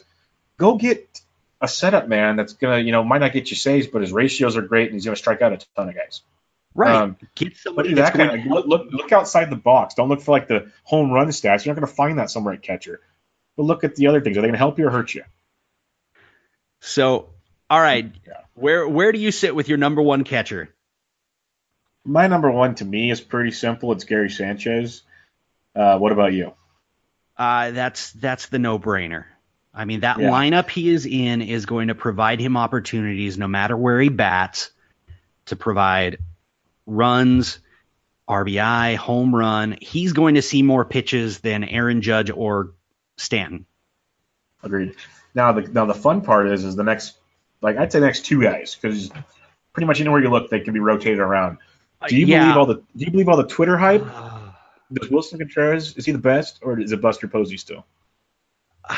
Go 0.57 0.77
get 0.77 1.21
a 1.61 1.67
setup 1.67 2.07
man 2.07 2.35
that's 2.35 2.53
gonna, 2.53 2.79
you 2.79 2.91
know, 2.91 3.03
might 3.03 3.19
not 3.19 3.33
get 3.33 3.49
you 3.49 3.55
saves, 3.55 3.87
but 3.87 4.01
his 4.01 4.11
ratios 4.11 4.57
are 4.57 4.61
great 4.61 4.87
and 4.87 4.93
he's 4.93 5.05
gonna 5.05 5.15
strike 5.15 5.41
out 5.41 5.53
a 5.53 5.57
ton 5.75 5.89
of 5.89 5.95
guys. 5.95 6.21
Right. 6.75 6.93
Um, 6.93 7.17
get 7.35 7.57
somebody 7.57 7.93
that 7.95 8.13
kind 8.13 8.39
of, 8.39 8.45
look, 8.45 8.67
look, 8.67 8.91
look 8.91 9.11
outside 9.11 9.49
the 9.49 9.55
box. 9.55 9.95
Don't 9.95 10.09
look 10.09 10.21
for 10.21 10.31
like 10.31 10.47
the 10.47 10.71
home 10.83 11.11
run 11.11 11.27
stats. 11.29 11.65
You're 11.65 11.73
not 11.73 11.81
gonna 11.81 11.93
find 11.93 12.19
that 12.19 12.29
somewhere 12.29 12.53
at 12.53 12.61
catcher. 12.61 12.99
But 13.55 13.63
look 13.63 13.83
at 13.83 13.95
the 13.95 14.07
other 14.07 14.21
things. 14.21 14.37
Are 14.37 14.41
they 14.41 14.47
gonna 14.47 14.57
help 14.57 14.77
you 14.77 14.87
or 14.87 14.91
hurt 14.91 15.13
you? 15.15 15.23
So 16.79 17.29
all 17.69 17.81
right. 17.81 18.11
Yeah. 18.25 18.33
Where 18.53 18.87
where 18.87 19.11
do 19.11 19.19
you 19.19 19.31
sit 19.31 19.55
with 19.55 19.69
your 19.69 19.77
number 19.77 20.01
one 20.01 20.23
catcher? 20.23 20.73
My 22.05 22.27
number 22.27 22.49
one 22.49 22.75
to 22.75 22.85
me 22.85 23.11
is 23.11 23.19
pretty 23.19 23.51
simple. 23.51 23.91
It's 23.91 24.05
Gary 24.05 24.29
Sanchez. 24.29 25.03
Uh, 25.75 25.97
what 25.97 26.11
about 26.11 26.33
you? 26.33 26.53
Uh, 27.37 27.71
that's 27.71 28.11
that's 28.13 28.47
the 28.47 28.59
no 28.59 28.79
brainer. 28.79 29.25
I 29.73 29.85
mean, 29.85 29.99
that 29.99 30.17
yeah. 30.17 30.29
lineup 30.29 30.69
he 30.69 30.89
is 30.89 31.05
in 31.05 31.41
is 31.41 31.67
going 31.67 31.89
to 31.89 31.95
provide 31.95 32.39
him 32.39 32.57
opportunities 32.57 33.37
no 33.37 33.47
matter 33.47 33.77
where 33.77 33.99
he 33.99 34.09
bats 34.09 34.71
to 35.45 35.55
provide 35.55 36.17
runs, 36.87 37.59
RBI, 38.27 38.95
home 38.95 39.35
run. 39.35 39.77
He's 39.79 40.13
going 40.13 40.35
to 40.35 40.41
see 40.41 40.63
more 40.63 40.83
pitches 40.83 41.39
than 41.39 41.63
Aaron 41.63 42.01
Judge 42.01 42.31
or 42.31 42.71
Stanton. 43.17 43.67
Agreed. 44.63 44.95
Now 45.35 45.51
the 45.51 45.61
now 45.61 45.85
the 45.85 45.93
fun 45.93 46.21
part 46.21 46.47
is 46.47 46.63
is 46.63 46.75
the 46.75 46.83
next 46.83 47.15
like 47.61 47.77
I'd 47.77 47.91
say 47.91 47.99
next 47.99 48.25
two 48.25 48.41
guys 48.41 48.75
because 48.75 49.11
pretty 49.73 49.87
much 49.87 49.99
anywhere 49.99 50.21
you 50.21 50.29
look, 50.29 50.49
they 50.49 50.59
can 50.59 50.73
be 50.73 50.79
rotated 50.79 51.19
around. 51.19 51.57
Uh, 52.01 52.07
do 52.07 52.17
you 52.17 52.25
yeah. 52.25 52.41
believe 52.41 52.57
all 52.57 52.65
the 52.65 52.75
Do 52.75 53.05
you 53.05 53.11
believe 53.11 53.29
all 53.29 53.37
the 53.37 53.47
Twitter 53.47 53.77
hype? 53.77 54.03
Does 54.93 55.09
Willson 55.09 55.39
Contreras 55.39 55.97
is 55.97 56.05
he 56.05 56.13
the 56.13 56.17
best, 56.17 56.59
or 56.61 56.79
is 56.79 56.91
it 56.91 57.01
Buster 57.01 57.27
Posey 57.27 57.57
still? 57.57 57.85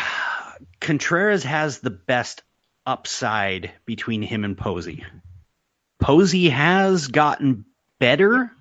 Contreras 0.79 1.43
has 1.43 1.79
the 1.79 1.89
best 1.89 2.43
upside 2.85 3.71
between 3.85 4.21
him 4.21 4.43
and 4.43 4.57
Posey. 4.57 5.03
Posey 5.99 6.49
has 6.49 7.07
gotten 7.07 7.65
better. 7.99 8.51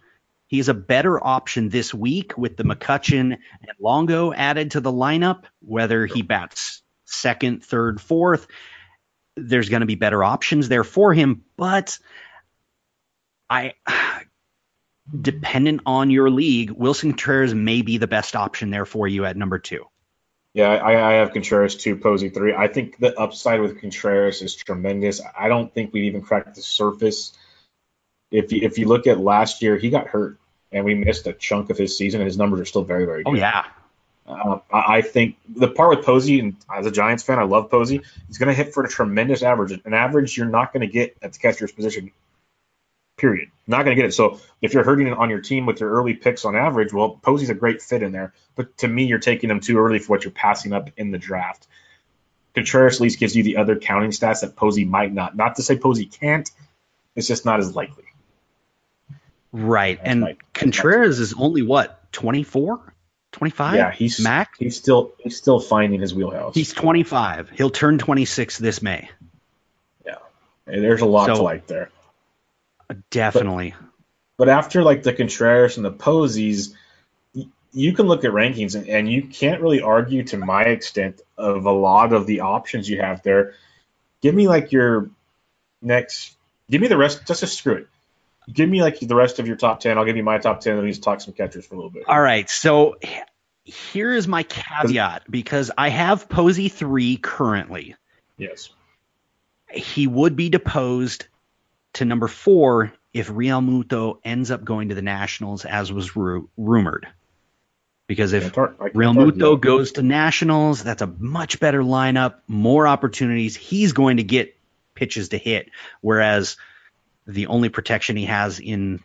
He's 0.47 0.69
a 0.69 0.75
better 0.75 1.23
option 1.23 1.69
this 1.69 1.93
week 1.93 2.37
with 2.39 2.57
the 2.57 2.65
McCutchen 2.65 3.33
and 3.35 3.73
Longo 3.79 4.33
added 4.33 4.73
to 4.73 4.81
the 4.81 4.93
lineup, 4.93 5.45
whether 5.61 6.07
he 6.07 6.23
bats 6.23 6.83
second, 7.05 7.65
third, 7.65 8.01
fourth 8.01 8.47
there's 9.47 9.69
going 9.69 9.81
to 9.81 9.87
be 9.87 9.95
better 9.95 10.23
options 10.25 10.69
there 10.69 10.85
for 10.85 11.13
him, 11.15 11.45
but 11.57 11.99
I 13.51 13.75
dependent 15.21 15.81
on 15.87 16.11
your 16.11 16.31
league, 16.31 16.71
Willson 16.71 17.11
Contreras 17.11 17.55
may 17.55 17.83
be 17.83 17.99
the 17.99 18.07
best 18.07 18.37
option 18.37 18.71
there 18.71 18.85
for 18.85 19.09
you 19.09 19.25
at 19.25 19.37
number 19.37 19.59
two. 19.59 19.87
Yeah, 20.55 20.71
I, 20.71 21.11
I 21.11 21.13
have 21.15 21.33
Contreras 21.33 21.77
two, 21.77 21.97
Posey 21.97 22.31
three. 22.31 22.55
I 22.55 22.69
think 22.69 22.99
the 22.99 23.19
upside 23.19 23.61
with 23.61 23.81
Contreras 23.81 24.43
is 24.43 24.55
tremendous. 24.55 25.21
I 25.39 25.49
don't 25.49 25.73
think 25.73 25.93
we've 25.93 26.05
even 26.05 26.23
cracked 26.23 26.55
the 26.57 26.63
surface. 26.63 27.33
If 28.31 28.53
you, 28.53 28.61
if 28.63 28.79
you 28.79 28.87
look 28.89 29.07
at 29.07 29.19
last 29.19 29.63
year, 29.63 29.77
he 29.77 29.89
got 29.91 30.09
hurt 30.09 30.39
and 30.71 30.85
we 30.85 30.95
missed 30.95 31.27
a 31.27 31.33
chunk 31.33 31.71
of 31.71 31.79
his 31.79 31.97
season, 31.97 32.21
and 32.21 32.27
his 32.27 32.37
numbers 32.37 32.61
are 32.61 32.65
still 32.67 32.85
very, 32.85 33.07
very 33.07 33.23
Oh 33.25 33.33
good. 33.33 33.41
yeah, 33.41 33.65
Uh, 34.29 34.59
I 34.71 35.01
think 35.01 35.37
the 35.49 35.69
part 35.69 35.97
with 35.97 36.05
Posey, 36.05 36.39
and 36.39 36.57
as 36.75 36.85
a 36.87 36.91
Giants 36.91 37.23
fan, 37.23 37.39
I 37.39 37.45
love 37.45 37.71
Posey. 37.71 38.03
He's 38.27 38.37
going 38.37 38.49
to 38.49 38.55
hit 38.55 38.75
for 38.75 38.85
a 38.85 38.89
tremendous 38.89 39.43
average, 39.43 39.81
an 39.85 39.95
average 39.95 40.37
you're 40.37 40.47
not 40.47 40.73
going 40.73 40.83
to 40.83 40.93
get 40.93 41.17
at 41.23 41.33
the 41.33 41.39
catcher's 41.39 41.73
position. 41.73 42.11
Period. 43.17 43.49
Not 43.67 43.85
going 43.85 43.97
to 43.97 44.01
get 44.01 44.09
it. 44.09 44.13
So 44.13 44.39
if 44.61 44.75
you're 44.75 44.85
hurting 44.85 45.13
on 45.13 45.31
your 45.31 45.41
team 45.41 45.67
with 45.67 45.81
your 45.81 45.91
early 45.91 46.15
picks 46.15 46.45
on 46.45 46.57
average, 46.57 46.93
well, 46.93 47.19
Posey's 47.23 47.51
a 47.51 47.55
great 47.55 47.81
fit 47.81 48.03
in 48.03 48.13
there. 48.13 48.35
But 48.55 48.77
to 48.79 48.89
me, 48.89 49.07
you're 49.07 49.19
taking 49.19 49.51
him 49.51 49.61
too 49.61 49.79
early 49.79 49.99
for 49.99 50.09
what 50.09 50.25
you're 50.25 50.31
passing 50.31 50.73
up 50.73 50.91
in 50.97 51.11
the 51.11 51.19
draft. 51.19 51.67
Contreras 52.55 52.97
at 52.97 53.01
least 53.01 53.19
gives 53.19 53.35
you 53.35 53.43
the 53.43 53.57
other 53.57 53.77
counting 53.77 54.11
stats 54.11 54.43
that 54.43 54.57
Posey 54.57 54.85
might 54.85 55.13
not. 55.13 55.37
Not 55.37 55.57
to 55.57 55.63
say 55.63 55.79
Posey 55.79 56.07
can't. 56.07 56.51
It's 57.17 57.27
just 57.27 57.45
not 57.45 57.61
as 57.61 57.75
likely. 57.75 58.05
right. 59.53 59.99
That's 59.99 60.11
and 60.11 60.37
Contreras 60.53 61.19
is 61.19 61.35
only 61.37 61.63
what 61.63 62.13
24, 62.13 62.95
25? 63.39 63.75
yeah, 63.77 63.91
he's 63.91 64.21
Mac. 64.21 64.55
He's 64.59 64.77
still 64.77 65.13
he's 65.19 65.37
still 65.37 65.61
finding 65.61 66.01
his 66.01 66.15
wheelhouse. 66.15 66.55
He's 66.55 66.73
25. 66.73 67.51
He'll 67.51 67.71
turn 67.71 67.99
26 67.99 68.59
this 68.59 68.83
May. 68.83 69.09
Yeah. 70.05 70.17
And 70.67 70.83
there's 70.83 71.01
a 71.01 71.07
lot 71.07 71.27
So- 71.27 71.37
to 71.37 71.43
like 71.43 71.67
there. 71.67 71.91
Definitely. 73.11 73.75
But 74.39 74.49
after 74.49 74.83
like 74.83 75.03
the 75.03 75.13
Contreras 75.13 75.77
and 75.77 75.85
the 75.85 75.91
Posies, 75.91 76.75
y- 77.35 77.47
you 77.73 77.93
can 77.93 78.07
look 78.07 78.25
at 78.25 78.31
rankings 78.31 78.75
and, 78.77 78.89
and 78.89 79.11
you 79.11 79.23
can't 79.23 79.61
really 79.61 79.83
argue 79.83 80.23
to 80.25 80.37
my 80.39 80.63
extent 80.63 81.21
of 81.37 81.67
a 81.67 81.73
lot 81.73 82.13
of 82.13 82.27
the 82.27 82.41
options 82.41 82.89
you 82.89 83.01
have 83.01 83.23
there. 83.23 83.55
Give 84.23 84.35
me 84.35 84.49
like 84.49 84.73
your 84.73 85.11
next. 85.83 86.35
Give 86.71 86.81
me 86.81 86.89
the 86.89 86.97
rest. 86.97 87.27
Just, 87.27 87.41
just 87.41 87.59
screw 87.59 87.75
it. 87.75 87.89
Give 88.51 88.69
me 88.69 88.83
like 88.83 88.99
the 89.01 89.15
rest 89.15 89.39
of 89.39 89.47
your 89.47 89.57
top 89.57 89.81
ten. 89.81 89.99
I'll 89.99 90.05
give 90.05 90.17
you 90.17 90.23
my 90.23 90.39
top 90.39 90.61
ten, 90.61 90.75
and 90.75 90.83
we 90.83 90.91
just 90.91 91.03
talk 91.03 91.21
some 91.21 91.35
catchers 91.35 91.67
for 91.67 91.75
a 91.75 91.79
little 91.79 91.91
bit. 91.91 92.05
All 92.07 92.21
right. 92.21 92.49
So 92.49 92.97
here 93.69 94.15
is 94.15 94.27
my 94.27 94.43
caveat 94.43 95.31
because 95.31 95.71
I 95.77 95.91
have 95.91 96.29
Posey 96.29 96.69
3 96.69 97.19
currently. 97.19 97.97
Yes. 98.39 98.71
He 99.71 100.07
would 100.07 100.37
be 100.37 100.49
deposed 100.49 101.27
to 101.95 102.05
number 102.05 102.29
4 102.29 102.93
if 103.13 103.29
Realmuto 103.29 104.19
ends 104.25 104.51
up 104.51 104.65
going 104.65 104.89
to 104.89 104.95
the 104.95 105.03
Nationals 105.03 105.65
as 105.65 105.93
was 105.93 106.17
ru- 106.17 106.49
rumored. 106.57 107.09
Because 108.07 108.33
if 108.33 108.45
Can't 108.45 108.55
tar- 108.55 108.75
I 108.81 108.85
can't 108.85 108.95
Realmuto 108.95 109.61
goes 109.61 109.93
to 109.93 110.03
Nationals, 110.03 110.83
that's 110.83 111.03
a 111.03 111.07
much 111.07 111.61
better 111.61 111.83
lineup, 111.83 112.37
more 112.47 112.87
opportunities. 112.87 113.55
He's 113.55 113.93
going 113.93 114.17
to 114.17 114.23
get 114.23 114.57
pitches 114.95 115.29
to 115.31 115.39
hit, 115.39 115.71
whereas 116.01 116.57
the 117.29 117.47
only 117.49 117.69
protection 117.69 118.17
he 118.17 118.25
has 118.25 118.59
in 118.59 119.01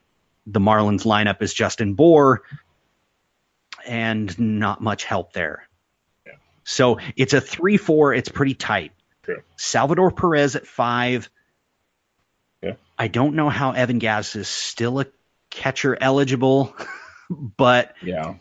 the 0.48 0.60
Marlins 0.60 1.06
lineup 1.06 1.42
is 1.42 1.54
Justin 1.54 1.94
Bour, 1.94 2.42
and 3.86 4.38
not 4.40 4.82
much 4.82 5.04
help 5.04 5.34
there. 5.34 5.68
Yeah. 6.26 6.34
So 6.64 7.00
it's 7.16 7.34
a 7.34 7.42
3 7.42 7.78
4. 7.78 8.14
It's 8.14 8.30
pretty 8.30 8.54
tight. 8.56 8.94
True. 9.24 9.42
Salvador 9.58 10.12
Perez 10.12 10.56
at 10.56 10.66
five. 10.66 11.30
Yeah. 12.62 12.74
I 12.98 13.08
don't 13.10 13.36
know 13.36 13.50
how 13.50 13.72
Evan 13.72 14.00
Gattis 14.00 14.36
is 14.36 14.48
still 14.48 15.00
a 15.00 15.06
catcher 15.50 15.98
eligible, 16.00 16.74
but 17.30 17.94
Yeah. 18.02 18.36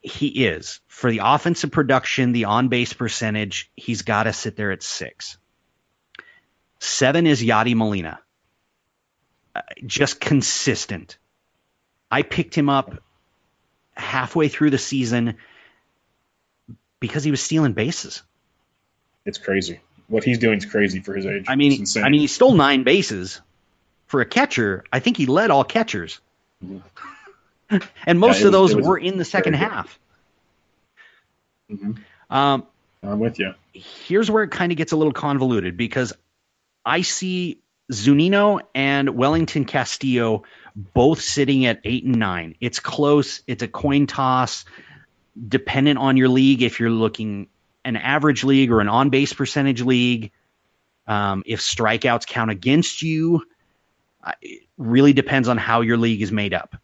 he 0.00 0.28
is. 0.46 0.80
For 0.88 1.10
the 1.10 1.20
offensive 1.22 1.70
production, 1.70 2.32
the 2.32 2.46
on 2.46 2.68
base 2.68 2.92
percentage, 2.92 3.70
he's 3.76 4.02
got 4.02 4.24
to 4.24 4.32
sit 4.32 4.56
there 4.56 4.72
at 4.72 4.82
six. 4.82 5.36
Seven 6.80 7.26
is 7.26 7.42
Yadi 7.42 7.74
Molina. 7.74 8.20
Just 9.86 10.20
consistent. 10.20 11.18
I 12.10 12.22
picked 12.22 12.54
him 12.54 12.68
up 12.68 13.02
halfway 13.96 14.48
through 14.48 14.70
the 14.70 14.78
season 14.78 15.36
because 17.00 17.24
he 17.24 17.30
was 17.30 17.40
stealing 17.42 17.72
bases. 17.72 18.22
It's 19.24 19.38
crazy. 19.38 19.80
What 20.08 20.22
he's 20.24 20.38
doing 20.38 20.58
is 20.58 20.66
crazy 20.66 21.00
for 21.00 21.14
his 21.14 21.26
age. 21.26 21.46
I 21.48 21.56
mean. 21.56 21.84
I 21.96 22.08
mean, 22.08 22.20
he 22.20 22.26
stole 22.28 22.54
nine 22.54 22.84
bases 22.84 23.40
for 24.06 24.20
a 24.20 24.24
catcher. 24.26 24.84
I 24.92 25.00
think 25.00 25.16
he 25.16 25.26
led 25.26 25.50
all 25.50 25.64
catchers, 25.64 26.20
and 26.60 28.20
most 28.20 28.40
it 28.40 28.46
of 28.46 28.52
was- 28.54 28.72
those 28.72 28.86
were 28.86 28.98
in 28.98 29.16
the 29.18 29.24
second 29.24 29.54
half. 29.54 29.98
Mhm. 31.70 31.98
Um, 32.30 32.66
I'm 33.02 33.18
with 33.18 33.38
you. 33.40 33.54
here's 33.72 34.30
where 34.30 34.44
it 34.44 34.50
kind 34.50 34.70
of 34.72 34.78
gets 34.78 34.92
a 34.92 34.96
little 34.96 35.12
convoluted 35.12 35.76
because 35.76 36.12
I 36.84 37.02
see 37.02 37.58
Zunino 37.92 38.60
and 38.74 39.10
Welington 39.10 39.64
Castillo 39.64 40.42
both 40.74 41.20
sitting 41.20 41.66
at 41.66 41.80
eight 41.84 42.04
and 42.04 42.18
nine. 42.18 42.56
It's 42.60 42.80
close. 42.80 43.42
It's 43.46 43.62
a 43.62 43.68
coin 43.68 44.06
toss, 44.06 44.64
dependent 45.48 45.98
on 45.98 46.16
your 46.16 46.28
league. 46.28 46.62
If 46.62 46.80
you're 46.80 46.90
looking 46.90 47.48
an 47.84 47.96
average 47.96 48.44
league 48.44 48.72
or 48.72 48.80
an 48.80 48.88
on 48.88 49.10
base 49.10 49.32
percentage 49.32 49.82
league, 49.82 50.32
um, 51.06 51.44
if 51.46 51.60
strikeouts 51.60 52.26
count 52.26 52.50
against 52.50 53.02
you, 53.02 53.42
it 54.42 54.62
really 54.76 55.12
depends 55.12 55.48
on 55.48 55.56
how 55.56 55.82
your 55.82 55.96
league 55.96 56.22
is 56.22 56.32
made 56.32 56.52
up. 56.52 56.76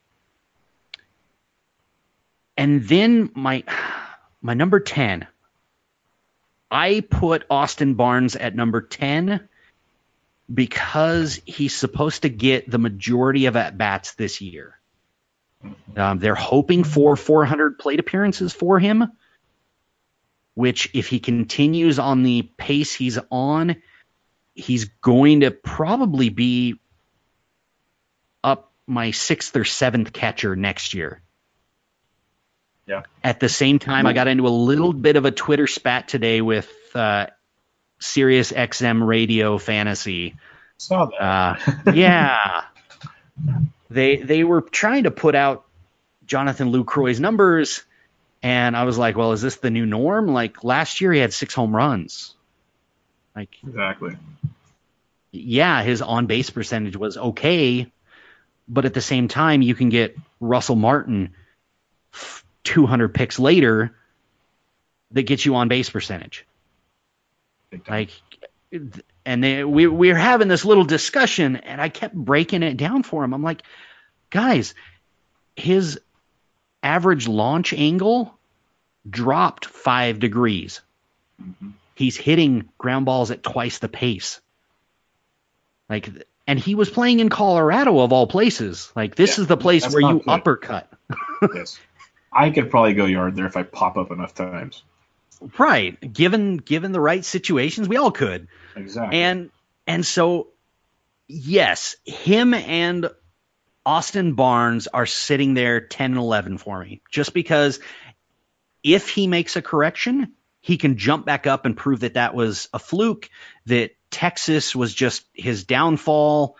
And 2.56 2.86
then 2.86 3.30
my 3.34 3.64
my 4.40 4.54
number 4.54 4.80
10 4.80 5.26
I 6.70 7.00
put 7.00 7.44
Austin 7.50 7.94
Barnes 7.94 8.36
at 8.36 8.54
number 8.54 8.80
10 8.80 9.48
because 10.52 11.40
he's 11.46 11.74
supposed 11.74 12.22
to 12.22 12.28
get 12.28 12.70
the 12.70 12.78
majority 12.78 13.46
of 13.46 13.56
at 13.56 13.78
bats 13.78 14.14
this 14.14 14.40
year. 14.40 14.78
Um, 15.96 16.18
they're 16.18 16.34
hoping 16.34 16.84
for 16.84 17.16
400 17.16 17.78
plate 17.78 18.00
appearances 18.00 18.52
for 18.52 18.78
him, 18.78 19.12
which, 20.54 20.90
if 20.92 21.08
he 21.08 21.20
continues 21.20 21.98
on 21.98 22.22
the 22.22 22.42
pace 22.56 22.92
he's 22.92 23.18
on, 23.30 23.76
he's 24.54 24.86
going 25.00 25.40
to 25.40 25.50
probably 25.50 26.28
be 26.28 26.80
up 28.42 28.72
my 28.86 29.12
sixth 29.12 29.56
or 29.56 29.64
seventh 29.64 30.12
catcher 30.12 30.56
next 30.56 30.94
year. 30.94 31.22
Yeah. 32.86 33.02
At 33.22 33.38
the 33.38 33.48
same 33.48 33.78
time, 33.78 34.06
I 34.06 34.12
got 34.12 34.26
into 34.26 34.46
a 34.46 34.50
little 34.50 34.92
bit 34.92 35.16
of 35.16 35.24
a 35.24 35.30
Twitter 35.30 35.68
spat 35.68 36.08
today 36.08 36.40
with 36.40 36.68
uh, 36.94 37.26
Sirius 38.02 38.52
XM 38.52 39.06
Radio 39.06 39.58
Fantasy. 39.58 40.34
Saw 40.78 41.06
that. 41.06 41.22
Uh, 41.22 41.92
yeah, 41.94 42.64
they 43.90 44.16
they 44.16 44.44
were 44.44 44.60
trying 44.60 45.04
to 45.04 45.10
put 45.10 45.34
out 45.34 45.64
Jonathan 46.26 46.72
Lucroy's 46.72 47.20
numbers, 47.20 47.82
and 48.42 48.76
I 48.76 48.84
was 48.84 48.98
like, 48.98 49.16
well, 49.16 49.32
is 49.32 49.42
this 49.42 49.56
the 49.56 49.70
new 49.70 49.86
norm? 49.86 50.28
Like 50.28 50.64
last 50.64 51.00
year, 51.00 51.12
he 51.12 51.20
had 51.20 51.32
six 51.32 51.54
home 51.54 51.74
runs. 51.74 52.34
Like, 53.36 53.56
exactly. 53.66 54.16
yeah, 55.30 55.82
his 55.82 56.02
on 56.02 56.26
base 56.26 56.50
percentage 56.50 56.96
was 56.96 57.16
okay, 57.16 57.90
but 58.68 58.84
at 58.84 58.94
the 58.94 59.00
same 59.00 59.28
time, 59.28 59.62
you 59.62 59.74
can 59.74 59.88
get 59.88 60.16
Russell 60.40 60.76
Martin 60.76 61.34
200 62.64 63.14
picks 63.14 63.38
later 63.38 63.96
that 65.12 65.22
gets 65.22 65.46
you 65.46 65.54
on 65.54 65.68
base 65.68 65.88
percentage. 65.88 66.44
Like, 67.88 68.10
and 69.24 69.44
they, 69.44 69.64
we, 69.64 69.86
we 69.86 70.08
were 70.12 70.18
having 70.18 70.48
this 70.48 70.64
little 70.64 70.84
discussion, 70.84 71.56
and 71.56 71.80
I 71.80 71.88
kept 71.88 72.14
breaking 72.14 72.62
it 72.62 72.76
down 72.76 73.02
for 73.02 73.22
him. 73.24 73.34
I'm 73.34 73.42
like, 73.42 73.62
guys, 74.30 74.74
his 75.56 76.00
average 76.82 77.28
launch 77.28 77.72
angle 77.72 78.36
dropped 79.08 79.66
five 79.66 80.18
degrees. 80.18 80.80
Mhm. 81.40 81.72
He's 81.94 82.16
hitting 82.16 82.68
ground 82.78 83.04
balls 83.04 83.30
at 83.30 83.42
twice 83.42 83.78
the 83.78 83.88
pace. 83.88 84.40
Like, 85.88 86.08
and 86.46 86.58
he 86.58 86.74
was 86.74 86.90
playing 86.90 87.20
in 87.20 87.28
Colorado 87.28 87.98
of 88.00 88.12
all 88.12 88.26
places. 88.26 88.90
Like, 88.96 89.14
this 89.14 89.36
Yeah, 89.36 89.42
is 89.42 89.46
the 89.48 89.56
place 89.56 89.88
where 89.92 90.00
you 90.00 90.18
good. 90.20 90.28
uppercut. 90.28 90.90
yes. 91.54 91.78
I 92.32 92.50
could 92.50 92.70
probably 92.70 92.94
go 92.94 93.04
yard 93.04 93.36
there 93.36 93.46
if 93.46 93.56
I 93.56 93.62
pop 93.62 93.98
up 93.98 94.10
enough 94.10 94.34
times. 94.34 94.82
Right. 95.58 96.12
Given 96.12 96.58
given 96.58 96.92
the 96.92 97.00
right 97.00 97.24
situations, 97.24 97.88
we 97.88 97.96
all 97.96 98.10
could. 98.10 98.48
Exactly. 98.76 99.20
And 99.20 99.50
and 99.86 100.04
so 100.04 100.48
yes, 101.28 101.96
him 102.04 102.54
and 102.54 103.10
Austin 103.84 104.34
Barnes 104.34 104.86
are 104.86 105.06
sitting 105.06 105.54
there 105.54 105.80
10 105.80 106.12
and 106.12 106.20
11 106.20 106.58
for 106.58 106.80
me. 106.80 107.02
Just 107.10 107.34
because 107.34 107.80
if 108.82 109.08
he 109.08 109.26
makes 109.26 109.56
a 109.56 109.62
correction, 109.62 110.32
he 110.60 110.76
can 110.76 110.96
jump 110.96 111.26
back 111.26 111.46
up 111.46 111.66
and 111.66 111.76
prove 111.76 112.00
that 112.00 112.14
that 112.14 112.34
was 112.34 112.68
a 112.72 112.78
fluke, 112.78 113.28
that 113.66 113.90
Texas 114.10 114.76
was 114.76 114.94
just 114.94 115.24
his 115.32 115.64
downfall, 115.64 116.56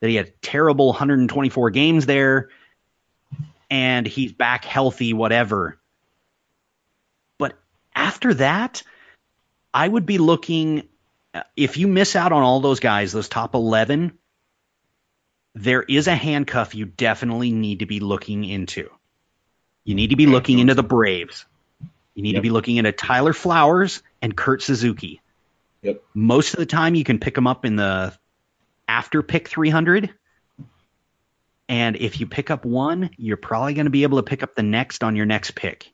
that 0.00 0.08
he 0.08 0.14
had 0.14 0.40
terrible 0.40 0.88
124 0.88 1.70
games 1.70 2.06
there 2.06 2.50
and 3.70 4.06
he's 4.06 4.32
back 4.32 4.64
healthy 4.64 5.12
whatever. 5.12 5.77
After 7.98 8.32
that, 8.34 8.84
I 9.74 9.86
would 9.86 10.06
be 10.06 10.18
looking. 10.18 10.88
Uh, 11.34 11.42
if 11.56 11.76
you 11.76 11.88
miss 11.88 12.14
out 12.14 12.32
on 12.32 12.42
all 12.42 12.60
those 12.60 12.78
guys, 12.78 13.12
those 13.12 13.28
top 13.28 13.54
11, 13.54 14.16
there 15.56 15.82
is 15.82 16.06
a 16.06 16.14
handcuff 16.14 16.76
you 16.76 16.84
definitely 16.84 17.50
need 17.50 17.80
to 17.80 17.86
be 17.86 17.98
looking 17.98 18.44
into. 18.44 18.88
You 19.82 19.96
need 19.96 20.10
to 20.10 20.16
be 20.16 20.26
looking 20.26 20.60
into 20.60 20.74
the 20.74 20.84
Braves. 20.84 21.44
You 22.14 22.22
need 22.22 22.34
yep. 22.34 22.38
to 22.38 22.42
be 22.42 22.50
looking 22.50 22.76
into 22.76 22.92
Tyler 22.92 23.32
Flowers 23.32 24.02
and 24.22 24.36
Kurt 24.36 24.62
Suzuki. 24.62 25.20
Yep. 25.82 26.02
Most 26.14 26.54
of 26.54 26.60
the 26.60 26.66
time, 26.66 26.94
you 26.94 27.04
can 27.04 27.18
pick 27.18 27.34
them 27.34 27.46
up 27.46 27.64
in 27.64 27.76
the 27.76 28.16
after 28.86 29.22
pick 29.22 29.48
300. 29.48 30.10
And 31.68 31.96
if 31.96 32.20
you 32.20 32.26
pick 32.26 32.50
up 32.50 32.64
one, 32.64 33.10
you're 33.16 33.36
probably 33.36 33.74
going 33.74 33.86
to 33.86 33.90
be 33.90 34.04
able 34.04 34.18
to 34.18 34.22
pick 34.22 34.42
up 34.42 34.54
the 34.54 34.62
next 34.62 35.02
on 35.02 35.16
your 35.16 35.26
next 35.26 35.56
pick. 35.56 35.92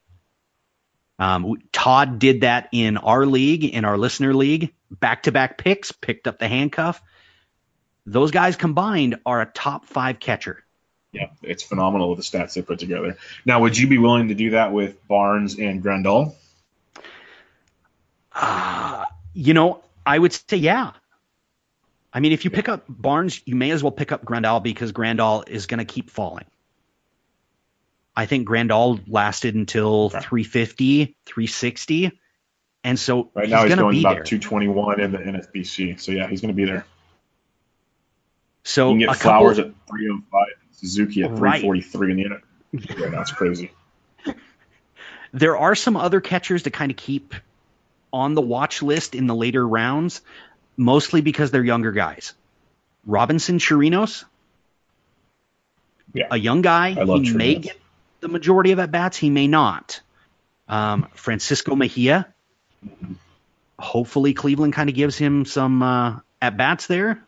Um, 1.18 1.56
Todd 1.72 2.18
did 2.18 2.40
that 2.40 2.68
in 2.72 2.96
our 2.96 3.24
league, 3.24 3.64
in 3.64 3.84
our 3.84 3.96
listener 3.96 4.34
league, 4.34 4.74
back 4.90 5.24
to 5.24 5.32
back 5.32 5.58
picks, 5.58 5.92
picked 5.92 6.26
up 6.26 6.38
the 6.38 6.48
handcuff. 6.48 7.00
Those 8.06 8.30
guys 8.30 8.56
combined 8.56 9.20
are 9.24 9.40
a 9.40 9.46
top 9.46 9.86
five 9.86 10.18
catcher. 10.18 10.62
Yeah, 11.12 11.28
it's 11.42 11.62
phenomenal 11.62 12.10
with 12.10 12.18
the 12.18 12.24
stats 12.24 12.54
they 12.54 12.62
put 12.62 12.80
together. 12.80 13.16
Now, 13.44 13.60
would 13.60 13.78
you 13.78 13.86
be 13.86 13.98
willing 13.98 14.28
to 14.28 14.34
do 14.34 14.50
that 14.50 14.72
with 14.72 15.06
Barnes 15.06 15.58
and 15.58 15.82
Grandal? 15.82 16.34
Uh, 18.32 19.04
you 19.32 19.54
know, 19.54 19.82
I 20.04 20.18
would 20.18 20.32
say 20.32 20.56
yeah. 20.56 20.92
I 22.12 22.20
mean, 22.20 22.32
if 22.32 22.44
you 22.44 22.50
pick 22.50 22.68
up 22.68 22.84
Barnes, 22.88 23.40
you 23.44 23.54
may 23.54 23.70
as 23.70 23.82
well 23.82 23.92
pick 23.92 24.12
up 24.12 24.24
Grandal 24.24 24.62
because 24.62 24.92
Grandal 24.92 25.48
is 25.48 25.66
going 25.66 25.78
to 25.78 25.84
keep 25.84 26.10
falling. 26.10 26.44
I 28.16 28.26
think 28.26 28.48
Grandal 28.48 29.00
lasted 29.08 29.54
until 29.54 30.06
okay. 30.06 30.20
350, 30.20 31.16
360. 31.26 32.20
And 32.84 32.98
so 32.98 33.30
right 33.34 33.48
now 33.48 33.64
he's, 33.64 33.74
going 33.74 34.00
about 34.00 34.16
there. 34.16 34.24
221 34.24 35.00
in 35.00 35.12
the 35.12 35.18
NFBC. 35.18 36.00
So 36.00 36.12
yeah, 36.12 36.28
he's 36.28 36.40
going 36.40 36.54
to 36.54 36.56
be 36.56 36.64
there. 36.64 36.86
So 38.62 38.92
you 38.92 39.06
can 39.06 39.14
get 39.14 39.16
Flowers 39.20 39.56
couple, 39.56 39.72
at 39.72 39.88
305, 39.88 40.46
Suzuki 40.72 41.22
at 41.22 41.30
343 41.30 42.00
right. 42.00 42.10
in 42.10 42.16
the 42.16 42.24
end. 42.24 42.98
Yeah, 43.00 43.08
that's 43.10 43.32
crazy. 43.32 43.72
There 45.34 45.56
are 45.56 45.74
some 45.74 45.96
other 45.96 46.20
catchers 46.20 46.62
to 46.62 46.70
kind 46.70 46.92
of 46.92 46.96
keep 46.96 47.34
on 48.12 48.34
the 48.34 48.40
watch 48.40 48.82
list 48.84 49.16
in 49.16 49.26
the 49.26 49.34
later 49.34 49.66
rounds, 49.66 50.20
mostly 50.76 51.22
because 51.22 51.50
they're 51.50 51.64
younger 51.64 51.90
guys. 51.90 52.34
Robinson 53.04 53.58
Chirinos, 53.58 54.24
yeah. 56.12 56.28
a 56.30 56.38
young 56.38 56.62
guy. 56.62 56.90
he 56.90 57.00
Chirinos. 57.00 57.34
may 57.34 57.54
get 57.56 57.76
the 58.25 58.29
majority 58.29 58.72
of 58.72 58.79
at 58.79 58.91
bats, 58.91 59.18
he 59.18 59.29
may 59.29 59.47
not. 59.47 60.01
Um, 60.66 61.09
Francisco 61.14 61.77
Mejia. 61.77 62.27
Hopefully, 63.79 64.33
Cleveland 64.33 64.72
kind 64.72 64.89
of 64.89 64.97
gives 64.97 65.18
him 65.18 65.45
some 65.45 65.83
uh, 65.83 66.20
at 66.41 66.57
bats 66.57 66.87
there. 66.87 67.22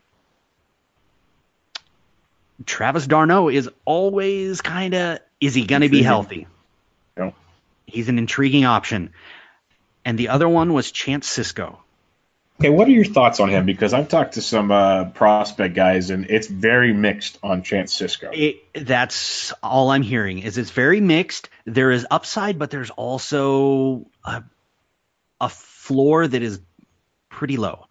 Travis 2.65 3.07
d'Arnaud 3.07 3.51
is 3.51 3.69
always 3.85 4.63
kind 4.63 4.95
of 4.95 5.19
is 5.39 5.55
he 5.55 5.67
going 5.67 5.83
to 5.83 5.91
be 5.91 6.03
healthy? 6.03 6.47
No. 7.15 7.35
He's 7.85 8.09
an 8.09 8.19
intriguing 8.19 8.65
option. 8.65 9.11
And 10.03 10.19
the 10.19 10.31
other 10.31 10.49
one 10.49 10.73
was 10.73 10.91
Chance 10.91 11.29
Sisco. 11.29 11.77
Okay, 12.59 12.71
what 12.71 12.89
are 12.89 12.93
your 12.93 13.05
thoughts 13.05 13.39
on 13.41 13.51
him? 13.51 13.67
Because 13.67 13.93
I've 13.93 14.09
talked 14.09 14.35
to 14.35 14.43
some 14.43 14.71
uh, 14.71 15.07
prospect 15.11 15.75
guys, 15.75 16.09
and 16.09 16.31
it's 16.31 16.47
very 16.47 16.95
mixed 16.95 17.39
on 17.43 17.63
Chance 17.63 17.99
Sisco. 17.99 18.31
It, 18.33 18.63
that's 18.87 19.53
all 19.63 19.91
I'm 19.91 20.03
hearing. 20.03 20.39
Is 20.39 20.57
it's 20.57 20.71
very 20.71 21.01
mixed. 21.01 21.51
There 21.67 21.91
is 21.91 22.07
upside, 22.11 22.59
but 22.59 22.71
there's 22.71 22.89
also 22.89 24.07
a, 24.25 24.43
a 25.39 25.51
floor 25.51 26.27
that 26.27 26.43
is 26.43 26.61
pretty 27.29 27.59
low. 27.59 27.87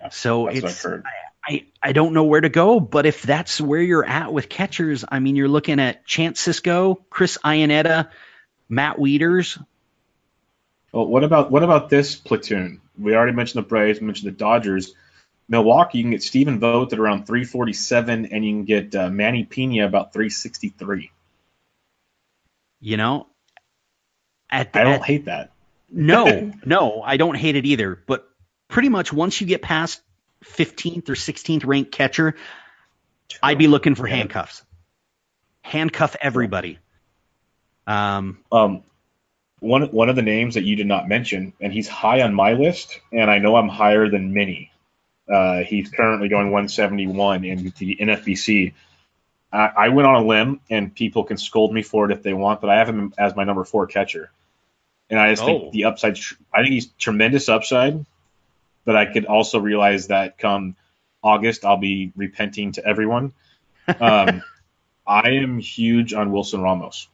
Yeah, 0.00 0.08
so 0.08 0.48
it's 0.48 0.84
I, 1.46 1.66
I 1.82 1.92
don't 1.92 2.12
know 2.12 2.24
where 2.24 2.40
to 2.40 2.48
go, 2.48 2.80
but 2.80 3.06
if 3.06 3.22
that's 3.22 3.60
where 3.60 3.80
you're 3.80 4.04
at 4.04 4.32
with 4.32 4.48
catchers, 4.48 5.04
I 5.08 5.20
mean, 5.20 5.36
you're 5.36 5.48
looking 5.48 5.80
at 5.80 6.04
Chance 6.04 6.40
Sisco, 6.44 6.96
Chris 7.08 7.38
Iannetta, 7.44 8.10
Matt 8.68 8.96
Wieters. 8.98 9.62
Well, 10.92 11.06
what 11.06 11.24
about 11.24 11.50
what 11.50 11.62
about 11.62 11.88
this 11.88 12.16
platoon? 12.16 12.80
We 12.98 13.14
already 13.14 13.32
mentioned 13.32 13.64
the 13.64 13.68
Braves, 13.68 14.00
we 14.00 14.06
mentioned 14.06 14.32
the 14.32 14.36
Dodgers. 14.36 14.94
Milwaukee, 15.48 15.98
you 15.98 16.04
can 16.04 16.12
get 16.12 16.22
Stephen 16.22 16.60
Vogt 16.60 16.92
at 16.92 16.98
around 17.00 17.26
347, 17.26 18.26
and 18.26 18.44
you 18.44 18.52
can 18.52 18.64
get 18.64 18.94
uh, 18.94 19.10
Manny 19.10 19.42
Pena 19.44 19.84
about 19.84 20.12
363. 20.12 21.10
You 22.80 22.96
know, 22.96 23.26
at, 24.48 24.70
I 24.74 24.84
don't 24.84 24.94
at, 24.94 25.04
hate 25.04 25.24
that. 25.24 25.52
no, 25.90 26.52
no, 26.64 27.02
I 27.02 27.16
don't 27.16 27.34
hate 27.34 27.56
it 27.56 27.66
either. 27.66 28.00
But 28.06 28.28
pretty 28.68 28.88
much 28.88 29.12
once 29.12 29.40
you 29.40 29.46
get 29.46 29.60
past 29.60 30.00
15th 30.44 31.08
or 31.08 31.14
16th 31.14 31.66
ranked 31.66 31.92
catcher, 31.92 32.36
I'd 33.42 33.58
be 33.58 33.66
looking 33.66 33.96
for 33.96 34.06
handcuffs. 34.06 34.62
Handcuff 35.62 36.16
everybody. 36.20 36.78
Um, 37.86 38.38
um, 38.52 38.84
one 39.60 39.82
one 39.90 40.08
of 40.08 40.16
the 40.16 40.22
names 40.22 40.54
that 40.54 40.64
you 40.64 40.76
did 40.76 40.86
not 40.86 41.08
mention, 41.08 41.52
and 41.60 41.72
he's 41.72 41.88
high 41.88 42.22
on 42.22 42.34
my 42.34 42.54
list, 42.54 43.00
and 43.12 43.30
I 43.30 43.38
know 43.38 43.56
I'm 43.56 43.68
higher 43.68 44.08
than 44.08 44.34
many. 44.34 44.72
Uh, 45.30 45.62
he's 45.62 45.90
currently 45.90 46.28
going 46.28 46.46
171 46.46 47.44
in 47.44 47.72
the 47.78 47.96
NFBC. 48.00 48.72
I, 49.52 49.70
I, 49.76 49.88
went 49.90 50.08
on 50.08 50.16
a 50.16 50.26
limb, 50.26 50.60
and 50.68 50.92
people 50.92 51.22
can 51.22 51.36
scold 51.36 51.72
me 51.72 51.82
for 51.82 52.10
it 52.10 52.12
if 52.12 52.24
they 52.24 52.32
want, 52.32 52.60
but 52.60 52.68
I 52.68 52.78
have 52.78 52.88
him 52.88 53.14
as 53.16 53.36
my 53.36 53.44
number 53.44 53.64
four 53.64 53.86
catcher. 53.86 54.32
And 55.08 55.20
I 55.20 55.30
just 55.30 55.44
oh. 55.44 55.46
think 55.46 55.72
the 55.72 55.84
upside, 55.84 56.18
I 56.52 56.62
think 56.62 56.72
he's 56.72 56.86
tremendous 56.98 57.48
upside 57.48 58.04
but 58.84 58.96
I 58.96 59.06
could 59.06 59.26
also 59.26 59.60
realize 59.60 60.08
that 60.08 60.38
come 60.38 60.76
August, 61.22 61.64
I'll 61.64 61.76
be 61.76 62.12
repenting 62.16 62.72
to 62.72 62.84
everyone. 62.84 63.32
Um, 64.00 64.42
I 65.04 65.30
am 65.30 65.58
huge 65.58 66.14
on 66.14 66.30
Wilson 66.30 66.60
Ramos. 66.60 67.08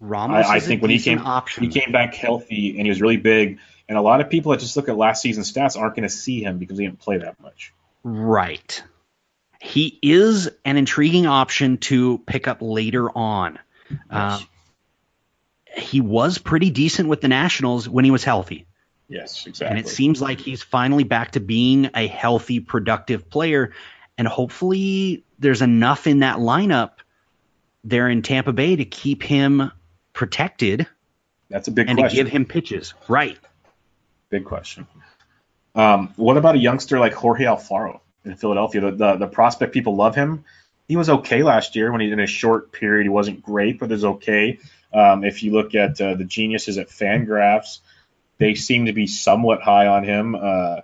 Ramos, 0.00 0.46
I, 0.46 0.56
I 0.56 0.60
think 0.60 0.82
when 0.82 0.90
he 0.90 1.00
came, 1.00 1.18
option. 1.18 1.64
he 1.64 1.70
came 1.70 1.92
back 1.92 2.14
healthy 2.14 2.70
and 2.76 2.82
he 2.82 2.88
was 2.88 3.00
really 3.00 3.16
big. 3.16 3.58
And 3.88 3.96
a 3.96 4.02
lot 4.02 4.20
of 4.20 4.30
people 4.30 4.52
that 4.52 4.60
just 4.60 4.76
look 4.76 4.88
at 4.88 4.96
last 4.96 5.22
season's 5.22 5.50
stats 5.50 5.78
aren't 5.78 5.96
going 5.96 6.08
to 6.08 6.14
see 6.14 6.42
him 6.42 6.58
because 6.58 6.78
he 6.78 6.84
didn't 6.84 7.00
play 7.00 7.18
that 7.18 7.40
much. 7.40 7.72
Right. 8.02 8.82
He 9.60 9.98
is 10.02 10.48
an 10.64 10.76
intriguing 10.76 11.26
option 11.26 11.78
to 11.78 12.18
pick 12.18 12.46
up 12.46 12.58
later 12.60 13.10
on. 13.10 13.58
Yes. 13.90 13.98
Uh, 14.10 14.40
he 15.76 16.00
was 16.00 16.38
pretty 16.38 16.70
decent 16.70 17.08
with 17.08 17.20
the 17.20 17.28
Nationals 17.28 17.88
when 17.88 18.04
he 18.04 18.10
was 18.10 18.24
healthy. 18.24 18.66
Yes, 19.08 19.46
exactly. 19.46 19.70
And 19.70 19.78
it 19.78 19.88
seems 19.88 20.20
like 20.20 20.40
he's 20.40 20.62
finally 20.62 21.04
back 21.04 21.32
to 21.32 21.40
being 21.40 21.90
a 21.94 22.06
healthy, 22.06 22.60
productive 22.60 23.30
player. 23.30 23.72
And 24.18 24.28
hopefully 24.28 25.24
there's 25.38 25.62
enough 25.62 26.06
in 26.06 26.20
that 26.20 26.36
lineup 26.36 26.92
there 27.84 28.08
in 28.08 28.22
Tampa 28.22 28.52
Bay 28.52 28.76
to 28.76 28.84
keep 28.84 29.22
him 29.22 29.70
protected. 30.18 30.84
That's 31.48 31.68
a 31.68 31.70
big 31.70 31.88
and 31.88 31.96
question. 31.96 32.18
to 32.18 32.24
give 32.24 32.32
him 32.32 32.44
pitches. 32.44 32.92
Right. 33.06 33.38
Big 34.30 34.44
question. 34.44 34.88
Um, 35.76 36.12
what 36.16 36.36
about 36.36 36.56
a 36.56 36.58
youngster 36.58 36.98
like 36.98 37.12
Jorge 37.12 37.44
Alfaro 37.44 38.00
in 38.24 38.34
Philadelphia? 38.34 38.80
The, 38.80 38.90
the, 38.90 39.16
the 39.16 39.26
prospect 39.28 39.72
people 39.72 39.94
love 39.94 40.16
him. 40.16 40.44
He 40.88 40.96
was 40.96 41.08
okay 41.08 41.44
last 41.44 41.76
year 41.76 41.92
when 41.92 42.00
he 42.00 42.10
in 42.10 42.18
a 42.18 42.26
short 42.26 42.72
period. 42.72 43.04
He 43.04 43.10
wasn't 43.10 43.42
great, 43.42 43.78
but 43.78 43.92
is 43.92 44.04
okay. 44.04 44.58
Um, 44.92 45.22
if 45.22 45.44
you 45.44 45.52
look 45.52 45.76
at 45.76 46.00
uh, 46.00 46.16
the 46.16 46.24
geniuses 46.24 46.78
at 46.78 46.88
Fangraphs, 46.88 47.78
they 48.38 48.56
seem 48.56 48.86
to 48.86 48.92
be 48.92 49.06
somewhat 49.06 49.62
high 49.62 49.86
on 49.86 50.02
him. 50.02 50.34
Uh, 50.34 50.80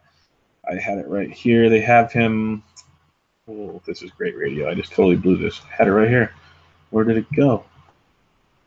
I 0.70 0.76
had 0.76 0.98
it 0.98 1.08
right 1.08 1.32
here. 1.32 1.68
They 1.68 1.80
have 1.80 2.12
him. 2.12 2.62
Oh, 3.48 3.82
this 3.84 4.00
is 4.00 4.12
great 4.12 4.36
radio. 4.36 4.70
I 4.70 4.74
just 4.74 4.92
totally 4.92 5.16
blew 5.16 5.38
this. 5.38 5.60
I 5.72 5.74
had 5.74 5.88
it 5.88 5.92
right 5.92 6.08
here. 6.08 6.32
Where 6.90 7.04
did 7.04 7.16
it 7.16 7.26
go? 7.34 7.64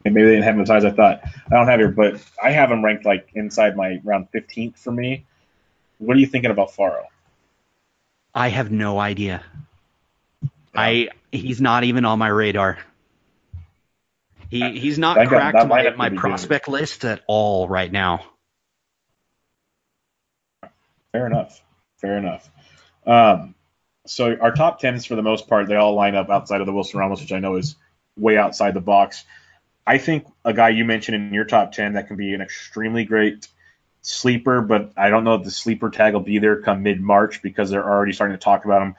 And 0.08 0.16
maybe 0.16 0.26
they 0.26 0.32
didn't 0.36 0.46
have 0.46 0.56
him 0.56 0.62
as 0.62 0.70
high 0.70 0.78
as 0.78 0.86
I 0.86 0.92
thought. 0.92 1.22
I 1.24 1.56
don't 1.56 1.68
have 1.68 1.80
here, 1.80 1.90
but 1.90 2.24
I 2.42 2.52
have 2.52 2.72
him 2.72 2.84
ranked 2.84 3.06
like 3.06 3.30
inside 3.36 3.76
my 3.76 4.00
round 4.06 4.30
15th 4.34 4.78
for 4.78 4.92
me. 4.92 5.26
What 5.98 6.16
are 6.16 6.20
you 6.20 6.26
thinking 6.26 6.50
about 6.50 6.74
Faro? 6.74 7.06
I 8.34 8.48
have 8.48 8.72
no 8.72 9.00
idea. 9.00 9.44
Yeah. 10.42 10.50
I 10.76 11.10
he's 11.32 11.60
not 11.60 11.84
even 11.84 12.06
on 12.06 12.20
my 12.20 12.30
radar. 12.30 12.78
He 14.50 14.80
he's 14.80 14.98
not 14.98 15.18
that 15.18 15.28
cracked 15.28 15.58
got, 15.58 15.68
my, 15.68 15.90
my 15.90 16.10
prospect 16.12 16.68
good. 16.68 16.72
list 16.72 17.04
at 17.04 17.22
all 17.28 17.68
right 17.68 17.92
now. 17.92 18.24
Fair 21.12 21.28
enough. 21.28 21.62
Fair 21.98 22.18
enough. 22.18 22.50
Um, 23.06 23.56
so 24.06 24.38
our 24.40 24.54
top 24.54 24.80
tens, 24.80 25.06
for 25.06 25.16
the 25.16 25.22
most 25.22 25.50
part, 25.50 25.68
they 25.68 25.76
all 25.76 25.96
line 25.96 26.16
up 26.16 26.30
outside 26.30 26.62
of 26.62 26.68
the 26.68 26.72
Wilson 26.74 27.00
Ramos, 27.00 27.20
which 27.20 27.34
I 27.34 27.40
know 27.40 27.58
is 27.58 27.76
way 28.16 28.38
outside 28.38 28.74
the 28.74 28.82
box. 28.82 29.26
I 29.88 29.98
think 29.98 30.28
a 30.44 30.54
guy 30.54 30.70
you 30.70 30.84
mentioned 30.84 31.16
in 31.16 31.34
your 31.34 31.46
top 31.46 31.72
ten 31.72 31.94
that 31.94 32.08
can 32.08 32.18
be 32.18 32.34
an 32.34 32.42
extremely 32.42 33.06
great 33.06 33.48
sleeper, 34.02 34.62
but 34.62 34.92
I 34.98 35.10
don't 35.10 35.24
know 35.24 35.36
if 35.36 35.44
the 35.44 35.52
sleeper 35.52 35.90
tag 35.90 36.14
will 36.14 36.20
be 36.20 36.40
there 36.40 36.62
come 36.62 36.84
mid 36.84 37.00
March 37.00 37.42
because 37.42 37.70
they're 37.70 37.90
already 37.90 38.12
starting 38.12 38.36
to 38.36 38.44
talk 38.44 38.66
about 38.66 38.82
him. 38.82 38.96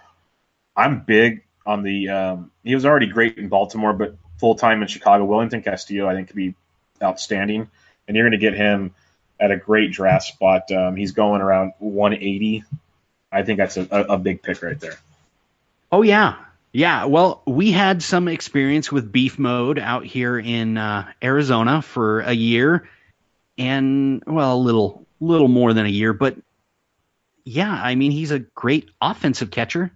I'm 0.74 1.00
big 1.00 1.44
on 1.66 1.82
the. 1.82 2.08
Um, 2.08 2.50
he 2.64 2.74
was 2.74 2.86
already 2.86 3.06
great 3.06 3.36
in 3.36 3.48
Baltimore, 3.48 3.92
but 3.92 4.16
full 4.38 4.54
time 4.54 4.80
in 4.80 4.88
Chicago. 4.88 5.26
Welington 5.26 5.62
Castillo, 5.62 6.08
I 6.08 6.14
think, 6.14 6.28
could 6.28 6.36
be 6.36 6.54
outstanding. 7.02 7.68
and 8.06 8.16
you're 8.16 8.24
going 8.24 8.32
to 8.32 8.38
get 8.38 8.54
him 8.54 8.94
at 9.38 9.50
a 9.50 9.56
great 9.58 9.92
draft 9.92 10.24
spot. 10.24 10.72
Um, 10.72 10.96
he's 10.96 11.12
going 11.12 11.42
around 11.42 11.74
180. 11.80 12.64
I 13.30 13.42
think 13.42 13.58
that's 13.58 13.76
a, 13.76 13.86
a, 13.90 14.14
a 14.14 14.18
big 14.18 14.42
pick 14.42 14.62
right 14.62 14.80
there. 14.80 14.98
Oh 15.92 16.00
yeah, 16.00 16.36
yeah. 16.72 17.06
Well, 17.06 17.42
we 17.46 17.72
had 17.72 18.02
some 18.02 18.28
experience 18.28 18.92
with 18.92 19.10
beef 19.10 19.38
mode 19.38 19.78
out 19.78 20.04
here 20.04 20.38
in 20.38 20.76
uh, 20.76 21.10
Arizona 21.22 21.82
for 21.82 22.20
a 22.20 22.32
year, 22.32 22.88
and 23.56 24.22
well, 24.26 24.54
a 24.54 24.58
little 24.58 25.06
little 25.20 25.48
more 25.48 25.72
than 25.72 25.86
a 25.86 25.90
year, 25.90 26.12
but 26.12 26.36
yeah, 27.44 27.72
I 27.72 27.94
mean 27.94 28.10
he's 28.10 28.30
a 28.30 28.38
great 28.38 28.90
offensive 29.00 29.50
catcher, 29.50 29.90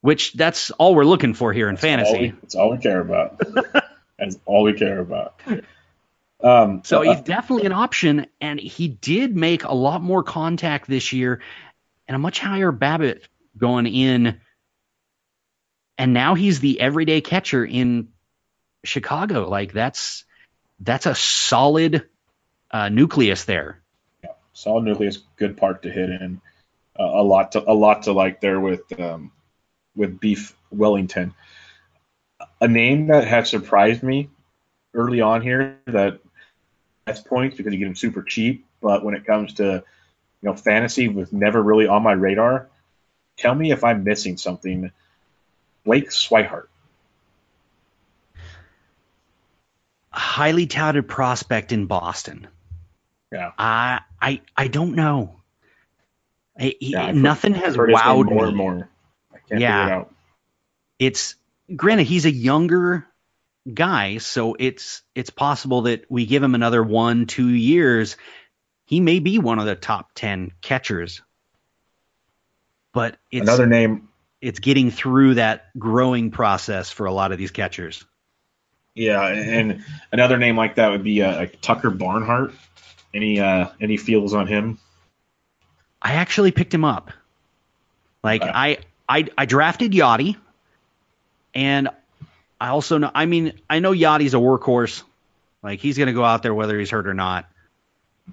which 0.00 0.32
that's 0.32 0.70
all 0.72 0.94
we're 0.94 1.04
looking 1.04 1.34
for 1.34 1.52
here 1.52 1.68
in 1.68 1.76
That's 1.76 1.82
fantasy. 1.82 2.14
All 2.14 2.20
we, 2.20 2.30
that's 2.30 2.54
all 2.54 2.70
we 2.70 2.78
care 2.78 3.00
about. 3.00 3.40
that's 4.18 4.38
all 4.44 4.64
we 4.64 4.72
care 4.72 4.98
about. 4.98 5.40
Um, 6.42 6.82
So 6.84 7.00
uh, 7.00 7.14
he's 7.14 7.22
definitely 7.22 7.66
an 7.66 7.72
option, 7.72 8.26
and 8.40 8.58
he 8.58 8.88
did 8.88 9.36
make 9.36 9.64
a 9.64 9.74
lot 9.74 10.02
more 10.02 10.22
contact 10.22 10.88
this 10.88 11.12
year, 11.12 11.40
and 12.06 12.14
a 12.14 12.18
much 12.18 12.40
higher 12.40 12.72
BABIP 12.72 13.22
going 13.56 13.86
in. 13.86 14.40
And 15.98 16.14
now 16.14 16.34
he's 16.34 16.60
the 16.60 16.80
everyday 16.80 17.20
catcher 17.20 17.64
in 17.64 18.08
Chicago. 18.84 19.48
Like 19.48 19.72
that's 19.72 20.24
that's 20.80 21.06
a 21.06 21.14
solid 21.14 22.08
uh, 22.70 22.88
nucleus 22.88 23.44
there. 23.44 23.82
Yeah, 24.22 24.30
solid 24.52 24.84
nucleus, 24.84 25.18
good 25.36 25.56
park 25.56 25.82
to 25.82 25.90
hit 25.90 26.08
in. 26.08 26.40
Uh, 26.98 27.04
a 27.04 27.22
lot 27.22 27.52
to 27.52 27.70
a 27.70 27.74
lot 27.74 28.04
to 28.04 28.12
like 28.12 28.40
there 28.40 28.60
with 28.60 28.98
um, 28.98 29.32
with 29.94 30.20
Beef 30.20 30.54
Wellington. 30.70 31.34
A 32.60 32.68
name 32.68 33.08
that 33.08 33.26
has 33.26 33.50
surprised 33.50 34.02
me 34.02 34.30
early 34.94 35.20
on 35.20 35.42
here 35.42 35.78
that 35.86 36.20
that's 37.04 37.20
points 37.20 37.56
because 37.56 37.72
you 37.72 37.78
get 37.78 37.88
him 37.88 37.94
super 37.94 38.22
cheap, 38.22 38.66
but 38.80 39.04
when 39.04 39.14
it 39.14 39.24
comes 39.24 39.54
to 39.54 39.64
you 40.42 40.48
know 40.48 40.54
fantasy 40.54 41.08
was 41.08 41.32
never 41.32 41.62
really 41.62 41.86
on 41.86 42.02
my 42.02 42.12
radar. 42.12 42.68
Tell 43.36 43.54
me 43.54 43.70
if 43.70 43.84
I'm 43.84 44.04
missing 44.04 44.36
something. 44.36 44.90
Blake 45.88 46.10
Swihart. 46.10 46.66
Highly 50.12 50.66
touted 50.66 51.08
prospect 51.08 51.72
in 51.72 51.86
Boston. 51.86 52.46
Yeah. 53.32 53.52
I 53.58 54.00
I 54.20 54.42
I 54.54 54.68
don't 54.68 54.94
know. 54.96 55.40
I- 56.60 56.74
Yeah, 56.80 57.06
I've 57.06 57.14
nothing 57.14 57.54
has 57.54 57.72
I've 57.72 57.76
heard 57.76 57.90
his 57.90 57.98
name 57.98 58.04
wowed 58.06 58.30
more 58.30 58.42
me. 58.42 58.48
and 58.48 58.56
more. 58.56 58.88
I 59.32 59.38
can't 59.48 59.60
Yeah. 59.62 59.84
figure 59.84 59.94
it 59.96 60.00
out. 60.00 60.14
it's 60.98 61.36
granted 61.74 62.06
he's 62.06 62.26
a 62.26 62.30
younger 62.30 63.06
guy, 63.72 64.18
so 64.18 64.56
it's 64.58 65.02
it's 65.14 65.30
possible 65.30 65.82
that 65.82 66.04
we 66.10 66.26
give 66.26 66.42
him 66.42 66.54
another 66.54 66.82
one, 66.82 67.24
two 67.26 67.48
years, 67.48 68.16
he 68.84 69.00
may 69.00 69.20
be 69.20 69.38
one 69.38 69.58
of 69.58 69.64
the 69.64 69.74
top 69.76 70.10
ten 70.14 70.52
catchers. 70.60 71.22
But 72.92 73.16
it's 73.30 73.42
Another 73.48 73.66
name 73.66 74.08
it's 74.40 74.60
getting 74.60 74.90
through 74.90 75.34
that 75.34 75.66
growing 75.78 76.30
process 76.30 76.90
for 76.90 77.06
a 77.06 77.12
lot 77.12 77.32
of 77.32 77.38
these 77.38 77.50
catchers. 77.50 78.04
Yeah, 78.94 79.26
and 79.26 79.84
another 80.12 80.38
name 80.38 80.56
like 80.56 80.76
that 80.76 80.88
would 80.90 81.04
be 81.04 81.22
uh, 81.22 81.36
like 81.36 81.60
Tucker 81.60 81.90
Barnhart. 81.90 82.52
Any 83.14 83.40
uh, 83.40 83.68
any 83.80 83.96
feels 83.96 84.34
on 84.34 84.46
him? 84.46 84.78
I 86.02 86.14
actually 86.14 86.50
picked 86.52 86.74
him 86.74 86.84
up. 86.84 87.10
Like 88.22 88.42
Okay. 88.42 88.50
I, 88.52 88.78
I 89.08 89.26
I 89.36 89.46
drafted 89.46 89.92
Yadi, 89.92 90.36
and 91.54 91.88
I 92.60 92.68
also 92.68 92.98
know. 92.98 93.10
I 93.14 93.26
mean, 93.26 93.52
I 93.70 93.78
know 93.78 93.92
Yadi's 93.92 94.34
a 94.34 94.38
workhorse. 94.38 95.02
Like 95.62 95.80
he's 95.80 95.96
gonna 95.96 96.12
go 96.12 96.24
out 96.24 96.42
there 96.42 96.54
whether 96.54 96.78
he's 96.78 96.90
hurt 96.90 97.06
or 97.06 97.14
not. 97.14 97.48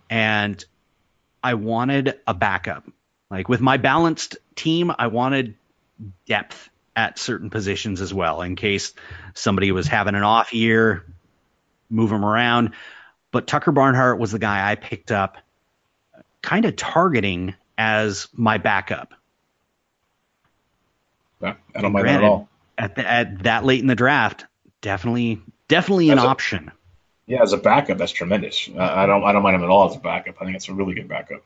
And 0.10 0.64
I 1.43 1.53
wanted 1.53 2.20
a 2.28 2.34
backup. 2.34 2.84
Like 3.30 3.49
with 3.49 3.62
my 3.62 3.78
balanced 3.78 4.38
team, 4.56 4.91
I 4.97 5.08
wanted 5.08 5.56
depth 6.26 6.70
at 6.96 7.20
certain 7.20 7.50
positions 7.50 8.02
as 8.02 8.14
well 8.14 8.41
in 8.41 8.56
case 8.56 8.93
somebody 9.34 9.72
was 9.72 9.88
having 9.88 10.16
an 10.16 10.24
off 10.24 10.54
year, 10.54 11.06
move 11.89 12.10
them 12.10 12.24
around. 12.24 12.72
But 13.32 13.48
Tucker 13.48 13.72
Barnhart 13.72 14.18
was 14.18 14.32
the 14.32 14.39
guy 14.39 14.70
I 14.70 14.76
picked 14.76 15.12
up 15.12 15.38
kind 16.41 16.66
of 16.66 16.76
targeting 16.76 17.56
as 17.78 18.28
my 18.34 18.58
backup 18.58 19.14
Yeah, 21.41 21.56
I 21.76 21.82
don't 21.82 21.91
mind 21.91 22.08
that 22.08 22.16
at 22.16 22.24
all. 22.24 22.48
at, 22.78 22.96
the, 22.96 23.06
at 23.06 23.43
that 23.43 23.66
late 23.66 23.82
in 23.82 23.88
the 23.88 23.96
draft. 23.96 24.46
Definitely, 24.82 25.41
definitely 25.68 26.12
an 26.12 26.20
a- 26.20 26.26
option. 26.26 26.72
Yeah, 27.28 27.41
as 27.41 27.54
a 27.54 27.58
backup, 27.58 27.98
that's 27.98 28.12
tremendous. 28.12 28.70
I 28.78 29.08
don't 29.08 29.24
I 29.24 29.32
don't 29.32 29.41
mind 29.41 29.56
him 29.56 29.64
at 29.64 29.70
all 29.70 29.89
as 29.89 29.96
a 29.96 30.00
backup. 30.00 30.36
I 30.39 30.46
think 30.46 30.56
it's 30.56 30.70
a 30.70 30.74
really 30.74 30.93
good 30.93 31.08
backup. 31.08 31.43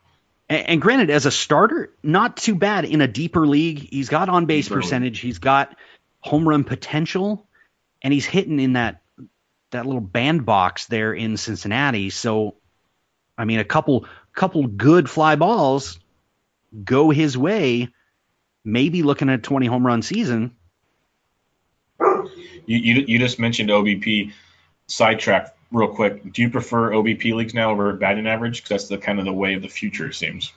And, 0.50 0.82
granted, 0.82 1.12
as 1.12 1.28
a 1.28 1.32
starter, 1.32 1.94
not 2.02 2.36
too 2.36 2.56
bad 2.56 2.84
in 2.86 3.02
a 3.02 3.08
deeper 3.08 3.46
league. 3.46 3.88
He's 3.92 4.10
got 4.10 4.30
on 4.30 4.48
base 4.48 4.68
percentage. 4.68 5.20
He's 5.20 5.38
got 5.38 5.76
home 6.22 6.50
run 6.50 6.64
potential, 6.64 7.48
and 8.02 8.12
he's 8.12 8.26
hitting 8.26 8.60
in 8.60 8.74
that 8.74 9.02
that 9.72 9.86
little 9.86 10.02
bandbox 10.02 10.88
there 10.88 11.14
in 11.14 11.38
Cincinnati. 11.38 12.10
So, 12.10 12.56
I 13.38 13.46
mean, 13.46 13.60
a 13.60 13.64
couple 13.64 14.08
couple 14.34 14.66
good 14.66 15.08
fly 15.08 15.36
balls 15.36 16.00
go 16.84 17.12
his 17.12 17.38
way. 17.38 17.90
Maybe 18.66 19.04
looking 19.04 19.30
at 19.30 19.36
a 19.36 19.42
twenty 19.44 19.68
home 19.68 19.86
run 19.86 20.02
season. 20.02 20.56
You 22.00 22.78
you, 22.78 23.06
you 23.08 23.20
just 23.20 23.40
mentioned 23.40 23.70
OBP. 23.70 24.34
Sidetrack 24.88 25.56
real 25.72 25.90
quick. 25.90 26.32
Do 26.32 26.42
you 26.42 26.50
prefer 26.50 26.92
OBP 26.92 27.34
leagues 27.34 27.54
now 27.54 27.72
over 27.72 27.94
batting 27.94 28.28
average? 28.28 28.58
Because 28.64 28.70
that's 28.70 28.88
the 28.88 28.98
kind 28.98 29.20
of 29.20 29.26
the 29.26 29.34
way 29.34 29.54
of 29.54 29.62
the 29.62 29.68
future 29.68 30.08
it 30.08 30.16
seems. 30.16 30.52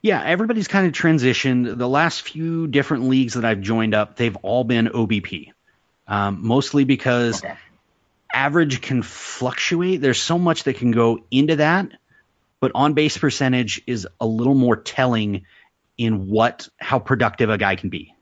Yeah, 0.00 0.22
everybody's 0.22 0.68
kind 0.68 0.86
of 0.86 0.92
transitioned. 0.92 1.76
The 1.76 1.88
last 1.88 2.22
few 2.22 2.66
different 2.66 3.04
leagues 3.04 3.34
that 3.34 3.44
I've 3.44 3.60
joined 3.60 3.94
up, 3.94 4.16
they've 4.16 4.36
all 4.36 4.64
been 4.64 4.86
OBP, 4.86 5.52
um, 6.06 6.46
mostly 6.46 6.84
because 6.84 7.44
Okay. 7.44 7.54
average 8.32 8.80
can 8.80 9.02
fluctuate. 9.02 10.00
There's 10.00 10.20
so 10.20 10.38
much 10.38 10.64
that 10.64 10.76
can 10.76 10.92
go 10.92 11.20
into 11.30 11.56
that, 11.56 11.88
but 12.60 12.72
on 12.74 12.94
base 12.94 13.18
percentage 13.18 13.82
is 13.86 14.08
a 14.20 14.26
little 14.26 14.54
more 14.54 14.76
telling 14.76 15.44
in 15.98 16.28
what 16.28 16.68
how 16.78 16.98
productive 16.98 17.50
a 17.50 17.58
guy 17.58 17.76
can 17.76 17.90
be. 17.90 18.14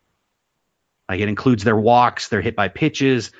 Like 1.09 1.20
it 1.20 1.29
includes 1.29 1.64
their 1.64 1.77
walks, 1.77 2.29
their 2.29 2.41
hit 2.41 2.57
by 2.57 2.68
pitches, 2.68 3.31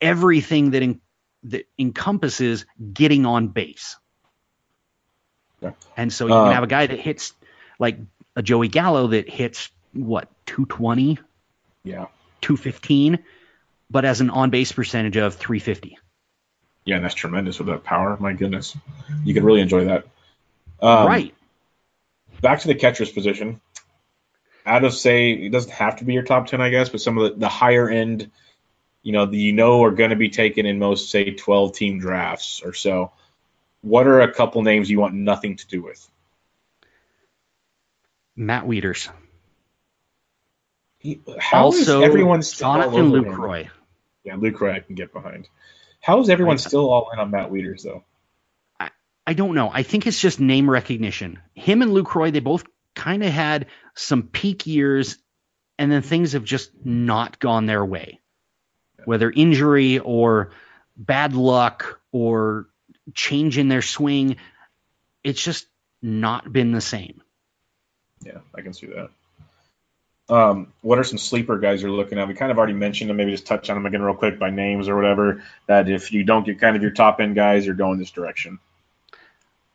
everything 0.00 0.72
that 0.72 0.82
in, 0.82 1.00
that 1.46 1.68
encompasses 1.78 2.64
getting 2.92 3.26
on 3.26 3.48
base. 3.48 3.96
Yeah. 5.60 5.72
And 5.96 6.12
so 6.12 6.26
you 6.26 6.34
Uh, 6.34 6.44
can 6.46 6.54
have 6.54 6.64
a 6.64 6.68
guy 6.68 6.86
that 6.86 6.98
hits 6.98 7.32
like 7.78 7.98
a 8.34 8.42
Joey 8.42 8.68
Gallo 8.68 9.08
that 9.08 9.28
hits 9.28 9.70
what 9.92 10.28
220, 10.46 11.18
Yeah. 11.84 12.06
215, 12.42 13.18
but 13.90 14.04
as 14.04 14.20
an 14.20 14.30
on 14.30 14.50
base 14.50 14.72
percentage 14.72 15.16
of 15.16 15.34
350. 15.34 15.98
Yeah, 16.84 16.96
and 16.96 17.04
that's 17.04 17.14
tremendous 17.14 17.58
with 17.58 17.68
that 17.68 17.82
power. 17.84 18.16
My 18.20 18.32
goodness, 18.32 18.76
you 19.24 19.34
can 19.34 19.44
really 19.44 19.60
enjoy 19.60 19.86
that. 19.86 20.06
Um, 20.80 21.06
right. 21.06 21.34
back 22.42 22.60
to 22.60 22.68
the 22.68 22.74
catcher's 22.74 23.10
position. 23.10 23.60
Out 24.66 24.84
of 24.84 24.92
say, 24.94 25.30
it 25.32 25.50
doesn't 25.50 25.72
have 25.72 25.96
to 25.96 26.04
be 26.04 26.12
your 26.12 26.22
top 26.22 26.46
ten, 26.48 26.60
I 26.60 26.70
guess, 26.70 26.88
but 26.88 27.00
some 27.00 27.16
of 27.18 27.32
the, 27.32 27.40
the 27.40 27.48
higher 27.48 27.88
end, 27.88 28.30
you 29.06 29.12
know, 29.12 29.24
the 29.24 29.38
you 29.38 29.52
know 29.52 29.84
are 29.84 29.92
going 29.92 30.10
to 30.10 30.16
be 30.16 30.30
taken 30.30 30.66
in 30.66 30.80
most 30.80 31.10
say 31.10 31.30
twelve 31.30 31.74
team 31.74 32.00
drafts 32.00 32.60
or 32.64 32.72
so. 32.72 33.12
What 33.80 34.08
are 34.08 34.20
a 34.20 34.34
couple 34.34 34.62
names 34.62 34.90
you 34.90 34.98
want 34.98 35.14
nothing 35.14 35.54
to 35.54 35.66
do 35.68 35.80
with? 35.80 36.10
Matt 38.34 38.64
Wieters. 38.64 39.08
He, 40.98 41.20
how 41.38 41.68
is 41.68 41.88
also, 41.88 42.02
everyone 42.02 42.42
still 42.42 42.66
all 42.66 42.90
Jonathan? 42.90 43.12
Lucroy. 43.12 43.68
Yeah, 44.24 44.34
Lucroy 44.34 44.74
I 44.74 44.80
can 44.80 44.96
get 44.96 45.12
behind. 45.12 45.48
How 46.00 46.18
is 46.18 46.28
everyone 46.28 46.54
I- 46.54 46.56
still 46.56 46.90
all 46.90 47.10
in 47.12 47.20
on 47.20 47.30
Matt 47.30 47.52
Wieters 47.52 47.84
though? 47.84 48.02
I 49.28 49.34
don't 49.34 49.54
know. 49.54 49.70
I 49.72 49.84
think 49.84 50.08
it's 50.08 50.20
just 50.20 50.40
name 50.40 50.68
recognition. 50.68 51.38
Him 51.54 51.82
and 51.82 51.92
Lucroy, 51.92 52.32
they 52.32 52.40
both 52.40 52.64
kind 52.96 53.22
of 53.22 53.30
had 53.30 53.66
some 53.94 54.24
peak 54.24 54.66
years, 54.66 55.16
and 55.78 55.92
then 55.92 56.02
things 56.02 56.32
have 56.32 56.44
just 56.44 56.72
not 56.84 57.38
gone 57.38 57.66
their 57.66 57.84
way. 57.84 58.20
Whether 59.06 59.30
injury 59.30 59.98
or 59.98 60.50
bad 60.96 61.34
luck 61.34 62.00
or 62.12 62.66
change 63.14 63.56
in 63.56 63.68
their 63.68 63.82
swing, 63.82 64.36
it's 65.24 65.42
just 65.42 65.66
not 66.02 66.52
been 66.52 66.72
the 66.72 66.80
same. 66.80 67.22
Yeah, 68.24 68.38
I 68.54 68.60
can 68.60 68.74
see 68.74 68.88
that. 68.88 69.10
Um, 70.28 70.72
what 70.80 70.98
are 70.98 71.04
some 71.04 71.18
sleeper 71.18 71.58
guys 71.58 71.82
you're 71.82 71.90
looking 71.90 72.18
at? 72.18 72.26
We 72.26 72.34
kind 72.34 72.50
of 72.50 72.58
already 72.58 72.72
mentioned 72.72 73.08
them. 73.10 73.16
Maybe 73.16 73.30
just 73.30 73.46
touch 73.46 73.70
on 73.70 73.76
them 73.76 73.86
again 73.86 74.02
real 74.02 74.14
quick 74.14 74.38
by 74.38 74.50
names 74.50 74.88
or 74.88 74.96
whatever. 74.96 75.42
That 75.68 75.88
if 75.88 76.12
you 76.12 76.24
don't 76.24 76.44
get 76.44 76.60
kind 76.60 76.74
of 76.74 76.82
your 76.82 76.90
top 76.90 77.20
end 77.20 77.36
guys, 77.36 77.64
you're 77.64 77.76
going 77.76 77.98
this 77.98 78.10
direction. 78.10 78.58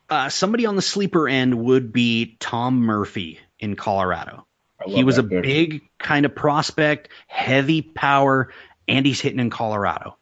Uh, 0.10 0.28
somebody 0.28 0.66
on 0.66 0.76
the 0.76 0.82
sleeper 0.82 1.30
end 1.30 1.58
would 1.58 1.94
be 1.94 2.36
Tom 2.40 2.82
Murphy 2.82 3.40
in 3.60 3.78
Colorado. 3.78 4.46
He 4.86 5.04
was 5.04 5.18
a 5.18 5.24
pick. 5.24 5.44
big 5.44 5.82
kind 6.00 6.26
of 6.26 6.36
prospect, 6.36 7.10
heavy 7.28 7.82
power, 7.82 8.52
and 8.88 9.06
he's 9.06 9.22
hitting 9.22 9.40
in 9.40 9.50
Colorado. 9.50 10.18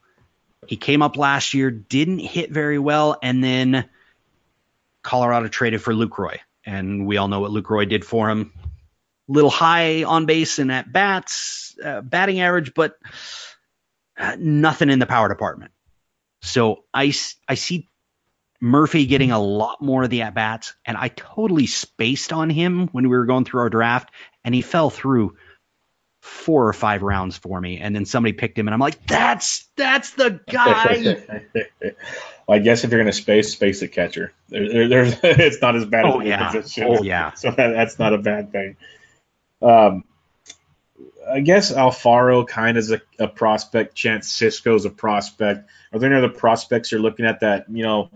He 0.67 0.75
came 0.75 1.01
up 1.01 1.17
last 1.17 1.53
year, 1.53 1.71
didn't 1.71 2.19
hit 2.19 2.51
very 2.51 2.79
well, 2.79 3.17
and 3.23 3.43
then 3.43 3.89
Colorado 5.01 5.47
traded 5.47 5.81
for 5.81 5.93
Lucroy, 5.93 6.37
and 6.65 7.07
we 7.07 7.17
all 7.17 7.27
know 7.27 7.39
what 7.39 7.51
Lucroy 7.51 7.89
did 7.89 8.05
for 8.05 8.29
him. 8.29 8.53
Little 9.27 9.49
high 9.49 10.03
on 10.03 10.25
base 10.25 10.59
and 10.59 10.71
at 10.71 10.91
bats, 10.91 11.75
uh, 11.83 12.01
batting 12.01 12.41
average, 12.41 12.73
but 12.73 12.97
uh, 14.17 14.35
nothing 14.37 14.89
in 14.89 14.99
the 14.99 15.05
power 15.05 15.29
department. 15.29 15.71
So 16.41 16.83
I, 16.93 17.13
I 17.47 17.55
see 17.55 17.87
Murphy 18.61 19.05
getting 19.05 19.31
a 19.31 19.39
lot 19.39 19.81
more 19.81 20.03
of 20.03 20.09
the 20.09 20.23
at 20.23 20.33
bats, 20.33 20.73
and 20.85 20.97
I 20.97 21.07
totally 21.07 21.67
spaced 21.67 22.33
on 22.33 22.49
him 22.49 22.87
when 22.89 23.09
we 23.09 23.17
were 23.17 23.25
going 23.25 23.45
through 23.45 23.61
our 23.61 23.69
draft, 23.69 24.11
and 24.43 24.53
he 24.53 24.61
fell 24.61 24.89
through 24.89 25.37
four 26.29 26.67
or 26.67 26.73
five 26.73 27.01
rounds 27.01 27.37
for 27.37 27.59
me, 27.59 27.79
and 27.79 27.95
then 27.95 28.05
somebody 28.05 28.33
picked 28.33 28.57
him, 28.57 28.67
and 28.67 28.73
I'm 28.73 28.79
like, 28.79 29.05
that's 29.07 29.67
that's 29.75 30.11
the 30.11 30.39
guy. 30.49 31.21
well, 32.47 32.57
I 32.57 32.59
guess 32.59 32.83
if 32.83 32.91
you're 32.91 32.99
going 32.99 33.11
to 33.11 33.17
space, 33.17 33.51
space 33.51 33.79
the 33.79 33.87
catcher. 33.87 34.31
There, 34.47 34.87
there, 34.87 35.03
it's 35.23 35.61
not 35.61 35.75
as 35.75 35.85
bad 35.85 36.05
oh, 36.05 36.19
as 36.19 36.27
yeah. 36.27 36.51
position. 36.51 36.85
Oh 36.87 37.03
yeah. 37.03 37.33
So 37.33 37.51
that, 37.51 37.71
that's 37.71 37.99
not 37.99 38.13
a 38.13 38.17
bad 38.17 38.51
thing. 38.51 38.77
Um, 39.61 40.03
I 41.29 41.41
guess 41.41 41.73
Alfaro 41.73 42.47
kind 42.47 42.77
of 42.77 42.83
is 42.83 42.91
a, 42.91 43.01
a 43.19 43.27
prospect. 43.27 43.95
Chance 43.95 44.31
Sisco's 44.31 44.85
a 44.85 44.89
prospect. 44.89 45.69
Are 45.91 45.99
there 45.99 46.11
any 46.11 46.23
other 46.23 46.33
prospects 46.33 46.91
you're 46.91 47.01
looking 47.01 47.25
at 47.25 47.41
that 47.41 47.65
you 47.69 47.83
know 47.83 48.11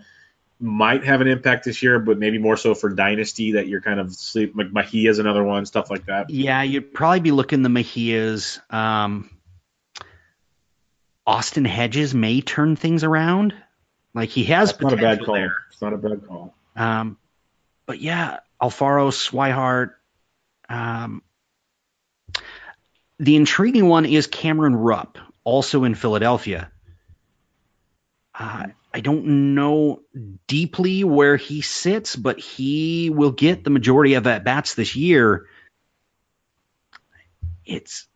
might 0.60 1.04
have 1.04 1.22
an 1.22 1.28
impact 1.28 1.66
this 1.66 1.84
year, 1.84 2.00
but 2.00 2.18
maybe 2.18 2.38
more 2.38 2.58
so 2.58 2.74
for 2.74 2.90
dynasty 2.90 3.54
that 3.54 3.68
you're 3.68 3.82
kind 3.82 4.00
of 4.00 4.14
sleep. 4.14 4.54
Like 4.56 4.72
Mejia's 4.72 5.20
another 5.20 5.44
one, 5.44 5.66
stuff 5.66 5.90
like 5.90 6.06
that. 6.06 6.30
Yeah, 6.30 6.62
you'd 6.64 6.94
probably 6.94 7.20
be 7.20 7.32
looking 7.32 7.64
the 7.64 7.70
Mejias. 7.70 8.60
Um, 8.74 9.30
Austin 11.26 11.66
Hedges 11.66 12.14
may 12.14 12.42
turn 12.42 12.76
things 12.76 13.04
around. 13.04 13.54
Like 14.14 14.30
he 14.30 14.46
has 14.46 14.72
That's 14.72 14.82
not 14.82 14.94
a 14.94 14.98
bad 14.98 15.26
call. 15.26 15.36
there. 15.36 15.56
It's 15.72 15.82
not 15.82 15.94
a 15.94 15.98
bad 15.98 16.28
call. 16.28 16.54
Um, 16.76 17.18
but 17.86 18.00
yeah, 18.00 18.40
Alfaro, 18.62 19.12
Swihart. 19.12 19.94
Um, 20.70 21.24
the 23.20 23.36
intriguing 23.36 23.88
one 23.88 24.06
is 24.06 24.28
Cameron 24.28 24.76
Rupp, 24.76 25.18
also 25.44 25.84
in 25.84 25.96
Philadelphia. 25.96 26.72
Uh, 28.38 28.68
I 28.94 29.00
don't 29.00 29.56
know 29.56 30.02
deeply 30.48 31.04
where 31.04 31.36
he 31.36 31.62
sits, 31.62 32.16
but 32.16 32.40
he 32.40 33.10
will 33.10 33.32
get 33.32 33.64
the 33.64 33.72
majority 33.72 34.14
of 34.14 34.28
at 34.28 34.44
bats 34.44 34.76
this 34.76 34.96
year. 34.96 35.48
It's 37.66 38.08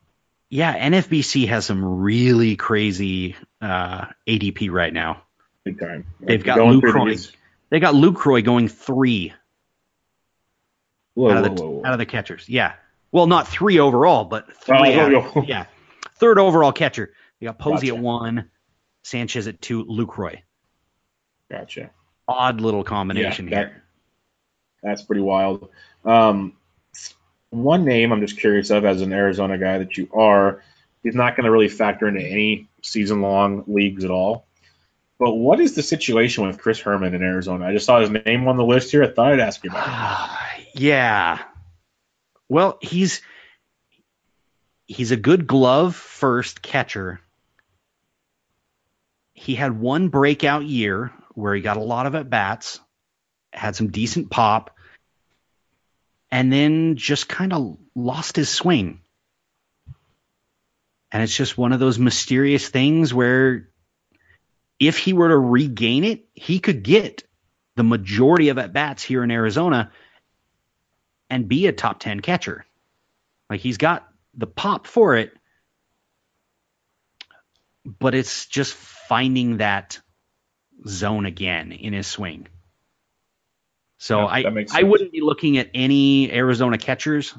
yeah, 0.50 0.78
NFBC 0.90 1.48
has 1.48 1.66
some 1.66 1.84
really 2.02 2.56
crazy 2.56 3.36
uh, 3.62 4.06
ADP 4.28 4.70
right 4.72 4.94
now. 4.94 5.24
Big 5.64 5.80
time. 5.80 6.06
They've 6.20 6.44
got 6.44 6.60
Luke 6.60 6.82
through 6.82 6.94
Roy. 6.94 7.10
these- 7.10 7.32
They 7.70 7.80
got 7.80 7.96
Lucroy 7.96 8.44
going 8.46 8.68
three 8.70 9.34
Whoa, 11.16 11.32
out 11.32 11.38
of 11.38 11.44
the 11.56 11.62
whoa, 11.62 11.70
whoa. 11.70 11.86
out 11.86 11.94
of 11.94 12.00
the 12.00 12.06
catchers. 12.06 12.48
Yeah, 12.48 12.74
well, 13.12 13.28
not 13.28 13.48
three 13.48 13.80
overall, 13.80 14.26
but 14.26 14.54
three. 14.62 14.96
Oh, 14.96 15.16
oh, 15.16 15.32
oh. 15.38 15.42
yeah, 15.42 15.66
third 16.16 16.38
overall 16.40 16.72
catcher. 16.72 17.12
They 17.40 17.48
got 17.48 17.58
Posey 17.60 17.88
Gotcha. 17.88 17.98
at 17.98 18.04
one, 18.04 18.50
Sanchez 19.04 19.48
at 19.48 19.62
two, 19.62 19.84
Luke 19.84 20.12
Lucroy. 20.12 20.42
Gotcha. 21.50 21.92
Odd 22.28 22.62
little 22.62 22.84
combination 22.84 23.48
Yeah, 23.48 23.56
that- 23.56 23.68
here. 23.70 23.84
That's 24.84 25.02
pretty 25.02 25.22
wild. 25.22 25.70
Um, 26.06 26.54
one 27.50 27.84
name 27.86 28.12
I'm 28.12 28.22
just 28.22 28.40
curious 28.40 28.70
of 28.70 28.86
as 28.86 29.02
an 29.02 29.12
Arizona 29.12 29.58
guy 29.58 29.80
that 29.80 29.98
you 29.98 30.08
are, 30.14 30.64
he's 31.04 31.16
not 31.16 31.36
going 31.36 31.46
to 31.46 31.52
really 31.52 31.68
factor 31.68 32.08
into 32.08 32.22
any 32.22 32.68
season 32.84 33.22
long 33.22 33.64
leagues 33.68 34.04
at 34.06 34.12
all. 34.12 34.46
But 35.20 35.34
what 35.34 35.60
is 35.60 35.74
the 35.74 35.82
situation 35.82 36.46
with 36.46 36.60
Chris 36.60 36.80
Herrmann 36.80 37.16
in 37.16 37.24
Arizona? 37.24 37.66
I 37.66 37.74
just 37.74 37.88
saw 37.88 38.00
his 38.00 38.12
name 38.12 38.48
on 38.48 38.56
the 38.56 38.64
list 38.64 38.92
here. 38.92 39.04
I 39.04 39.08
thought 39.08 39.34
I'd 39.34 39.40
ask 39.40 39.64
you 39.64 39.72
about 39.72 40.30
it. 40.60 40.68
yeah. 40.76 41.40
Well, 42.50 42.78
he's 42.82 43.22
he's 44.86 45.12
a 45.12 45.18
good 45.18 45.48
glove 45.48 45.96
first 45.96 46.62
catcher. 46.62 47.20
He 49.34 49.56
had 49.56 49.80
one 49.80 50.10
breakout 50.10 50.66
year 50.66 51.12
where 51.38 51.54
he 51.54 51.62
got 51.62 51.78
a 51.78 51.82
lot 51.82 52.08
of 52.08 52.16
at 52.16 52.32
bats, 52.32 52.80
had 53.54 53.76
some 53.76 53.90
decent 53.90 54.32
pop, 54.32 54.76
and 56.32 56.52
then 56.52 56.96
just 56.96 57.30
kind 57.30 57.54
of 57.54 57.78
lost 57.94 58.36
his 58.36 58.50
swing. 58.50 59.02
And 61.12 61.22
it's 61.22 61.38
just 61.38 61.56
one 61.56 61.74
of 61.74 61.80
those 61.80 62.00
mysterious 62.00 62.68
things 62.68 63.14
where 63.14 63.70
if 64.80 64.98
he 64.98 65.14
were 65.14 65.28
to 65.28 65.38
regain 65.38 66.06
it, 66.06 66.26
he 66.34 66.58
could 66.58 66.82
get 66.82 67.24
the 67.76 67.84
majority 67.84 68.50
of 68.50 68.58
at 68.58 68.74
bats 68.74 69.04
here 69.04 69.24
in 69.24 69.30
Arizona 69.30 69.92
and 71.30 71.48
be 71.48 71.68
a 71.68 71.72
top 71.72 72.00
10 72.00 72.22
catcher. 72.22 72.66
Like 73.48 73.60
he's 73.60 73.78
got 73.78 74.08
the 74.34 74.48
pop 74.48 74.88
for 74.88 75.16
it, 75.18 75.38
but 77.86 78.16
it's 78.16 78.48
just 78.48 78.74
finding 78.74 79.58
that 79.58 80.00
zone 80.86 81.26
again 81.26 81.72
in 81.72 81.94
his 81.94 82.08
swing. 82.08 82.48
So 83.98 84.20
Yeah, 84.20 84.50
I 84.50 84.66
I 84.74 84.84
wouldn't 84.84 85.12
be 85.12 85.22
looking 85.22 85.58
at 85.58 85.70
any 85.74 86.32
Arizona 86.32 86.78
catchers. 86.78 87.34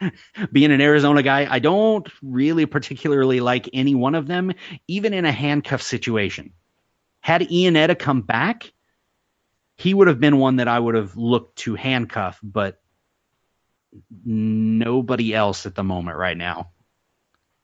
Being 0.52 0.70
an 0.70 0.80
Arizona 0.80 1.24
guy, 1.24 1.48
I 1.50 1.58
don't 1.58 2.08
really 2.22 2.66
particularly 2.66 3.40
like 3.40 3.68
any 3.72 3.96
one 3.96 4.14
of 4.14 4.28
them, 4.28 4.52
even 4.86 5.12
in 5.12 5.24
a 5.24 5.32
handcuff 5.32 5.82
situation. 5.82 6.52
Had 7.20 7.42
Iannetta 7.42 7.98
come 7.98 8.22
back, 8.22 8.72
he 9.76 9.94
would 9.94 10.06
have 10.06 10.20
been 10.20 10.38
one 10.38 10.56
that 10.56 10.68
I 10.68 10.78
would 10.78 10.94
have 10.94 11.16
looked 11.16 11.58
to 11.60 11.74
handcuff, 11.74 12.38
but 12.42 12.80
nobody 14.24 15.34
else 15.34 15.66
at 15.66 15.74
the 15.74 15.84
moment 15.84 16.16
right 16.16 16.36
now. 16.36 16.70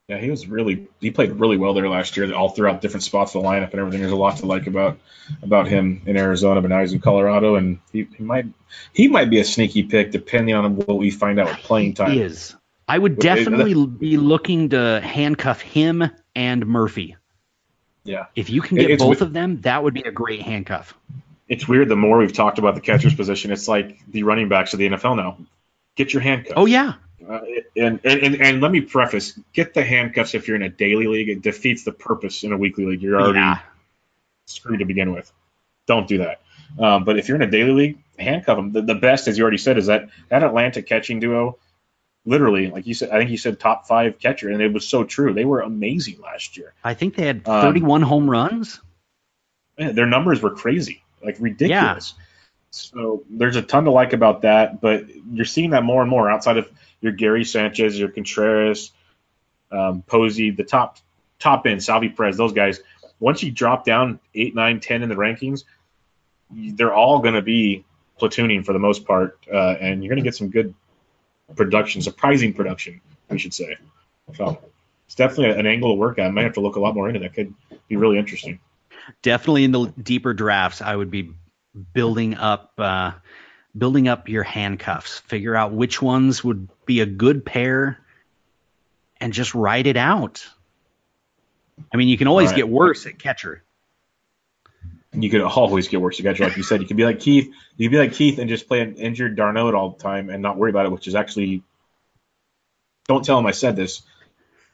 Yeah, 0.08 0.18
he 0.18 0.30
was 0.30 0.46
really 0.46 0.76
mm-hmm. 0.76 0.86
he 1.00 1.10
played 1.10 1.32
really 1.32 1.56
well 1.56 1.72
there 1.72 1.88
last 1.88 2.16
year, 2.16 2.32
all 2.34 2.50
throughout 2.50 2.82
different 2.82 3.04
spots 3.04 3.34
of 3.34 3.42
the 3.42 3.48
lineup 3.48 3.70
and 3.70 3.80
everything. 3.80 4.00
There's 4.00 4.12
a 4.12 4.16
lot 4.16 4.38
to 4.38 4.46
like 4.46 4.66
about 4.66 4.98
about 5.42 5.66
him 5.66 6.02
in 6.04 6.18
Arizona, 6.18 6.60
but 6.60 6.68
now 6.68 6.80
he's 6.80 6.92
in 6.92 7.00
Colorado, 7.00 7.54
and 7.54 7.78
he, 7.90 8.06
he 8.16 8.22
might 8.22 8.46
he 8.92 9.08
might 9.08 9.30
be 9.30 9.40
a 9.40 9.44
sneaky 9.44 9.84
pick 9.84 10.10
depending 10.10 10.54
on 10.54 10.76
what 10.76 10.98
we 10.98 11.10
find 11.10 11.40
out 11.40 11.48
with 11.48 11.58
playing 11.58 11.94
time. 11.94 12.12
He 12.12 12.20
is. 12.20 12.54
I 12.86 12.98
would 12.98 13.16
But, 13.16 13.22
definitely 13.22 13.86
be 13.86 14.18
looking 14.18 14.68
to 14.70 15.00
handcuff 15.00 15.62
him 15.62 16.10
and 16.34 16.66
Murphy. 16.66 17.16
Yeah, 18.04 18.26
If 18.36 18.50
you 18.50 18.60
can 18.60 18.76
get 18.76 18.90
it's 18.90 19.02
both 19.02 19.22
of 19.22 19.32
them, 19.32 19.62
that 19.62 19.82
would 19.82 19.94
be 19.94 20.02
a 20.02 20.12
great 20.12 20.42
handcuff. 20.42 20.92
it's 21.48 21.66
weird. 21.66 21.88
The 21.88 21.96
more 21.96 22.18
we've 22.18 22.34
talked 22.34 22.58
about 22.58 22.74
the 22.74 22.82
catcher's 22.82 23.14
position, 23.14 23.50
it's 23.50 23.66
like 23.66 23.98
the 24.08 24.24
running 24.24 24.50
backs 24.50 24.74
of 24.74 24.78
the 24.78 24.90
NFL 24.90 25.16
now. 25.16 25.38
Get 25.96 26.12
your 26.12 26.20
handcuffs. 26.20 26.52
Oh 26.58 26.66
yeah, 26.66 26.94
Uh, 27.28 27.40
and, 27.76 28.00
and, 28.04 28.22
and 28.22 28.34
and 28.42 28.60
let 28.60 28.70
me 28.70 28.80
preface: 28.80 29.38
get 29.52 29.74
the 29.74 29.84
handcuffs 29.84 30.34
if 30.34 30.46
you're 30.46 30.56
in 30.56 30.62
a 30.62 30.68
daily 30.68 31.06
league. 31.06 31.28
It 31.28 31.42
defeats 31.42 31.84
the 31.84 31.92
purpose 31.92 32.44
in 32.44 32.52
a 32.52 32.56
weekly 32.56 32.86
league. 32.86 33.02
You're 33.02 33.20
already 33.20 33.38
yeah. 33.38 33.60
screwed 34.46 34.80
to 34.80 34.84
begin 34.84 35.12
with. 35.12 35.30
Don't 35.86 36.08
do 36.08 36.18
that. 36.18 36.40
Um, 36.78 37.04
but 37.04 37.18
if 37.18 37.28
you're 37.28 37.36
in 37.36 37.42
a 37.42 37.50
daily 37.50 37.72
league, 37.72 37.98
handcuff 38.18 38.56
them. 38.56 38.72
The, 38.72 38.82
the 38.82 38.94
best, 38.94 39.28
as 39.28 39.38
you 39.38 39.42
already 39.42 39.58
said, 39.58 39.78
is 39.78 39.86
that 39.86 40.08
that 40.28 40.42
Atlanta 40.42 40.82
catching 40.82 41.20
duo. 41.20 41.58
Literally, 42.26 42.70
like 42.70 42.86
you 42.86 42.94
said, 42.94 43.10
I 43.10 43.18
think 43.18 43.30
you 43.30 43.36
said 43.36 43.60
top 43.60 43.86
five 43.86 44.18
catcher, 44.18 44.48
and 44.48 44.62
it 44.62 44.72
was 44.72 44.88
so 44.88 45.04
true. 45.04 45.34
They 45.34 45.44
were 45.44 45.60
amazing 45.60 46.20
last 46.22 46.56
year. 46.56 46.72
I 46.82 46.94
think 46.94 47.16
they 47.16 47.26
had 47.26 47.46
Um, 47.46 47.60
31 47.60 48.00
home 48.00 48.30
runs. 48.30 48.80
Man, 49.78 49.94
their 49.94 50.06
numbers 50.06 50.40
were 50.40 50.54
crazy, 50.54 51.02
like 51.22 51.36
ridiculous. 51.38 52.14
So 52.74 53.22
there's 53.30 53.54
a 53.54 53.62
ton 53.62 53.84
to 53.84 53.92
like 53.92 54.14
about 54.14 54.42
that, 54.42 54.80
but 54.80 55.04
you're 55.32 55.44
seeing 55.44 55.70
that 55.70 55.84
more 55.84 56.02
and 56.02 56.10
more 56.10 56.28
outside 56.28 56.56
of 56.56 56.68
your 57.00 57.12
Gary 57.12 57.44
Sanchez, 57.44 57.96
your 57.96 58.08
Contreras, 58.08 58.90
um, 59.70 60.02
Posey, 60.02 60.50
the 60.50 60.64
top 60.64 60.98
top 61.38 61.66
end, 61.68 61.84
Salvy 61.84 62.08
Perez, 62.08 62.36
those 62.36 62.52
guys. 62.52 62.80
Once 63.20 63.44
you 63.44 63.52
drop 63.52 63.84
down 63.84 64.18
eight, 64.34 64.56
nine, 64.56 64.80
ten 64.80 65.04
in 65.04 65.08
the 65.08 65.14
rankings, 65.14 65.62
they're 66.50 66.92
all 66.92 67.20
going 67.20 67.34
to 67.34 67.42
be 67.42 67.84
platooning 68.20 68.64
for 68.66 68.72
the 68.72 68.80
most 68.80 69.06
part, 69.06 69.38
uh, 69.52 69.76
and 69.80 70.02
you're 70.02 70.10
going 70.10 70.22
to 70.22 70.28
get 70.28 70.34
some 70.34 70.48
good 70.48 70.74
production, 71.54 72.02
surprising 72.02 72.54
production, 72.54 73.00
we 73.30 73.38
should 73.38 73.54
say. 73.54 73.76
So 74.34 74.58
it's 75.06 75.14
definitely 75.14 75.56
an 75.56 75.66
angle 75.66 75.90
to 75.92 75.94
work 75.94 76.18
at. 76.18 76.26
I 76.26 76.30
might 76.30 76.42
have 76.42 76.54
to 76.54 76.60
look 76.60 76.74
a 76.74 76.80
lot 76.80 76.96
more 76.96 77.06
into 77.08 77.20
that. 77.20 77.34
Could 77.34 77.54
be 77.86 77.94
really 77.94 78.18
interesting. 78.18 78.58
Definitely 79.22 79.62
in 79.62 79.70
the 79.70 79.86
deeper 80.02 80.34
drafts, 80.34 80.82
I 80.82 80.96
would 80.96 81.12
be 81.12 81.30
building 81.92 82.34
up 82.34 82.72
uh, 82.78 83.12
building 83.76 84.08
up 84.08 84.28
your 84.28 84.42
handcuffs. 84.42 85.18
Figure 85.20 85.54
out 85.56 85.72
which 85.72 86.00
ones 86.00 86.44
would 86.44 86.68
be 86.86 87.00
a 87.00 87.06
good 87.06 87.44
pair, 87.44 87.98
and 89.20 89.32
just 89.32 89.54
write 89.54 89.86
it 89.86 89.96
out. 89.96 90.46
I 91.92 91.96
mean, 91.96 92.08
you 92.08 92.16
can 92.16 92.28
always 92.28 92.50
Right. 92.50 92.56
get 92.56 92.68
worse 92.68 93.06
at 93.06 93.18
catcher. 93.18 93.62
you 95.12 95.30
could 95.30 95.42
always 95.42 95.86
get 95.88 96.00
worse. 96.00 96.18
at 96.18 96.24
catcher, 96.24 96.44
like 96.44 96.56
you 96.56 96.62
said, 96.64 96.80
you 96.80 96.86
could 96.88 96.96
be 96.96 97.04
like 97.04 97.20
Keith. 97.20 97.52
You 97.76 97.88
could 97.88 97.92
be 97.92 97.98
like 97.98 98.12
Keith 98.14 98.38
and 98.38 98.48
just 98.48 98.66
play 98.66 98.80
an 98.80 98.94
injured 98.96 99.36
d'Arnaud 99.36 99.74
all 99.74 99.90
the 99.90 100.02
time 100.02 100.28
and 100.28 100.42
not 100.42 100.56
worry 100.56 100.70
about 100.70 100.86
it, 100.86 100.92
which 100.92 101.06
is 101.06 101.14
actually. 101.14 101.62
Don't 103.06 103.24
tell 103.24 103.38
him 103.38 103.46
I 103.46 103.50
said 103.50 103.76
this, 103.76 104.02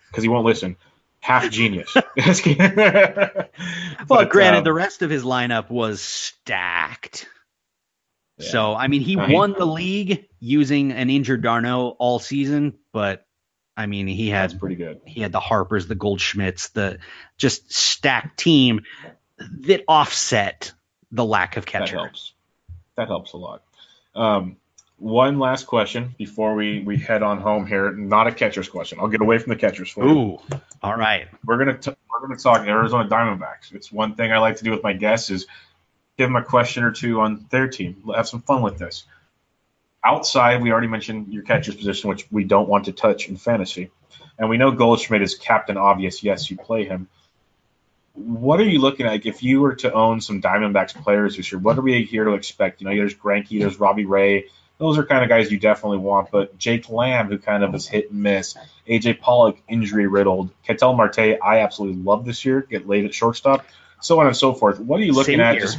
because 0.08 0.22
he 0.22 0.28
won't 0.28 0.46
listen. 0.46 0.76
Half 1.20 1.50
genius. 1.50 1.94
well, 2.16 4.26
granted, 4.26 4.58
um, 4.58 4.64
the 4.64 4.72
rest 4.72 5.02
of 5.02 5.10
his 5.10 5.22
lineup 5.22 5.70
was 5.70 6.00
stacked. 6.00 7.26
Yeah. 8.38 8.48
So, 8.48 8.74
I 8.74 8.88
mean, 8.88 9.02
he 9.02 9.16
won 9.16 9.52
the 9.52 9.66
league 9.66 10.26
using 10.38 10.92
an 10.92 11.10
injured 11.10 11.42
d'Arnaud 11.42 11.96
all 11.98 12.18
season, 12.18 12.78
but 12.92 13.26
I 13.76 13.86
mean, 13.86 14.06
he 14.06 14.28
had 14.28 14.58
pretty 14.58 14.76
good. 14.76 15.00
He 15.06 15.20
had 15.20 15.32
the 15.32 15.40
Harpers, 15.40 15.86
the 15.86 15.96
Goldschmidts, 15.96 16.72
the 16.72 16.98
just 17.36 17.72
stacked 17.72 18.38
team 18.38 18.82
that 19.38 19.84
offset 19.88 20.72
the 21.12 21.24
lack 21.24 21.56
of 21.56 21.66
catcher. 21.66 21.96
That 21.96 22.02
helps. 22.02 22.32
That 22.96 23.08
helps 23.08 23.32
a 23.32 23.36
lot. 23.36 23.62
Um, 24.14 24.56
one 25.00 25.38
last 25.38 25.66
question 25.66 26.14
before 26.18 26.54
we, 26.54 26.82
we 26.82 26.98
head 26.98 27.22
on 27.22 27.40
home 27.40 27.66
here. 27.66 27.90
Not 27.90 28.26
a 28.26 28.32
catcher's 28.32 28.68
question. 28.68 28.98
I'll 29.00 29.08
get 29.08 29.22
away 29.22 29.38
from 29.38 29.50
the 29.50 29.56
catchers 29.56 29.88
for 29.88 30.04
Ooh, 30.04 30.38
you. 30.50 30.60
all 30.82 30.96
right. 30.96 31.26
We're 31.44 31.56
gonna 31.56 31.78
t- 31.78 31.94
we're 32.12 32.20
gonna 32.20 32.38
talk 32.38 32.66
Arizona 32.66 33.08
Diamondbacks. 33.08 33.72
It's 33.72 33.90
one 33.90 34.14
thing 34.14 34.30
I 34.30 34.38
like 34.38 34.56
to 34.56 34.64
do 34.64 34.70
with 34.70 34.82
my 34.82 34.92
guests 34.92 35.30
is 35.30 35.46
give 36.18 36.28
them 36.28 36.36
a 36.36 36.44
question 36.44 36.84
or 36.84 36.92
two 36.92 37.20
on 37.20 37.46
their 37.50 37.66
team. 37.66 38.02
Have 38.14 38.28
some 38.28 38.42
fun 38.42 38.62
with 38.62 38.78
this. 38.78 39.04
Outside, 40.04 40.62
we 40.62 40.70
already 40.70 40.86
mentioned 40.86 41.32
your 41.32 41.44
catcher's 41.44 41.76
position, 41.76 42.10
which 42.10 42.30
we 42.30 42.44
don't 42.44 42.68
want 42.68 42.84
to 42.84 42.92
touch 42.92 43.28
in 43.28 43.36
fantasy, 43.36 43.90
and 44.38 44.50
we 44.50 44.58
know 44.58 44.70
Goldschmidt 44.70 45.22
is 45.22 45.34
captain 45.34 45.78
obvious. 45.78 46.22
Yes, 46.22 46.50
you 46.50 46.58
play 46.58 46.84
him. 46.84 47.08
What 48.12 48.60
are 48.60 48.64
you 48.64 48.80
looking 48.80 49.06
at? 49.06 49.12
Like 49.12 49.26
if 49.26 49.42
you 49.42 49.62
were 49.62 49.76
to 49.76 49.92
own 49.94 50.20
some 50.20 50.42
Diamondbacks 50.42 50.94
players 50.94 51.38
this 51.38 51.50
year, 51.50 51.58
what 51.58 51.78
are 51.78 51.82
we 51.82 52.04
here 52.04 52.24
to 52.24 52.32
expect? 52.32 52.82
You 52.82 52.88
know, 52.88 52.94
there's 52.94 53.14
Greinke, 53.14 53.60
there's 53.60 53.80
Robbie 53.80 54.04
Ray 54.04 54.46
those 54.80 54.96
are 54.96 55.04
kind 55.04 55.22
of 55.22 55.28
guys 55.28 55.52
you 55.52 55.58
definitely 55.58 55.98
want. 55.98 56.30
But 56.30 56.56
Jake 56.56 56.88
Lamb, 56.88 57.28
who 57.28 57.38
kind 57.38 57.62
of 57.62 57.74
is 57.74 57.86
hit 57.86 58.10
and 58.10 58.22
miss, 58.22 58.56
AJ 58.88 59.20
Pollock, 59.20 59.58
injury 59.68 60.06
riddled, 60.06 60.50
Ketel 60.66 60.94
Marte, 60.94 61.18
I 61.18 61.60
absolutely 61.60 62.02
love 62.02 62.24
this 62.24 62.46
year, 62.46 62.62
get 62.62 62.88
late 62.88 63.04
at 63.04 63.12
shortstop, 63.12 63.66
so 64.00 64.18
on 64.18 64.26
and 64.26 64.36
so 64.36 64.54
forth. 64.54 64.80
What 64.80 64.98
are 64.98 65.04
you 65.04 65.12
looking 65.12 65.34
Same 65.36 65.40
at? 65.40 65.58
Just, 65.58 65.78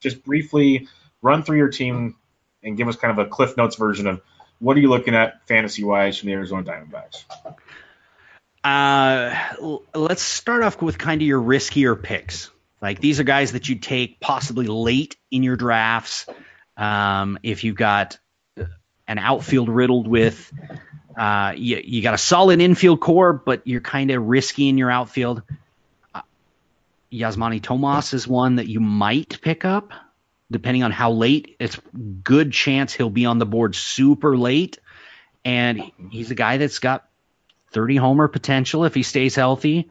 just 0.00 0.24
briefly 0.24 0.86
run 1.22 1.42
through 1.42 1.58
your 1.58 1.70
team 1.70 2.14
and 2.62 2.76
give 2.76 2.86
us 2.86 2.94
kind 2.94 3.18
of 3.18 3.26
a 3.26 3.28
Cliff 3.28 3.56
Notes 3.56 3.74
version 3.74 4.06
of 4.06 4.22
what 4.60 4.76
are 4.76 4.80
you 4.80 4.88
looking 4.88 5.16
at 5.16 5.44
fantasy 5.48 5.82
wise 5.82 6.16
from 6.16 6.28
the 6.28 6.34
Arizona 6.34 6.62
Diamondbacks? 6.62 7.24
Uh, 8.62 9.76
let's 9.92 10.22
start 10.22 10.62
off 10.62 10.80
with 10.80 10.98
kind 10.98 11.20
of 11.20 11.26
your 11.26 11.42
riskier 11.42 12.00
picks. 12.00 12.48
Like 12.80 13.00
these 13.00 13.18
are 13.18 13.24
guys 13.24 13.52
that 13.52 13.68
you 13.68 13.74
take 13.74 14.20
possibly 14.20 14.68
late 14.68 15.16
in 15.32 15.42
your 15.42 15.56
drafts 15.56 16.26
um, 16.76 17.38
if 17.42 17.64
you've 17.64 17.76
got 17.76 18.18
an 19.06 19.18
outfield 19.18 19.68
riddled 19.68 20.08
with, 20.08 20.52
uh, 21.16 21.52
you, 21.56 21.80
you 21.84 22.02
got 22.02 22.14
a 22.14 22.18
solid 22.18 22.60
infield 22.60 23.00
core, 23.00 23.32
but 23.32 23.66
you're 23.66 23.80
kind 23.80 24.10
of 24.10 24.24
risky 24.24 24.68
in 24.68 24.78
your 24.78 24.90
outfield. 24.90 25.42
Uh, 26.14 26.22
Yasmany 27.12 27.62
Tomas 27.62 28.14
is 28.14 28.26
one 28.26 28.56
that 28.56 28.68
you 28.68 28.80
might 28.80 29.40
pick 29.40 29.64
up, 29.64 29.92
depending 30.50 30.82
on 30.82 30.90
how 30.90 31.12
late. 31.12 31.56
It's 31.60 31.78
good 32.22 32.52
chance 32.52 32.92
he'll 32.92 33.10
be 33.10 33.26
on 33.26 33.38
the 33.38 33.46
board 33.46 33.76
super 33.76 34.36
late, 34.36 34.78
and 35.44 35.92
he's 36.10 36.30
a 36.30 36.34
guy 36.34 36.56
that's 36.56 36.78
got 36.78 37.08
30 37.70 37.96
homer 37.96 38.28
potential 38.28 38.84
if 38.84 38.94
he 38.94 39.02
stays 39.02 39.34
healthy. 39.34 39.90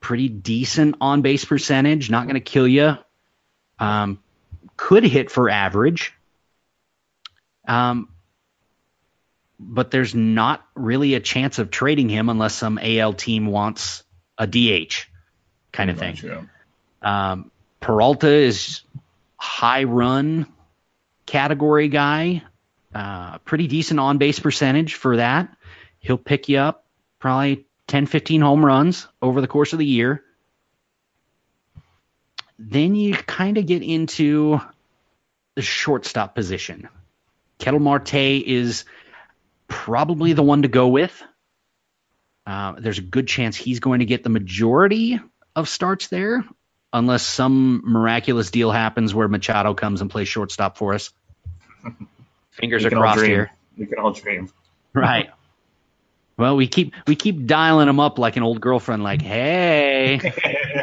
Pretty 0.00 0.28
decent 0.28 0.96
on 1.00 1.22
base 1.22 1.44
percentage, 1.44 2.10
not 2.10 2.24
going 2.24 2.34
to 2.34 2.40
kill 2.40 2.66
you. 2.66 2.96
Um, 3.78 4.18
could 4.76 5.04
hit 5.04 5.30
for 5.30 5.50
average. 5.50 6.12
Um, 7.66 8.08
but 9.58 9.90
there's 9.90 10.14
not 10.14 10.64
really 10.74 11.14
a 11.14 11.20
chance 11.20 11.58
of 11.58 11.70
trading 11.70 12.08
him 12.08 12.28
unless 12.28 12.54
some 12.54 12.78
AL 12.78 13.14
team 13.14 13.46
wants 13.46 14.02
a 14.36 14.46
DH 14.46 15.06
kind 15.70 15.90
of 15.90 15.98
thing. 15.98 16.18
Yeah. 16.22 16.42
Um, 17.02 17.50
Peralta 17.80 18.28
is 18.28 18.82
high 19.36 19.84
run 19.84 20.46
category 21.26 21.88
guy, 21.88 22.42
uh, 22.94 23.38
pretty 23.38 23.66
decent 23.66 24.00
on 24.00 24.18
base 24.18 24.38
percentage 24.38 24.94
for 24.94 25.16
that. 25.16 25.56
He'll 25.98 26.18
pick 26.18 26.48
you 26.48 26.58
up 26.58 26.86
probably 27.18 27.66
10, 27.86 28.06
15 28.06 28.40
home 28.40 28.64
runs 28.64 29.06
over 29.20 29.40
the 29.40 29.46
course 29.46 29.72
of 29.72 29.78
the 29.78 29.86
year. 29.86 30.24
Then 32.64 32.94
you 32.94 33.14
kind 33.14 33.58
of 33.58 33.66
get 33.66 33.82
into 33.82 34.60
the 35.56 35.62
shortstop 35.62 36.34
position. 36.34 36.88
Ketel 37.58 37.80
Marte 37.80 38.14
is 38.14 38.84
probably 39.66 40.32
the 40.32 40.44
one 40.44 40.62
to 40.62 40.68
go 40.68 40.88
with. 40.88 41.22
Uh, 42.46 42.74
there's 42.78 42.98
a 42.98 43.02
good 43.02 43.26
chance 43.26 43.56
he's 43.56 43.80
going 43.80 43.98
to 43.98 44.04
get 44.04 44.22
the 44.22 44.30
majority 44.30 45.20
of 45.56 45.68
starts 45.68 46.06
there, 46.06 46.44
unless 46.92 47.24
some 47.24 47.82
miraculous 47.84 48.50
deal 48.50 48.70
happens 48.70 49.12
where 49.12 49.26
Machado 49.26 49.74
comes 49.74 50.00
and 50.00 50.10
plays 50.10 50.28
shortstop 50.28 50.76
for 50.76 50.94
us. 50.94 51.10
Fingers 52.52 52.84
are 52.84 52.90
crossed 52.90 53.24
here. 53.24 53.50
We 53.76 53.86
can 53.86 53.98
all 53.98 54.12
dream. 54.12 54.50
Right. 54.94 55.30
Well, 56.36 56.56
we 56.56 56.66
keep 56.66 56.92
we 57.06 57.16
keep 57.16 57.46
dialing 57.46 57.88
him 57.88 57.98
up 57.98 58.18
like 58.18 58.36
an 58.36 58.42
old 58.42 58.60
girlfriend, 58.60 59.02
like, 59.02 59.22
"Hey, 59.22 60.20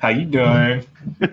how 0.00 0.08
you 0.08 0.24
doing?" 0.24 0.86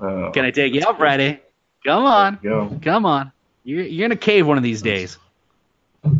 Uh, 0.00 0.30
Can 0.32 0.44
I 0.44 0.50
take 0.50 0.74
you 0.74 0.82
out 0.84 0.98
Friday? 0.98 1.40
Come 1.86 2.04
on. 2.04 2.38
Go. 2.42 2.78
Come 2.82 3.06
on. 3.06 3.30
You're, 3.64 3.84
you're 3.84 4.06
in 4.06 4.12
a 4.12 4.16
cave 4.16 4.46
one 4.46 4.56
of 4.56 4.64
these 4.64 4.82
days. 4.82 5.18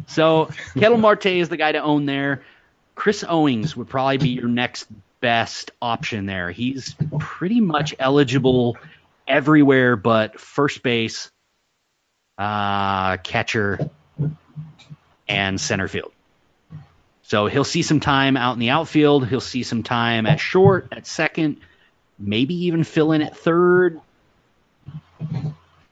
So 0.07 0.51
Ketel 0.74 0.99
Marte 0.99 1.26
is 1.26 1.49
the 1.49 1.57
guy 1.57 1.72
to 1.72 1.83
own 1.83 2.07
there. 2.07 2.43
Chris 2.95 3.24
Owings 3.28 3.76
would 3.76 3.89
probably 3.89 4.18
be 4.18 4.28
your 4.30 4.49
next 4.49 4.87
best 5.20 5.72
option 5.80 6.26
there. 6.26 6.51
He's 6.51 6.95
pretty 7.18 7.61
much 7.61 7.95
eligible 7.99 8.76
everywhere 9.26 9.97
but 9.97 10.39
first 10.39 10.83
base, 10.83 11.30
uh, 12.39 13.16
catcher, 13.18 13.91
and 15.28 15.61
center 15.61 15.89
field. 15.89 16.12
So 17.33 17.47
he'll 17.47 17.64
see 17.64 17.80
some 17.80 18.01
time 18.01 18.37
out 18.37 18.53
in 18.53 18.59
the 18.59 18.68
outfield. 18.68 19.26
He'll 19.26 19.41
see 19.41 19.62
some 19.62 19.83
time 19.83 20.26
at 20.26 20.39
short, 20.39 20.89
at 20.93 21.07
second, 21.07 21.62
maybe 22.18 22.66
even 22.66 22.85
fill 22.85 23.12
in 23.12 23.22
at 23.22 23.35
third. 23.35 24.03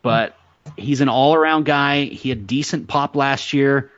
But 0.03 0.37
he's 0.77 1.01
an 1.01 1.09
all 1.09 1.35
around 1.35 1.65
guy. 1.65 2.05
He 2.05 2.29
had 2.29 2.47
decent 2.47 2.89
pop 2.89 3.17
last 3.17 3.55
year. 3.55 3.91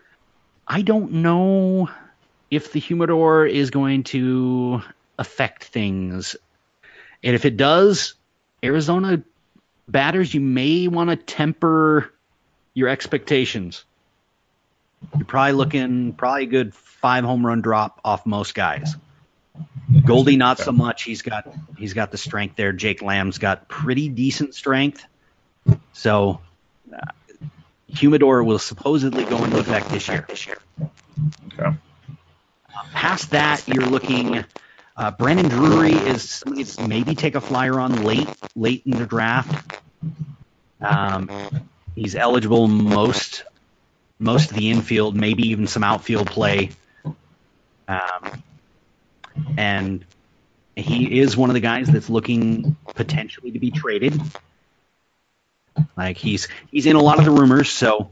I 0.68 0.82
don't 0.82 1.14
know 1.14 1.90
if 2.48 2.70
the 2.70 2.78
humidor 2.78 3.44
is 3.44 3.70
going 3.70 4.04
to 4.04 4.80
affect 5.18 5.64
things. 5.64 6.36
And 7.24 7.34
if 7.34 7.44
it 7.44 7.56
does, 7.56 8.14
Arizona 8.62 9.20
batters, 9.88 10.32
you 10.32 10.40
may 10.40 10.86
want 10.86 11.10
to 11.10 11.16
temper 11.16 12.14
your 12.72 12.88
expectations. 12.88 13.84
You're 15.16 15.26
probably 15.26 15.52
looking 15.52 16.12
probably 16.14 16.44
a 16.44 16.46
good 16.46 16.74
five 16.74 17.24
home 17.24 17.44
run 17.44 17.60
drop 17.60 18.00
off 18.04 18.26
most 18.26 18.54
guys. 18.54 18.96
Goldie 20.04 20.36
not 20.36 20.58
so 20.58 20.72
much. 20.72 21.02
He's 21.02 21.22
got 21.22 21.52
he's 21.76 21.92
got 21.92 22.10
the 22.10 22.18
strength 22.18 22.56
there. 22.56 22.72
Jake 22.72 23.02
Lamb's 23.02 23.38
got 23.38 23.68
pretty 23.68 24.08
decent 24.08 24.54
strength. 24.54 25.04
So 25.92 26.40
uh, 26.92 26.98
humidor 27.88 28.42
will 28.42 28.58
supposedly 28.58 29.24
go 29.24 29.44
into 29.44 29.58
effect 29.58 29.90
this 29.90 30.08
year. 30.08 30.24
This 30.28 30.46
year. 30.46 30.58
Okay. 31.52 31.66
Uh, 31.66 31.76
past 32.92 33.30
that, 33.30 33.66
you're 33.68 33.86
looking. 33.86 34.44
Uh, 34.96 35.10
Brandon 35.10 35.48
Drury 35.48 35.92
is 35.92 36.42
maybe 36.86 37.14
take 37.14 37.34
a 37.34 37.40
flyer 37.40 37.78
on 37.78 38.04
late 38.04 38.28
late 38.56 38.82
in 38.86 38.98
the 38.98 39.06
draft. 39.06 39.78
Um, 40.80 41.30
he's 41.94 42.14
eligible 42.14 42.66
most 42.66 43.44
most 44.22 44.50
of 44.50 44.56
the 44.56 44.70
infield, 44.70 45.16
maybe 45.16 45.48
even 45.48 45.66
some 45.66 45.82
outfield 45.82 46.28
play. 46.28 46.70
Um, 47.88 48.42
and 49.56 50.04
he 50.76 51.20
is 51.20 51.36
one 51.36 51.50
of 51.50 51.54
the 51.54 51.60
guys 51.60 51.88
that's 51.88 52.08
looking 52.08 52.76
potentially 52.94 53.50
to 53.52 53.58
be 53.58 53.70
traded. 53.70 54.20
Like 55.96 56.16
he's 56.16 56.48
he's 56.70 56.86
in 56.86 56.96
a 56.96 57.02
lot 57.02 57.18
of 57.18 57.24
the 57.24 57.30
rumors, 57.30 57.70
so 57.70 58.10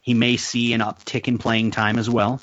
he 0.00 0.14
may 0.14 0.36
see 0.36 0.72
an 0.72 0.80
uptick 0.80 1.28
in 1.28 1.38
playing 1.38 1.70
time 1.70 1.98
as 1.98 2.08
well. 2.08 2.40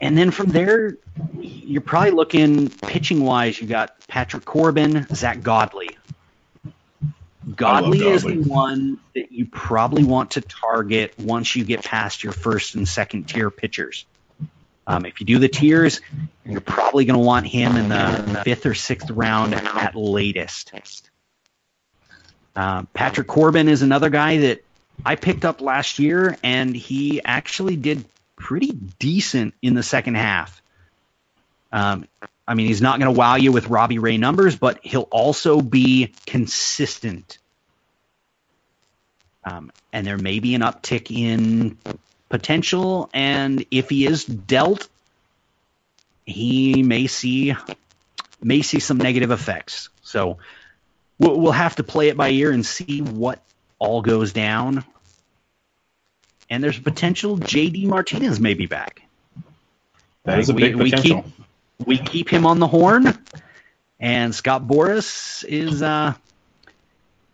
And 0.00 0.18
then 0.18 0.30
from 0.30 0.50
there, 0.50 0.98
you're 1.40 1.80
probably 1.80 2.10
looking 2.10 2.68
pitching 2.68 3.24
wise. 3.24 3.60
You 3.60 3.66
got 3.66 3.96
Patrick 4.06 4.44
Corbin, 4.44 5.06
Zack 5.14 5.42
Godley. 5.42 5.90
Godley, 7.44 7.98
Godley 7.98 8.12
is 8.14 8.22
the 8.22 8.42
one 8.42 8.98
that 9.14 9.30
you 9.30 9.46
probably 9.46 10.04
want 10.04 10.32
to 10.32 10.40
target 10.40 11.18
once 11.18 11.54
you 11.54 11.64
get 11.64 11.84
past 11.84 12.24
your 12.24 12.32
first 12.32 12.74
and 12.74 12.88
second 12.88 13.24
tier 13.24 13.50
pitchers. 13.50 14.06
Um, 14.86 15.06
if 15.06 15.20
you 15.20 15.26
do 15.26 15.38
the 15.38 15.48
tiers, 15.48 16.00
you're 16.44 16.60
probably 16.60 17.04
going 17.04 17.18
to 17.18 17.24
want 17.24 17.46
him 17.46 17.76
in 17.76 17.88
the 17.88 18.42
fifth 18.44 18.66
or 18.66 18.74
sixth 18.74 19.10
round 19.10 19.54
at 19.54 19.94
latest. 19.94 20.72
Uh, 22.54 22.82
Patrick 22.92 23.26
Corbin 23.26 23.68
is 23.68 23.82
another 23.82 24.10
guy 24.10 24.38
that 24.38 24.64
I 25.04 25.16
picked 25.16 25.44
up 25.44 25.60
last 25.60 25.98
year, 25.98 26.36
and 26.42 26.74
he 26.74 27.22
actually 27.24 27.76
did 27.76 28.04
pretty 28.36 28.72
decent 28.98 29.54
in 29.62 29.74
the 29.74 29.82
second 29.82 30.16
half. 30.16 30.62
Um, 31.72 32.06
I 32.46 32.54
mean, 32.54 32.66
he's 32.66 32.82
not 32.82 32.98
going 32.98 33.12
to 33.12 33.18
wow 33.18 33.36
you 33.36 33.52
with 33.52 33.68
Robbie 33.68 33.98
Ray 33.98 34.18
numbers, 34.18 34.56
but 34.56 34.78
he'll 34.82 35.08
also 35.10 35.60
be 35.60 36.12
consistent. 36.26 37.38
Um, 39.44 39.72
and 39.92 40.06
there 40.06 40.18
may 40.18 40.40
be 40.40 40.54
an 40.54 40.60
uptick 40.60 41.10
in 41.10 41.78
potential, 42.28 43.08
and 43.14 43.64
if 43.70 43.88
he 43.88 44.06
is 44.06 44.24
dealt, 44.24 44.88
he 46.26 46.82
may 46.82 47.06
see 47.06 47.54
may 48.42 48.62
see 48.62 48.80
some 48.80 48.98
negative 48.98 49.30
effects. 49.30 49.88
So 50.02 50.38
we'll, 51.18 51.40
we'll 51.40 51.52
have 51.52 51.76
to 51.76 51.84
play 51.84 52.08
it 52.08 52.16
by 52.16 52.30
ear 52.30 52.50
and 52.50 52.64
see 52.64 53.00
what 53.00 53.42
all 53.78 54.02
goes 54.02 54.32
down. 54.32 54.84
And 56.50 56.62
there's 56.62 56.78
potential 56.78 57.38
JD 57.38 57.86
Martinez 57.86 58.38
may 58.38 58.54
be 58.54 58.66
back. 58.66 59.02
That 60.24 60.38
is 60.38 60.50
a 60.50 60.54
big 60.54 60.76
we, 60.76 60.90
potential. 60.90 61.16
We 61.16 61.22
keep, 61.22 61.43
we 61.84 61.98
keep 61.98 62.28
him 62.28 62.46
on 62.46 62.58
the 62.58 62.66
horn, 62.66 63.18
and 63.98 64.34
Scott 64.34 64.66
Boras 64.66 65.44
is. 65.44 65.82
Uh, 65.82 66.14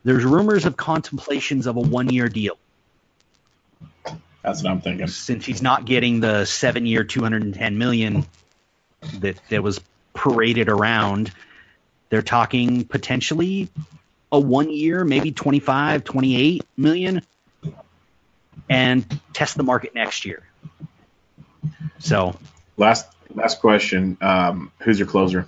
there's 0.03 0.25
rumors 0.25 0.65
of 0.65 0.77
contemplations 0.79 1.67
of 1.67 1.77
a 1.77 1.81
one-year 1.81 2.29
deal. 2.31 2.57
That's 4.43 4.63
what 4.63 4.71
I'm 4.73 4.81
thinking. 4.81 5.07
Since 5.09 5.45
he's 5.45 5.61
not 5.61 5.85
getting 5.85 6.21
the 6.21 6.47
seven-year, 6.47 7.05
210 7.05 7.77
million 7.77 8.25
that 9.19 9.39
that 9.51 9.63
was 9.63 9.81
paraded 10.15 10.71
around, 10.71 11.33
they're 12.09 12.23
talking 12.23 12.85
potentially 12.85 13.69
a 14.33 14.41
one-year, 14.41 15.05
maybe 15.05 15.33
25, 15.33 16.05
28 16.05 16.65
million, 16.77 17.23
and 18.71 19.21
test 19.35 19.57
the 19.57 19.63
market 19.63 19.95
next 19.95 20.25
year. 20.25 20.43
So, 21.99 22.39
last 22.79 23.07
last 23.35 23.61
question: 23.61 24.17
um, 24.21 24.73
Who's 24.81 24.99
your 24.99 25.09
closer? 25.09 25.47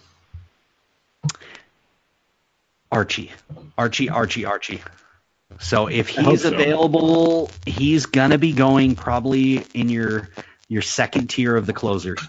Archie, 2.90 3.30
Archie, 3.78 4.10
Archie, 4.10 4.44
Archie. 4.44 4.82
So 5.60 5.86
if 5.86 6.08
he's 6.08 6.42
so. 6.42 6.52
available, 6.52 7.50
he's 7.66 8.06
gonna 8.06 8.38
be 8.38 8.52
going 8.52 8.96
probably 8.96 9.64
in 9.74 9.88
your 9.88 10.28
your 10.68 10.82
second 10.82 11.28
tier 11.28 11.56
of 11.56 11.66
the 11.66 11.72
closers. 11.72 12.20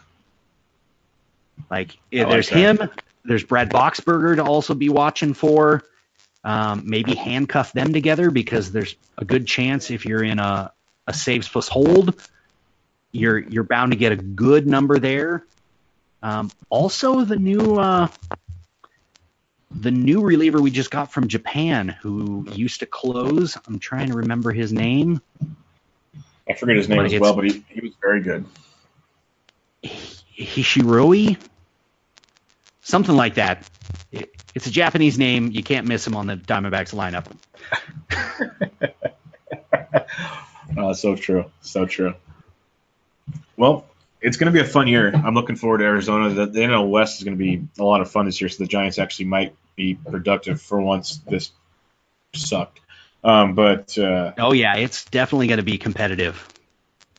Like, 1.70 1.98
like 2.12 2.30
there's 2.30 2.50
that. 2.50 2.58
him, 2.80 2.90
there's 3.26 3.44
Brad 3.44 3.70
Boxberger 3.70 4.36
to 4.38 4.44
also 4.44 4.74
be 4.74 4.90
watching 4.90 5.34
for. 5.34 5.84
Um, 6.46 6.84
maybe 6.86 7.16
handcuff 7.16 7.72
them 7.72 7.94
together 7.94 8.30
because 8.30 8.74
there's 8.74 8.96
a 9.18 9.24
good 9.24 9.48
chance 9.48 9.90
if 9.92 10.06
you're 10.06 10.24
in 10.24 10.40
a, 10.40 10.74
a 11.08 11.14
saves 11.14 11.48
plus 11.48 11.70
hold, 11.70 12.22
you're 13.14 13.38
you're 13.38 13.64
bound 13.64 13.94
to 13.94 13.98
get 13.98 14.12
a 14.12 14.18
good 14.18 14.68
number 14.68 15.00
there. 15.00 15.46
Um, 16.22 16.52
also, 16.70 17.24
the 17.24 17.38
new 17.38 17.76
uh, 17.76 18.08
the 19.72 19.92
new 19.92 20.22
reliever 20.22 20.62
we 20.62 20.72
just 20.72 20.92
got 20.92 21.12
from 21.12 21.28
Japan, 21.28 21.90
who 21.90 22.48
used 22.52 22.82
to 22.82 22.86
close. 22.86 23.58
I'm 23.68 23.80
trying 23.80 24.10
to 24.10 24.18
remember 24.18 24.52
his 24.52 24.74
name. 24.74 25.22
I 26.50 26.54
forget 26.54 26.76
his 26.76 26.90
name 26.90 26.98
but 26.98 27.14
as 27.14 27.20
well, 27.20 27.36
but 27.36 27.46
he, 27.46 27.64
he 27.70 27.82
was 27.82 27.94
very 28.02 28.22
good. 28.22 28.46
Hishiroi, 29.84 31.38
something 32.82 33.16
like 33.16 33.36
that. 33.36 33.70
It, 34.12 34.34
it's 34.56 34.68
a 34.68 34.72
Japanese 34.72 35.18
name. 35.18 35.52
You 35.52 35.64
can't 35.64 35.88
miss 35.88 36.06
him 36.06 36.16
on 36.16 36.28
the 36.28 36.36
Diamondbacks 36.36 36.94
lineup. 36.94 37.26
oh, 40.78 40.94
so 40.94 41.16
true. 41.16 41.46
So 41.62 41.86
true. 41.86 42.16
Well, 43.58 43.86
it's 44.22 44.38
going 44.38 44.52
to 44.52 44.54
be 44.54 44.66
a 44.66 44.70
fun 44.70 44.88
year. 44.88 45.12
I'm 45.14 45.36
looking 45.36 45.56
forward 45.56 45.80
to 45.80 45.84
Arizona. 45.84 46.30
The, 46.30 46.46
the 46.46 46.60
NL 46.62 46.90
West 46.90 47.20
is 47.20 47.24
going 47.24 47.38
to 47.38 47.44
be 47.44 47.68
a 47.78 47.84
lot 47.84 48.02
of 48.02 48.10
fun 48.10 48.26
this 48.26 48.42
year, 48.42 48.50
so 48.50 48.64
the 48.64 48.68
Giants 48.68 48.98
actually 48.98 49.26
might 49.26 49.56
be 49.76 49.96
productive 49.96 50.62
for 50.62 50.80
once 50.80 51.18
this 51.30 51.52
sucked. 52.34 52.80
Um, 53.24 53.56
but 53.56 53.98
uh, 53.98 54.34
oh 54.38 54.54
yeah, 54.54 54.76
it's 54.76 55.06
definitely 55.06 55.48
going 55.48 55.58
to 55.58 55.64
be 55.64 55.78
competitive. 55.78 56.48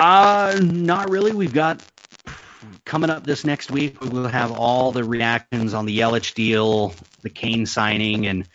Uh, 0.00 0.58
not 0.62 1.10
really. 1.10 1.32
We've 1.32 1.52
got 1.52 1.82
coming 2.84 3.10
up 3.10 3.24
this 3.24 3.44
next 3.44 3.70
week. 3.70 4.00
We 4.00 4.08
will 4.08 4.28
have 4.28 4.52
all 4.52 4.92
the 4.92 5.04
reactions 5.04 5.74
on 5.74 5.86
the 5.86 5.98
Yelich 5.98 6.34
deal, 6.34 6.94
the 7.22 7.30
Cain 7.30 7.66
signing, 7.66 8.26
and 8.26 8.48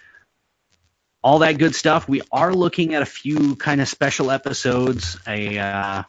all 1.24 1.40
that 1.40 1.58
good 1.58 1.76
stuff. 1.76 2.08
We 2.08 2.22
are 2.32 2.54
looking 2.54 2.94
at 2.94 3.02
a 3.02 3.06
few 3.06 3.56
kind 3.56 3.82
of 3.82 3.88
special 3.88 4.32
episodes, 4.32 5.18
a 5.28 5.58
uh, 5.58 6.04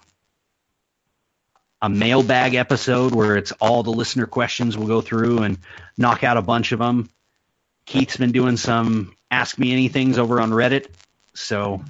a 1.83 1.89
mailbag 1.89 2.55
episode 2.55 3.15
where 3.15 3.37
it's 3.37 3.53
all 3.53 3.83
the 3.83 3.91
listener 3.91 4.27
questions. 4.27 4.77
We'll 4.77 4.89
go 4.89 5.01
through 5.01 5.39
and 5.39 5.59
knock 5.97 6.25
out 6.25 6.37
a 6.37 6.43
bunch 6.43 6.73
of 6.73 6.79
them. 6.79 7.09
Keith's 7.85 8.17
been 8.17 8.33
doing 8.33 8.57
some 8.57 9.15
Ask 9.31 9.59
Me 9.59 9.73
Anythings 9.73 10.19
over 10.19 10.41
on 10.41 10.51
Reddit, 10.51 10.89
so 11.35 11.83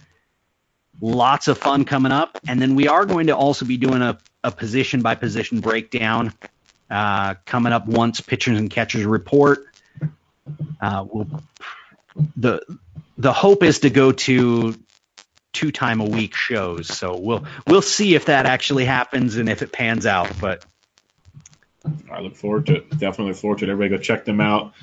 lots 1.01 1.49
of 1.49 1.59
fun 1.59 1.85
coming 1.85 2.13
up. 2.13 2.39
And 2.47 2.61
then 2.61 2.75
we 2.75 2.89
are 2.89 3.07
going 3.07 3.29
to 3.29 3.37
also 3.37 3.65
be 3.65 3.77
doing 3.77 4.03
a, 4.03 4.19
a 4.47 4.51
position 4.53 5.03
by 5.03 5.17
position 5.17 5.61
breakdown 5.61 6.33
uh, 6.89 7.35
coming 7.45 7.73
up 7.73 7.87
once 7.87 8.21
pitchers 8.21 8.59
and 8.59 8.71
catchers 8.71 9.05
report. 9.05 9.67
Uh, 10.81 11.05
we'll 11.11 11.43
the 12.37 12.63
the 13.19 13.33
hope 13.33 13.65
is 13.65 13.81
to 13.81 13.91
go 13.91 14.13
to 14.13 14.75
two 15.53 15.73
time 15.73 16.01
a 16.01 16.05
week 16.05 16.37
shows. 16.37 16.87
So 16.87 17.19
we'll 17.19 17.45
we'll 17.67 17.83
see 17.83 18.15
if 18.15 18.27
that 18.27 18.47
actually 18.47 18.85
happens 18.85 19.37
and 19.37 19.49
if 19.49 19.63
it 19.63 19.73
pans 19.73 20.07
out. 20.07 20.31
But 20.41 20.65
I 22.09 22.21
look 22.21 22.37
forward 22.37 22.67
to 22.67 22.77
it. 22.77 22.91
Definitely 22.91 23.33
look 23.33 23.37
forward 23.37 23.59
to 23.59 23.65
it. 23.65 23.71
Everybody 23.71 23.97
go 23.97 24.03
check 24.03 24.25
them 24.25 24.41
out. 24.41 24.75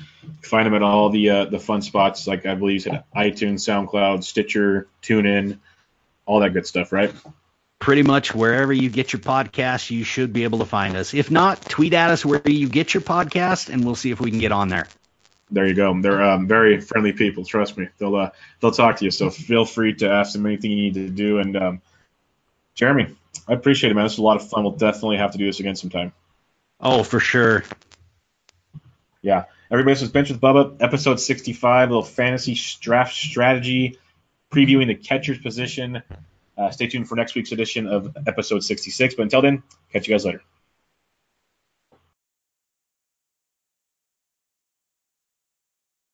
Find 0.42 0.66
them 0.66 0.74
at 0.74 0.82
all 0.82 1.08
the 1.08 1.30
uh, 1.30 1.44
the 1.46 1.58
fun 1.58 1.80
spots, 1.80 2.26
like 2.26 2.44
I 2.44 2.54
believe 2.54 2.74
you 2.74 2.80
said, 2.80 3.04
iTunes, 3.16 3.60
SoundCloud, 3.60 4.24
Stitcher, 4.24 4.88
TuneIn, 5.02 5.58
all 6.26 6.40
that 6.40 6.52
good 6.52 6.66
stuff, 6.66 6.92
right? 6.92 7.14
Pretty 7.78 8.02
much 8.02 8.34
wherever 8.34 8.72
you 8.72 8.88
get 8.88 9.12
your 9.12 9.20
podcast, 9.20 9.90
you 9.90 10.04
should 10.04 10.32
be 10.32 10.44
able 10.44 10.60
to 10.60 10.64
find 10.64 10.96
us. 10.96 11.12
If 11.12 11.30
not, 11.30 11.60
tweet 11.62 11.92
at 11.92 12.10
us 12.10 12.24
where 12.24 12.40
you 12.44 12.68
get 12.68 12.94
your 12.94 13.02
podcast, 13.02 13.68
and 13.68 13.84
we'll 13.84 13.94
see 13.94 14.10
if 14.10 14.20
we 14.20 14.30
can 14.30 14.40
get 14.40 14.52
on 14.52 14.68
there 14.68 14.86
there 15.50 15.66
you 15.66 15.74
go. 15.74 16.00
They're 16.00 16.22
um, 16.22 16.46
very 16.46 16.80
friendly 16.80 17.12
people. 17.12 17.44
Trust 17.44 17.76
me, 17.78 17.88
they'll 17.98 18.16
uh, 18.16 18.30
they'll 18.60 18.72
talk 18.72 18.96
to 18.96 19.04
you. 19.04 19.10
So 19.10 19.30
feel 19.30 19.64
free 19.64 19.94
to 19.94 20.10
ask 20.10 20.32
them 20.32 20.46
anything 20.46 20.70
you 20.70 20.76
need 20.76 20.94
to 20.94 21.08
do. 21.08 21.38
And 21.38 21.56
um, 21.56 21.82
Jeremy, 22.74 23.14
I 23.46 23.52
appreciate 23.52 23.90
it, 23.90 23.94
man. 23.94 24.04
This 24.04 24.14
was 24.14 24.18
a 24.18 24.22
lot 24.22 24.36
of 24.36 24.48
fun. 24.48 24.64
We'll 24.64 24.72
definitely 24.72 25.18
have 25.18 25.32
to 25.32 25.38
do 25.38 25.46
this 25.46 25.60
again 25.60 25.76
sometime. 25.76 26.12
Oh, 26.80 27.02
for 27.02 27.20
sure. 27.20 27.64
Yeah. 29.22 29.44
Everybody, 29.70 29.94
this 29.94 30.02
was 30.02 30.10
Bench 30.10 30.30
with 30.30 30.40
Bubba, 30.40 30.76
episode 30.80 31.18
65, 31.18 31.88
a 31.88 31.90
little 31.90 32.04
fantasy 32.04 32.58
draft 32.80 33.14
strategy, 33.14 33.98
previewing 34.52 34.88
the 34.88 34.94
catcher's 34.94 35.38
position. 35.38 36.02
Uh, 36.56 36.70
stay 36.70 36.86
tuned 36.86 37.08
for 37.08 37.16
next 37.16 37.34
week's 37.34 37.52
edition 37.52 37.86
of 37.86 38.16
episode 38.26 38.62
66. 38.62 39.14
But 39.14 39.22
until 39.24 39.42
then, 39.42 39.62
catch 39.92 40.06
you 40.06 40.14
guys 40.14 40.24
later. 40.24 40.42